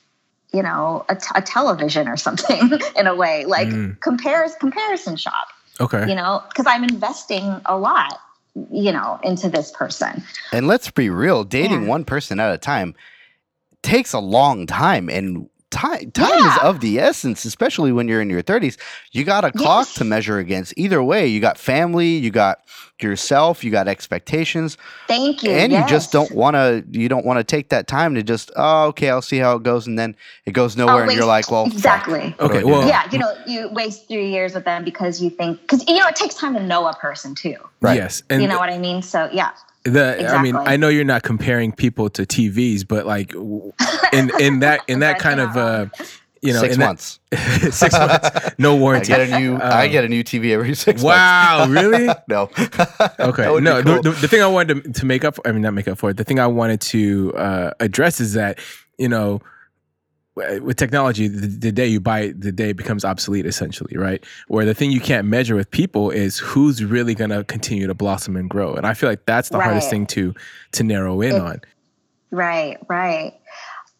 you 0.52 0.62
know, 0.62 1.04
a, 1.08 1.16
t- 1.16 1.26
a 1.34 1.42
television 1.42 2.08
or 2.08 2.16
something 2.16 2.70
in 2.96 3.06
a 3.06 3.14
way, 3.14 3.44
like 3.46 3.68
mm. 3.68 4.00
compares 4.00 4.54
comparison 4.54 5.16
shop. 5.16 5.48
Okay. 5.80 6.08
You 6.08 6.14
know, 6.14 6.42
because 6.48 6.66
I'm 6.66 6.84
investing 6.84 7.60
a 7.66 7.76
lot, 7.76 8.20
you 8.70 8.92
know, 8.92 9.18
into 9.22 9.48
this 9.48 9.70
person. 9.72 10.22
And 10.52 10.66
let's 10.66 10.90
be 10.90 11.10
real, 11.10 11.44
dating 11.44 11.82
yeah. 11.82 11.88
one 11.88 12.04
person 12.04 12.38
at 12.40 12.52
a 12.52 12.58
time 12.58 12.94
takes 13.82 14.12
a 14.12 14.18
long 14.18 14.66
time 14.66 15.10
and 15.10 15.48
time 15.74 16.10
time 16.12 16.38
yeah. 16.38 16.56
is 16.56 16.62
of 16.62 16.80
the 16.80 17.00
essence 17.00 17.44
especially 17.44 17.90
when 17.90 18.06
you're 18.06 18.20
in 18.20 18.30
your 18.30 18.42
30s 18.42 18.78
you 19.10 19.24
got 19.24 19.44
a 19.44 19.50
clock 19.50 19.86
yes. 19.86 19.94
to 19.94 20.04
measure 20.04 20.38
against. 20.38 20.72
Either 20.76 21.02
way 21.02 21.26
you 21.26 21.40
got 21.40 21.58
family 21.58 22.10
you 22.10 22.30
got 22.30 22.60
yourself 23.02 23.64
you 23.64 23.70
got 23.72 23.88
expectations 23.88 24.78
thank 25.08 25.42
you 25.42 25.50
and 25.50 25.72
yes. 25.72 25.82
you 25.82 25.88
just 25.94 26.12
don't 26.12 26.30
want 26.30 26.54
to 26.54 26.84
you 26.92 27.08
don't 27.08 27.26
want 27.26 27.38
to 27.38 27.44
take 27.44 27.68
that 27.68 27.88
time 27.88 28.14
to 28.14 28.22
just 28.22 28.52
oh 28.54 28.86
okay 28.86 29.10
i'll 29.10 29.20
see 29.20 29.38
how 29.38 29.56
it 29.56 29.62
goes 29.64 29.86
and 29.86 29.98
then 29.98 30.14
it 30.46 30.52
goes 30.52 30.76
nowhere 30.76 31.02
and 31.02 31.12
you're 31.12 31.24
like 31.24 31.50
well 31.50 31.66
exactly. 31.66 32.30
Fuck. 32.38 32.50
okay. 32.50 32.64
well 32.64 32.86
yeah 32.86 33.10
you 33.10 33.18
know 33.18 33.34
you 33.46 33.68
waste 33.70 34.06
three 34.06 34.30
years 34.30 34.54
with 34.54 34.64
them 34.64 34.84
because 34.84 35.20
you 35.20 35.28
think 35.28 35.60
because 35.62 35.86
you 35.88 35.98
know 35.98 36.06
it 36.06 36.14
takes 36.14 36.36
time 36.36 36.54
to 36.54 36.62
know 36.62 36.86
a 36.86 36.94
person 36.94 37.34
too. 37.34 37.56
Right. 37.80 37.96
Yes 37.96 38.22
and 38.30 38.40
you 38.40 38.48
know 38.48 38.58
what 38.58 38.70
i 38.70 38.78
mean? 38.78 39.02
So 39.02 39.28
yeah 39.32 39.50
the 39.84 40.14
exactly. 40.14 40.26
I 40.26 40.42
mean, 40.42 40.56
I 40.56 40.76
know 40.76 40.88
you're 40.88 41.04
not 41.04 41.22
comparing 41.22 41.72
people 41.72 42.10
to 42.10 42.22
TVs, 42.22 42.86
but 42.86 43.06
like 43.06 43.34
in 44.12 44.30
in 44.40 44.60
that 44.60 44.80
in 44.88 45.00
that 45.00 45.18
kind 45.18 45.40
of 45.40 45.56
uh 45.56 45.86
you 46.44 46.52
know, 46.52 46.60
six 46.60 46.76
months. 46.76 47.20
That, 47.30 47.72
six 47.72 47.94
months, 47.94 48.54
no 48.58 48.76
warranty. 48.80 49.14
I 49.14 49.24
get 49.24 49.30
a 49.30 49.40
new. 49.40 49.54
Um, 49.54 49.62
I 49.62 49.88
get 49.88 50.04
a 50.04 50.08
new 50.08 50.22
TV 50.22 50.50
every 50.50 50.74
six. 50.74 51.02
Wow, 51.02 51.66
months. 51.66 51.82
really? 51.82 52.06
no. 52.28 52.50
okay, 53.18 53.44
no. 53.44 53.82
Cool. 53.82 53.94
The, 53.94 54.00
the, 54.02 54.10
the, 54.10 54.28
thing 54.28 54.42
I 54.42 54.46
wanted 54.46 54.84
to, 54.84 54.92
to, 54.92 55.06
make 55.06 55.24
up, 55.24 55.38
I 55.46 55.52
mean, 55.52 55.62
not 55.62 55.72
make 55.72 55.88
up 55.88 55.96
for 55.96 56.10
it. 56.10 56.18
The 56.18 56.24
thing 56.24 56.38
I 56.38 56.46
wanted 56.46 56.82
to 56.82 57.34
uh, 57.34 57.70
address 57.80 58.20
is 58.20 58.34
that 58.34 58.58
you 58.98 59.08
know 59.08 59.40
Uh, 60.36 60.58
with 60.62 60.76
technology, 60.76 61.28
the, 61.28 61.46
the, 61.46 61.70
day 61.70 61.86
you 61.86 62.00
buy 62.00 62.20
it, 62.20 62.40
the 62.40 62.50
day 62.50 62.70
it 62.70 62.76
becomes 62.76 63.04
obsolete, 63.04 63.46
essentially, 63.46 63.96
right? 63.96 64.24
Where 64.48 64.64
the 64.64 64.74
thing 64.74 64.90
you 64.90 65.00
can't 65.00 65.28
measure 65.28 65.54
with 65.54 65.70
people 65.70 66.10
is 66.10 66.38
who's 66.38 66.82
really 66.82 67.14
going 67.14 67.30
to 67.30 67.44
continue 67.44 67.86
to 67.86 67.94
blossom 67.94 68.34
and 68.36 68.50
grow, 68.50 68.74
and 68.74 68.84
I 68.84 68.94
feel 68.94 69.08
like 69.08 69.26
that's 69.26 69.50
the 69.50 69.58
right. 69.58 69.66
hardest 69.66 69.90
thing 69.90 70.06
to 70.06 70.34
to 70.72 70.82
narrow 70.82 71.20
in 71.20 71.36
it, 71.36 71.40
on. 71.40 71.60
Right, 72.32 72.78
right. 72.88 73.32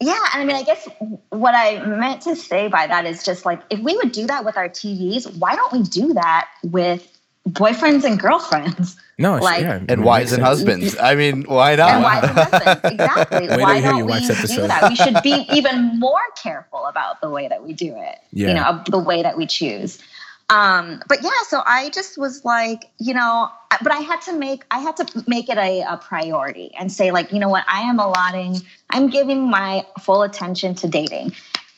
Yeah, 0.00 0.18
and 0.34 0.42
I 0.42 0.44
mean, 0.44 0.56
I 0.56 0.64
guess 0.64 0.88
what 1.30 1.54
I 1.54 1.84
meant 1.86 2.22
to 2.22 2.34
say 2.34 2.66
by 2.66 2.88
that 2.88 3.06
is 3.06 3.24
just 3.24 3.46
like 3.46 3.62
if 3.70 3.78
we 3.78 3.96
would 3.96 4.10
do 4.10 4.26
that 4.26 4.44
with 4.44 4.56
our 4.56 4.68
TVs, 4.68 5.38
why 5.38 5.54
don't 5.54 5.72
we 5.72 5.82
do 5.82 6.14
that 6.14 6.48
with 6.64 7.13
boyfriends 7.48 8.04
and 8.04 8.18
girlfriends. 8.18 8.96
No, 9.18 9.36
like 9.36 9.62
yeah, 9.62 9.80
and 9.88 10.04
wives 10.04 10.32
and 10.32 10.42
husbands. 10.42 10.96
I 11.00 11.14
mean, 11.14 11.44
why 11.44 11.76
not? 11.76 11.90
And 11.90 12.02
wives 12.02 12.28
and 12.28 12.38
husbands, 12.38 12.84
exactly. 12.84 13.48
why 13.48 13.80
don't 13.80 14.06
we 14.06 14.46
do 14.46 14.66
that? 14.66 14.88
We 14.88 14.96
should 14.96 15.22
be 15.22 15.46
even 15.52 15.98
more 16.00 16.20
careful 16.42 16.86
about 16.86 17.20
the 17.20 17.30
way 17.30 17.46
that 17.48 17.62
we 17.62 17.74
do 17.74 17.94
it. 17.96 18.18
Yeah. 18.32 18.48
You 18.48 18.54
know, 18.54 18.82
the 18.88 18.98
way 18.98 19.22
that 19.22 19.36
we 19.36 19.46
choose. 19.46 20.00
Um, 20.50 21.02
but 21.08 21.22
yeah, 21.22 21.30
so 21.46 21.62
I 21.64 21.90
just 21.90 22.18
was 22.18 22.44
like, 22.44 22.90
you 22.98 23.14
know, 23.14 23.50
but 23.82 23.92
I 23.92 23.98
had 23.98 24.20
to 24.22 24.32
make 24.32 24.64
I 24.70 24.78
had 24.78 24.96
to 24.96 25.24
make 25.26 25.48
it 25.48 25.58
a, 25.58 25.82
a 25.82 25.96
priority 25.96 26.72
and 26.78 26.92
say 26.92 27.12
like, 27.12 27.32
you 27.32 27.38
know 27.38 27.48
what, 27.48 27.64
I 27.68 27.82
am 27.82 27.98
allotting, 27.98 28.60
I'm 28.90 29.08
giving 29.08 29.48
my 29.48 29.86
full 30.00 30.22
attention 30.22 30.74
to 30.76 30.88
dating, 30.88 31.32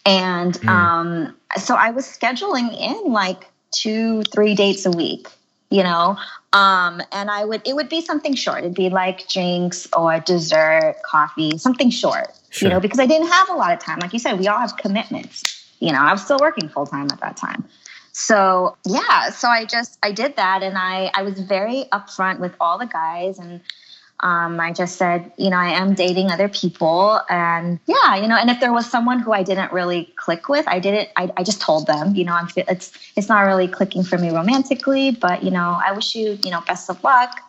and 0.04 0.54
mm. 0.54 0.68
um, 0.68 1.36
so 1.56 1.76
I 1.76 1.90
was 1.90 2.06
scheduling 2.06 2.74
in 2.78 3.12
like 3.12 3.46
two, 3.70 4.22
three 4.24 4.54
dates 4.54 4.84
a 4.84 4.90
week 4.90 5.28
you 5.70 5.82
know? 5.82 6.16
Um, 6.52 7.02
and 7.12 7.30
i 7.30 7.44
would 7.44 7.62
it 7.66 7.74
would 7.76 7.88
be 7.88 8.00
something 8.00 8.34
short. 8.34 8.60
It'd 8.60 8.74
be 8.74 8.88
like 8.88 9.28
drinks 9.28 9.86
or 9.96 10.20
dessert 10.20 10.96
coffee 11.04 11.58
something 11.58 11.90
short 11.90 12.28
sure. 12.50 12.68
you 12.68 12.74
know 12.74 12.80
because 12.80 12.98
i 12.98 13.06
didn't 13.06 13.28
have 13.28 13.50
a 13.50 13.54
lot 13.54 13.72
of 13.72 13.78
time. 13.78 13.98
Like 13.98 14.12
you 14.12 14.18
said 14.18 14.38
we 14.38 14.48
all 14.48 14.58
have 14.58 14.76
commitments 14.76 15.56
you 15.78 15.92
know? 15.92 15.98
I 15.98 16.12
was 16.12 16.22
still 16.22 16.38
working 16.40 16.68
full 16.68 16.86
time 16.86 17.08
at 17.12 17.20
that 17.20 17.36
time. 17.36 17.64
So 18.12 18.76
yeah 18.86 19.28
so 19.28 19.48
i 19.48 19.66
just 19.66 19.98
i 20.02 20.10
did 20.10 20.36
that 20.36 20.62
and 20.62 20.78
i 20.78 21.10
i 21.12 21.22
was 21.22 21.38
very 21.38 21.84
upfront 21.92 22.38
with 22.38 22.54
all 22.60 22.78
the 22.78 22.86
guys 22.86 23.38
and 23.38 23.60
um, 24.20 24.60
I 24.60 24.72
just 24.72 24.96
said, 24.96 25.30
you 25.36 25.50
know, 25.50 25.56
I 25.56 25.70
am 25.70 25.94
dating 25.94 26.30
other 26.30 26.48
people. 26.48 27.20
And 27.28 27.78
yeah, 27.86 28.16
you 28.16 28.26
know, 28.26 28.36
and 28.36 28.48
if 28.48 28.60
there 28.60 28.72
was 28.72 28.90
someone 28.90 29.18
who 29.18 29.32
I 29.32 29.42
didn't 29.42 29.72
really 29.72 30.12
click 30.16 30.48
with, 30.48 30.66
I 30.68 30.78
didn't, 30.78 31.10
I, 31.16 31.30
I 31.36 31.42
just 31.42 31.60
told 31.60 31.86
them, 31.86 32.14
you 32.14 32.24
know, 32.24 32.32
I'm, 32.32 32.48
it's, 32.56 32.92
it's 33.16 33.28
not 33.28 33.40
really 33.40 33.68
clicking 33.68 34.02
for 34.02 34.16
me 34.16 34.30
romantically, 34.30 35.10
but, 35.10 35.42
you 35.42 35.50
know, 35.50 35.78
I 35.84 35.92
wish 35.92 36.14
you, 36.14 36.38
you 36.42 36.50
know, 36.50 36.62
best 36.62 36.88
of 36.88 37.02
luck. 37.04 37.40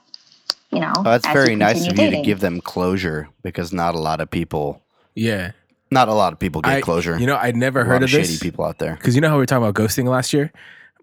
You 0.72 0.82
know, 0.82 0.92
oh, 0.98 1.04
that's 1.04 1.26
very 1.28 1.56
nice 1.56 1.88
of 1.88 1.96
dating. 1.96 2.12
you 2.12 2.18
to 2.18 2.26
give 2.26 2.42
them 2.42 2.60
closure 2.60 3.30
because 3.42 3.72
not 3.72 3.96
a 3.96 4.00
lot 4.00 4.20
of 4.20 4.30
people. 4.30 4.82
Yeah. 5.16 5.52
Not 5.92 6.10
a 6.10 6.14
lot 6.14 6.34
of 6.34 6.40
people 6.40 6.60
get 6.60 6.74
I, 6.74 6.82
closure. 6.82 7.18
You 7.18 7.26
know, 7.26 7.38
I'd 7.38 7.56
never 7.56 7.86
heard 7.86 8.04
of, 8.04 8.04
of 8.04 8.12
this. 8.12 8.28
shady 8.28 8.40
people 8.40 8.66
out 8.66 8.78
there. 8.78 8.96
Because 8.96 9.16
you 9.16 9.22
know 9.22 9.30
how 9.30 9.36
we 9.36 9.40
were 9.40 9.46
talking 9.46 9.66
about 9.66 9.82
ghosting 9.82 10.10
last 10.10 10.34
year? 10.34 10.52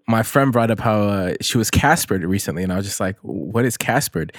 My 0.07 0.21
friend 0.21 0.51
brought 0.51 0.69
up 0.69 0.79
how 0.79 1.01
uh, 1.01 1.33
she 1.41 1.57
was 1.57 1.71
Caspered 1.71 2.23
recently, 2.23 2.61
and 2.61 2.71
I 2.71 2.75
was 2.75 2.85
just 2.85 2.99
like, 2.99 3.17
"What 3.23 3.65
is 3.65 3.75
Caspered?" 3.75 4.33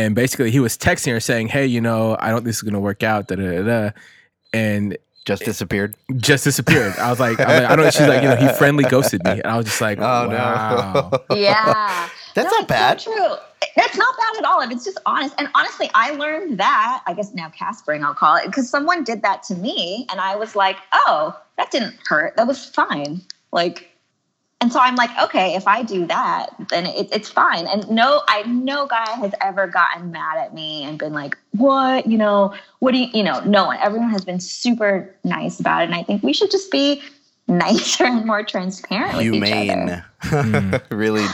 And 0.00 0.14
basically 0.14 0.50
he 0.50 0.60
was 0.60 0.78
texting 0.78 1.12
her 1.12 1.20
saying, 1.20 1.48
"Hey, 1.48 1.66
you 1.66 1.80
know, 1.80 2.16
I 2.18 2.28
don't 2.28 2.38
think 2.38 2.46
this 2.46 2.56
is 2.56 2.62
gonna 2.62 2.80
work 2.80 3.02
out." 3.02 3.28
Da 3.28 3.36
da 3.36 3.62
da. 3.62 3.90
And 4.52 4.96
just 5.26 5.44
disappeared. 5.44 5.94
Just 6.16 6.44
disappeared. 6.44 6.94
I 6.98 7.10
was 7.10 7.20
like, 7.20 7.38
I, 7.38 7.44
was 7.44 7.60
like, 7.60 7.70
I 7.70 7.76
don't 7.76 7.84
know. 7.84 7.90
She's 7.90 8.08
like, 8.08 8.22
you 8.22 8.28
know, 8.28 8.36
he 8.36 8.48
friendly 8.54 8.84
ghosted 8.84 9.22
me, 9.22 9.32
and 9.32 9.46
I 9.46 9.56
was 9.56 9.66
just 9.66 9.80
like, 9.80 9.98
oh 10.00 10.28
wow. 10.28 11.10
no. 11.28 11.36
yeah, 11.36 12.08
that's 12.34 12.50
no, 12.50 12.58
not 12.58 12.68
bad. 12.68 13.00
So 13.00 13.12
true. 13.12 13.36
That's 13.76 13.96
not 13.96 14.16
bad 14.16 14.38
at 14.38 14.44
all. 14.44 14.62
If 14.62 14.70
it's 14.70 14.84
just 14.84 14.98
honest. 15.04 15.34
And 15.36 15.48
honestly, 15.54 15.90
I 15.94 16.12
learned 16.12 16.58
that. 16.58 17.02
I 17.06 17.12
guess 17.12 17.34
now 17.34 17.50
Caspering, 17.50 18.02
I'll 18.02 18.14
call 18.14 18.36
it, 18.36 18.46
because 18.46 18.70
someone 18.70 19.04
did 19.04 19.20
that 19.22 19.42
to 19.44 19.54
me, 19.54 20.06
and 20.10 20.18
I 20.18 20.34
was 20.34 20.56
like, 20.56 20.78
oh, 20.92 21.38
that 21.58 21.70
didn't 21.70 21.96
hurt. 22.06 22.36
That 22.36 22.46
was 22.46 22.64
fine. 22.64 23.20
Like 23.52 23.89
and 24.60 24.70
so 24.70 24.78
I'm 24.78 24.94
like, 24.94 25.10
okay, 25.22 25.54
if 25.54 25.66
I 25.66 25.82
do 25.82 26.06
that, 26.06 26.50
then 26.68 26.84
it, 26.84 27.08
it's 27.10 27.30
fine. 27.30 27.66
And 27.66 27.90
no, 27.90 28.22
I 28.28 28.42
no 28.42 28.86
guy 28.86 29.10
has 29.12 29.32
ever 29.40 29.66
gotten 29.66 30.10
mad 30.10 30.36
at 30.36 30.52
me 30.52 30.84
and 30.84 30.98
been 30.98 31.14
like, 31.14 31.38
what, 31.52 32.06
you 32.06 32.18
know, 32.18 32.54
what 32.80 32.92
do 32.92 32.98
you, 32.98 33.08
you 33.14 33.22
know, 33.22 33.40
no 33.40 33.66
one. 33.66 33.78
Everyone 33.78 34.10
has 34.10 34.22
been 34.22 34.38
super 34.38 35.14
nice 35.24 35.60
about 35.60 35.82
it. 35.82 35.86
And 35.86 35.94
I 35.94 36.02
think 36.02 36.22
we 36.22 36.34
should 36.34 36.50
just 36.50 36.70
be 36.70 37.02
nicer 37.48 38.04
and 38.04 38.26
more 38.26 38.44
transparent 38.44 39.18
Humane. 39.18 39.40
with 39.40 39.50
each 39.50 39.70
other. 39.70 40.04
Hmm. 40.90 40.94
really, 40.94 41.24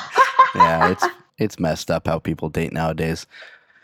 yeah, 0.54 0.90
it's 0.90 1.04
it's 1.38 1.58
messed 1.58 1.90
up 1.90 2.06
how 2.06 2.20
people 2.20 2.48
date 2.48 2.72
nowadays. 2.72 3.26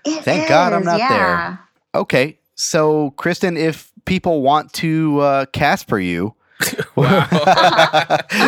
It 0.05 0.23
Thank 0.23 0.45
is, 0.45 0.49
God 0.49 0.73
I'm 0.73 0.85
not 0.85 0.99
yeah. 1.01 1.09
there. 1.09 1.61
Okay, 1.95 2.39
so 2.55 3.11
Kristen, 3.13 3.57
if 3.57 3.91
people 4.05 4.43
want 4.43 4.73
to 4.75 5.19
uh, 5.21 5.47
Casper 5.47 5.99
you, 5.99 6.35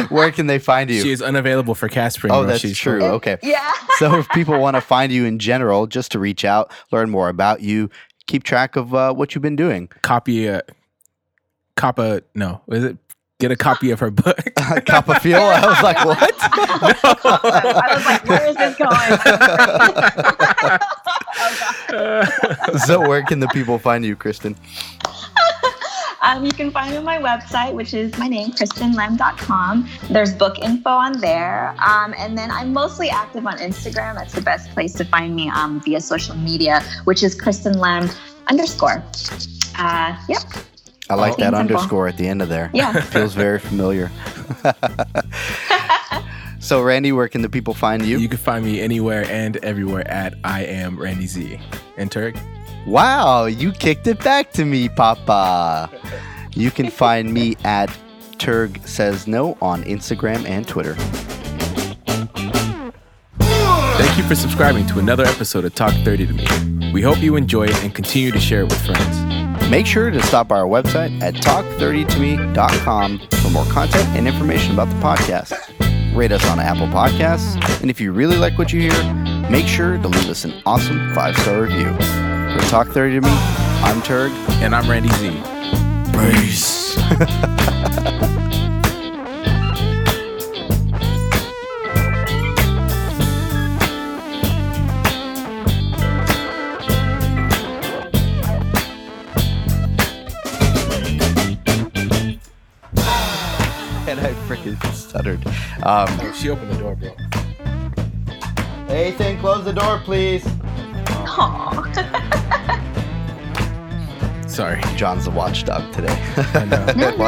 Where 0.09 0.31
can 0.31 0.47
they 0.47 0.59
find 0.59 0.91
you? 0.91 1.01
She 1.01 1.11
is 1.11 1.23
unavailable 1.23 1.75
for 1.75 1.89
Casper. 1.89 2.29
Oh, 2.31 2.45
that's 2.45 2.61
She's 2.61 2.79
true. 2.79 3.03
Okay. 3.03 3.39
Yeah. 3.43 3.73
so 3.99 4.19
if 4.19 4.29
people 4.31 4.59
want 4.59 4.77
to 4.77 4.81
find 4.81 5.13
you 5.13 5.25
in 5.25 5.39
general, 5.39 5.87
just 5.87 6.13
to 6.13 6.19
reach 6.19 6.45
out, 6.45 6.73
learn 6.91 7.11
more 7.11 7.29
about 7.29 7.61
you, 7.61 7.91
keep 8.27 8.45
track 8.45 8.77
of 8.77 8.95
uh, 8.95 9.13
what 9.13 9.35
you've 9.35 9.43
been 9.43 9.57
doing. 9.57 9.89
Copy 10.03 10.47
a, 10.47 10.63
cop 11.77 11.99
a, 11.99 12.23
no, 12.35 12.63
is 12.69 12.85
it? 12.85 12.99
Get 13.41 13.51
a 13.51 13.57
copy 13.57 13.91
of 13.91 13.99
her 13.99 14.13
book. 14.13 14.37
Coppa 14.57 15.21
feel? 15.21 15.41
I 15.41 15.67
was 15.67 15.83
like, 15.83 16.05
what? 16.05 16.35
I 16.41 17.95
was 17.95 18.07
like, 18.07 18.25
where 18.27 18.47
is 18.47 18.57
this 18.57 18.77
going? 18.77 18.91
oh, 22.73 22.77
so 22.87 23.01
where 23.01 23.23
can 23.25 23.41
the 23.41 23.49
people 23.49 23.79
find 23.81 24.05
you, 24.05 24.15
Kristen? 24.15 24.57
Um, 26.25 26.43
you 26.43 26.53
can 26.53 26.71
find 26.71 26.91
me 26.91 26.97
on 26.97 27.05
my 27.05 27.19
website, 27.19 27.75
which 27.75 27.93
is 27.93 28.17
my 28.19 28.29
name, 28.29 28.51
KristenLem.com. 28.53 29.89
There's 30.09 30.33
book 30.33 30.59
info 30.59 30.89
on 30.89 31.21
there. 31.21 31.77
Um, 31.87 32.15
and 32.17 32.37
then 32.37 32.51
I'm 32.51 32.73
mostly 32.73 33.11
active 33.11 33.47
on 33.47 33.59
Instagram. 33.59 34.15
That's 34.15 34.33
the 34.33 34.41
best 34.41 34.71
place 34.71 34.95
to 34.95 35.05
find 35.05 35.37
me 35.37 35.51
um, 35.51 35.83
via 35.83 36.01
social 36.01 36.35
media, 36.37 36.83
which 37.05 37.23
is 37.23 37.35
Kristen 37.35 37.79
Lem 37.79 38.09
underscore. 38.47 39.05
Uh, 39.79 40.17
yep. 40.27 40.43
I 41.11 41.15
like 41.15 41.37
that 41.37 41.53
underscore 41.53 42.09
at 42.09 42.17
the 42.17 42.27
end 42.27 42.41
of 42.41 42.49
there. 42.49 42.71
Yeah. 42.73 42.93
Feels 43.01 43.35
very 43.35 43.59
familiar. 43.59 44.11
so, 46.59 46.83
Randy, 46.83 47.13
where 47.13 47.29
can 47.29 47.43
the 47.43 47.51
people 47.51 47.75
find 47.75 48.03
you? 48.03 48.19
You 48.19 48.31
can 48.31 48.39
find 48.39 48.65
me 48.65 48.81
anywhere 48.81 49.27
and 49.27 49.59
everywhere 49.59 50.09
at 50.11 50.37
I 50.43 50.65
am 50.65 50.99
Randy 50.99 51.27
Z. 51.27 51.61
And 51.99 52.11
Turk? 52.11 52.35
Wow, 52.87 53.47
you 53.47 53.73
kicked 53.73 54.07
it 54.07 54.23
back 54.23 54.53
to 54.53 54.65
me, 54.65 54.89
Papa. 54.89 55.91
You 56.53 56.71
can 56.71 56.91
find 56.91 57.33
me 57.33 57.57
at 57.65 57.95
Turk 58.39 58.79
Says 58.85 59.27
No 59.27 59.57
on 59.63 59.83
Instagram 59.85 60.47
and 60.47 60.67
Twitter. 60.69 60.95
Thank 63.97 64.19
you 64.19 64.25
for 64.25 64.35
subscribing 64.35 64.87
to 64.89 64.99
another 64.99 65.25
episode 65.25 65.65
of 65.65 65.75
Talk 65.75 65.95
30 66.05 66.27
to 66.27 66.33
Me. 66.33 66.93
We 66.93 67.01
hope 67.01 67.19
you 67.19 67.37
enjoy 67.37 67.65
it 67.65 67.85
and 67.85 67.95
continue 67.95 68.33
to 68.33 68.41
share 68.41 68.63
it 68.63 68.65
with 68.65 68.85
friends. 68.85 69.71
Make 69.71 69.87
sure 69.87 70.11
to 70.11 70.21
stop 70.23 70.49
by 70.49 70.59
our 70.59 70.67
website 70.67 71.23
at 71.23 71.35
talk30tome.com 71.35 73.21
for 73.41 73.51
more 73.51 73.65
content 73.67 74.09
and 74.11 74.29
information 74.29 74.73
about 74.75 74.89
the 74.89 74.97
podcast. 74.97 75.55
Rate 76.15 76.33
us 76.33 76.45
on 76.49 76.61
Apple 76.61 76.87
Podcasts, 76.89 77.81
and 77.81 77.91
if 77.91 78.01
you 78.01 78.13
really 78.13 78.37
like 78.37 78.59
what 78.59 78.73
you 78.73 78.81
hear, 78.81 79.15
make 79.51 79.67
sure 79.67 79.97
to 79.97 80.09
leave 80.09 80.29
us 80.29 80.45
an 80.45 80.53
awesome 80.67 81.15
five 81.15 81.37
star 81.39 81.63
review. 81.63 81.97
For 82.55 82.61
Talk 82.71 82.89
30 82.89 83.17
to 83.17 83.21
Me, 83.23 83.31
I'm 83.83 84.01
Turk. 84.03 84.33
And 84.63 84.75
I'm 84.75 84.89
Randy 84.89 85.09
Z. 85.15 85.31
Peace. 86.13 86.97
and 104.07 104.21
I 104.21 104.33
freaking 104.47 104.77
stuttered. 104.95 105.45
Um, 105.83 106.07
Oh, 106.21 106.33
she 106.37 106.51
opened 106.51 106.71
the 106.71 106.79
door, 106.79 106.95
bro. 106.95 107.11
Ethan, 108.95 109.39
close 109.41 109.65
the 109.65 109.73
door, 109.73 109.99
please. 110.05 110.47
Aw. 111.27 112.21
Sorry. 114.49 114.81
John's 114.97 115.25
the 115.25 115.31
watchdog 115.33 115.93
today. 115.93 116.17
I 116.37 116.65
know. 116.65 116.87
No, 116.97 117.11
no. 117.17 117.27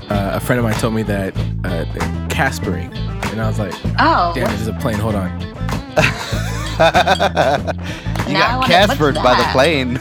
Uh, 0.09 0.31
a 0.33 0.39
friend 0.39 0.57
of 0.59 0.65
mine 0.65 0.73
told 0.79 0.95
me 0.95 1.03
that 1.03 1.37
uh, 1.63 1.85
Caspering, 2.29 2.91
and 3.31 3.39
I 3.39 3.47
was 3.47 3.59
like, 3.59 3.73
Oh, 3.99 4.31
"Damn, 4.33 4.47
there's 4.47 4.65
a 4.67 4.73
plane. 4.73 4.97
Hold 4.97 5.13
on." 5.13 5.29
you 5.39 5.53
Now 8.33 8.59
got 8.59 8.65
Caspered 8.65 9.13
by 9.15 9.35
the 9.35 9.43
plane. 9.51 9.99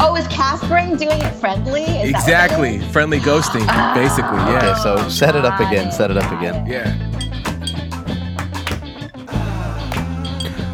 oh, 0.00 0.16
is 0.16 0.26
Caspering 0.28 0.96
doing 0.98 1.20
it 1.20 1.34
friendly? 1.34 1.82
Is 1.82 1.86
that 1.86 1.92
what 1.92 2.00
it 2.00 2.08
exactly. 2.10 2.78
Friendly 2.90 3.20
ghosting, 3.20 3.66
basically. 3.94 4.38
Yeah. 4.46 4.70
okay, 4.72 4.80
so 4.82 5.08
set 5.10 5.36
it 5.36 5.44
up 5.44 5.60
again. 5.60 5.92
Set 5.92 6.10
it 6.10 6.16
up 6.16 6.32
again. 6.32 6.64
Yeah. 6.66 6.94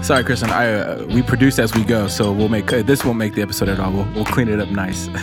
Sorry, 0.03 0.24
Kristen. 0.24 0.50
I 0.50 0.72
uh, 0.72 1.07
we 1.07 1.22
produce 1.22 1.61
as 1.61 1.72
we 1.74 1.84
go, 1.84 2.09
so 2.09 2.32
we'll 2.32 2.48
make 2.48 2.72
uh, 2.72 2.82
this 2.82 3.05
won't 3.05 3.18
make 3.18 3.34
the 3.34 3.42
episode 3.42 3.68
at 3.68 3.78
all. 3.78 3.92
We'll, 3.92 4.09
we'll 4.14 4.24
clean 4.24 4.48
it 4.48 4.61
up 4.61 4.68
nice. 4.70 5.09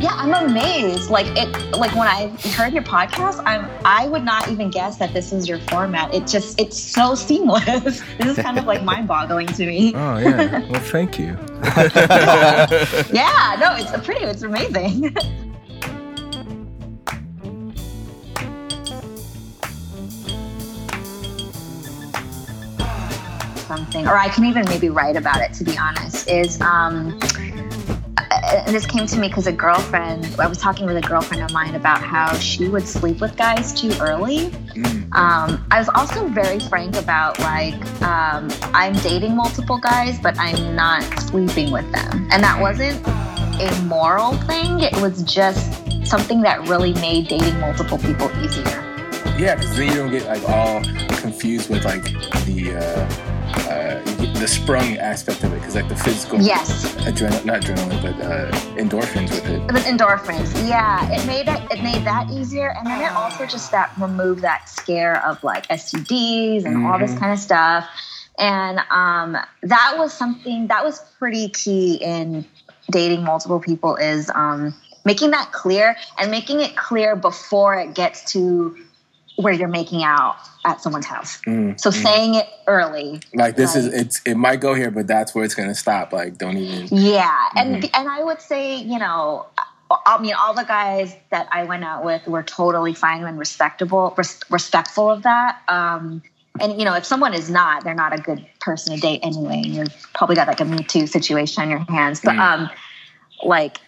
Yeah, 0.00 0.10
I'm 0.14 0.34
amazed. 0.50 1.08
Like 1.08 1.26
it, 1.38 1.48
like 1.76 1.94
when 1.94 2.08
I 2.08 2.26
heard 2.56 2.72
your 2.72 2.82
podcast, 2.82 3.40
I'm 3.46 3.70
I 3.84 4.08
would 4.08 4.24
not 4.24 4.48
even 4.48 4.68
guess 4.68 4.96
that 4.96 5.12
this 5.12 5.32
is 5.32 5.48
your 5.48 5.60
format. 5.60 6.12
It 6.12 6.26
just 6.26 6.60
it's 6.60 6.76
so 6.76 7.14
seamless. 7.14 8.02
this 8.18 8.26
is 8.26 8.36
kind 8.36 8.58
of 8.58 8.64
like 8.64 8.82
mind-boggling 8.92 9.46
to 9.46 9.66
me. 9.66 9.94
oh 9.94 10.18
yeah. 10.18 10.68
Well, 10.68 10.80
thank 10.80 11.16
you. 11.16 11.38
Yeah, 13.12 13.56
no, 13.60 13.76
it's 13.76 14.04
pretty. 14.04 14.24
It's 14.24 14.42
amazing. 14.42 15.14
Something, 23.76 24.06
or 24.06 24.16
I 24.16 24.28
can 24.28 24.44
even 24.44 24.64
maybe 24.66 24.88
write 24.88 25.16
about 25.16 25.40
it. 25.40 25.52
To 25.54 25.64
be 25.64 25.76
honest, 25.76 26.28
is 26.28 26.60
um, 26.60 27.18
this 28.66 28.86
came 28.86 29.04
to 29.06 29.18
me 29.18 29.26
because 29.26 29.48
a 29.48 29.52
girlfriend. 29.52 30.32
I 30.38 30.46
was 30.46 30.58
talking 30.58 30.86
with 30.86 30.96
a 30.96 31.00
girlfriend 31.00 31.42
of 31.42 31.52
mine 31.52 31.74
about 31.74 32.00
how 32.00 32.32
she 32.38 32.68
would 32.68 32.86
sleep 32.86 33.20
with 33.20 33.36
guys 33.36 33.72
too 33.72 33.90
early. 34.00 34.50
Mm. 34.76 35.12
Um, 35.14 35.66
I 35.72 35.78
was 35.78 35.88
also 35.88 36.28
very 36.28 36.60
frank 36.60 36.94
about 36.94 37.40
like 37.40 37.74
um, 38.02 38.48
I'm 38.72 38.92
dating 38.94 39.34
multiple 39.34 39.78
guys, 39.78 40.20
but 40.20 40.38
I'm 40.38 40.76
not 40.76 41.02
sleeping 41.18 41.72
with 41.72 41.90
them, 41.90 42.28
and 42.30 42.44
that 42.44 42.60
wasn't 42.60 43.04
a 43.06 43.82
moral 43.86 44.34
thing. 44.46 44.80
It 44.80 44.94
was 45.00 45.22
just 45.24 46.06
something 46.06 46.42
that 46.42 46.68
really 46.68 46.92
made 46.94 47.26
dating 47.26 47.58
multiple 47.58 47.98
people 47.98 48.30
easier. 48.40 48.82
Yeah, 49.36 49.56
because 49.56 49.76
then 49.76 49.88
you 49.88 49.94
don't 49.94 50.12
get 50.12 50.26
like 50.26 50.48
all 50.48 50.80
confused 51.16 51.70
with 51.70 51.84
like 51.84 52.04
the 52.44 52.76
uh, 52.76 53.43
uh, 53.68 54.02
the 54.38 54.46
sprung 54.48 54.96
aspect 54.98 55.42
of 55.44 55.52
it, 55.52 55.56
because 55.60 55.74
like 55.74 55.88
the 55.88 55.96
physical 55.96 56.40
Yes, 56.40 56.94
adrenaline, 57.06 57.44
not 57.44 57.60
adrenaline, 57.62 58.02
but 58.02 58.20
uh, 58.24 58.50
endorphins 58.76 59.30
with 59.30 59.46
it. 59.48 59.60
with 59.72 59.84
endorphins. 59.84 60.68
Yeah, 60.68 61.08
it 61.10 61.26
made 61.26 61.48
it 61.48 61.60
it 61.70 61.82
made 61.82 62.04
that 62.04 62.30
easier, 62.30 62.74
and 62.76 62.86
then 62.86 63.00
it 63.00 63.12
also 63.12 63.46
just 63.46 63.70
that 63.72 63.92
removed 63.98 64.42
that 64.42 64.68
scare 64.68 65.24
of 65.26 65.42
like 65.42 65.66
STDs 65.68 66.64
and 66.64 66.86
all 66.86 66.98
this 66.98 67.12
Mhm. 67.14 67.18
kind 67.18 67.32
of 67.32 67.38
stuff. 67.38 67.88
And 68.38 68.80
um, 68.90 69.36
that 69.62 69.94
was 69.96 70.12
something 70.12 70.66
that 70.66 70.84
was 70.84 71.00
pretty 71.18 71.48
key 71.50 71.94
in 71.94 72.44
dating 72.90 73.22
multiple 73.24 73.60
people 73.60 73.96
is 73.96 74.28
um, 74.34 74.74
making 75.04 75.30
that 75.30 75.52
clear 75.52 75.96
and 76.18 76.30
making 76.30 76.60
it 76.60 76.76
clear 76.76 77.14
before 77.16 77.76
it 77.76 77.94
gets 77.94 78.32
to 78.32 78.76
where 79.36 79.52
you're 79.52 79.68
making 79.68 80.02
out 80.04 80.36
at 80.64 80.80
someone's 80.80 81.06
house. 81.06 81.40
Mm, 81.46 81.78
So 81.80 81.90
mm. 81.90 82.02
saying 82.02 82.34
it 82.36 82.48
early. 82.66 83.20
like 83.34 83.56
this 83.56 83.74
is 83.74 83.86
Right. 83.88 84.00
it's 84.00 84.22
it 84.24 84.36
might 84.36 84.60
go 84.60 84.74
here, 84.74 84.90
but 84.90 85.06
that's 85.06 85.34
where 85.34 85.44
it's 85.44 85.54
gonna 85.54 85.74
stop. 85.74 86.12
Like 86.12 86.38
don't 86.38 86.56
even. 86.56 86.88
Yeah, 86.96 87.48
and 87.56 87.84
and 87.94 88.08
I 88.08 88.22
would 88.22 88.40
say, 88.40 88.76
you 88.76 88.98
know, 88.98 89.46
I 90.06 90.20
mean, 90.20 90.34
all 90.34 90.54
the 90.54 90.62
guys 90.64 91.14
that 91.30 91.48
I 91.52 91.64
went 91.64 91.84
out 91.84 92.04
with 92.04 92.26
were 92.26 92.42
totally 92.42 92.94
fine 92.94 93.22
and 93.24 93.38
respectable, 93.38 94.14
res- 94.16 94.40
respectful 94.50 95.10
of 95.10 95.22
that. 95.24 95.58
Um, 95.68 96.22
and 96.60 96.78
you 96.78 96.84
know, 96.84 96.94
if 96.94 97.04
someone 97.04 97.34
is 97.34 97.50
not, 97.50 97.82
they're 97.84 97.94
not 97.94 98.16
a 98.18 98.22
good 98.22 98.46
person 98.60 98.94
to 98.94 99.00
date 99.00 99.20
anyway. 99.24 99.62
And 99.64 99.74
you've 99.74 100.06
probably 100.14 100.36
got 100.36 100.46
like 100.48 100.60
a 100.60 100.64
Me 100.64 100.84
Too 100.84 101.06
situation 101.08 101.62
on 101.62 101.70
your 101.70 101.80
hands. 101.80 102.20
But 102.20 102.34
Mm. 102.36 102.38
um, 102.40 102.70
like, 103.42 103.78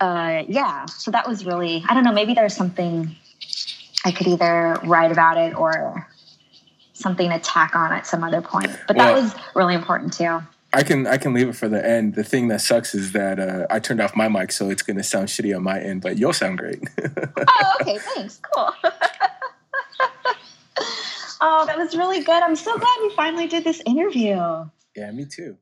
uh, 0.00 0.44
yeah. 0.48 0.86
So 0.86 1.10
that 1.10 1.26
was 1.28 1.44
really, 1.44 1.84
I 1.88 1.94
don't 1.94 2.04
know. 2.04 2.12
Maybe 2.12 2.34
there's 2.34 2.54
something 2.54 3.16
I 4.04 4.12
could 4.12 4.26
either 4.26 4.78
write 4.84 5.10
about 5.12 5.36
it 5.36 5.54
or 5.56 6.06
something 6.92 7.30
to 7.30 7.38
tack 7.38 7.74
on 7.76 7.92
at 7.92 8.06
some 8.06 8.22
other 8.24 8.40
point. 8.40 8.70
But 8.86 8.96
that 8.96 9.12
Well- 9.14 9.22
was 9.22 9.34
really 9.54 9.74
important 9.74 10.12
too. 10.12 10.40
I 10.70 10.82
can 10.82 11.06
I 11.06 11.16
can 11.16 11.32
leave 11.32 11.48
it 11.48 11.56
for 11.56 11.66
the 11.66 11.82
end. 11.84 12.14
The 12.14 12.22
thing 12.22 12.48
that 12.48 12.60
sucks 12.60 12.94
is 12.94 13.12
that 13.12 13.40
uh, 13.40 13.66
I 13.70 13.78
turned 13.78 14.02
off 14.02 14.14
my 14.14 14.28
mic, 14.28 14.52
so 14.52 14.68
it's 14.68 14.82
gonna 14.82 15.02
sound 15.02 15.28
shitty 15.28 15.56
on 15.56 15.62
my 15.62 15.80
end, 15.80 16.02
but 16.02 16.18
you'll 16.18 16.34
sound 16.34 16.58
great. 16.58 16.82
oh, 17.02 17.72
okay, 17.80 17.96
thanks. 17.96 18.38
Cool. 18.52 18.68
oh, 21.40 21.64
that 21.66 21.78
was 21.78 21.96
really 21.96 22.20
good. 22.22 22.42
I'm 22.42 22.54
so 22.54 22.76
glad 22.76 22.96
we 23.00 23.14
finally 23.14 23.46
did 23.46 23.64
this 23.64 23.80
interview. 23.86 24.36
yeah, 24.94 25.10
me 25.10 25.24
too. 25.24 25.56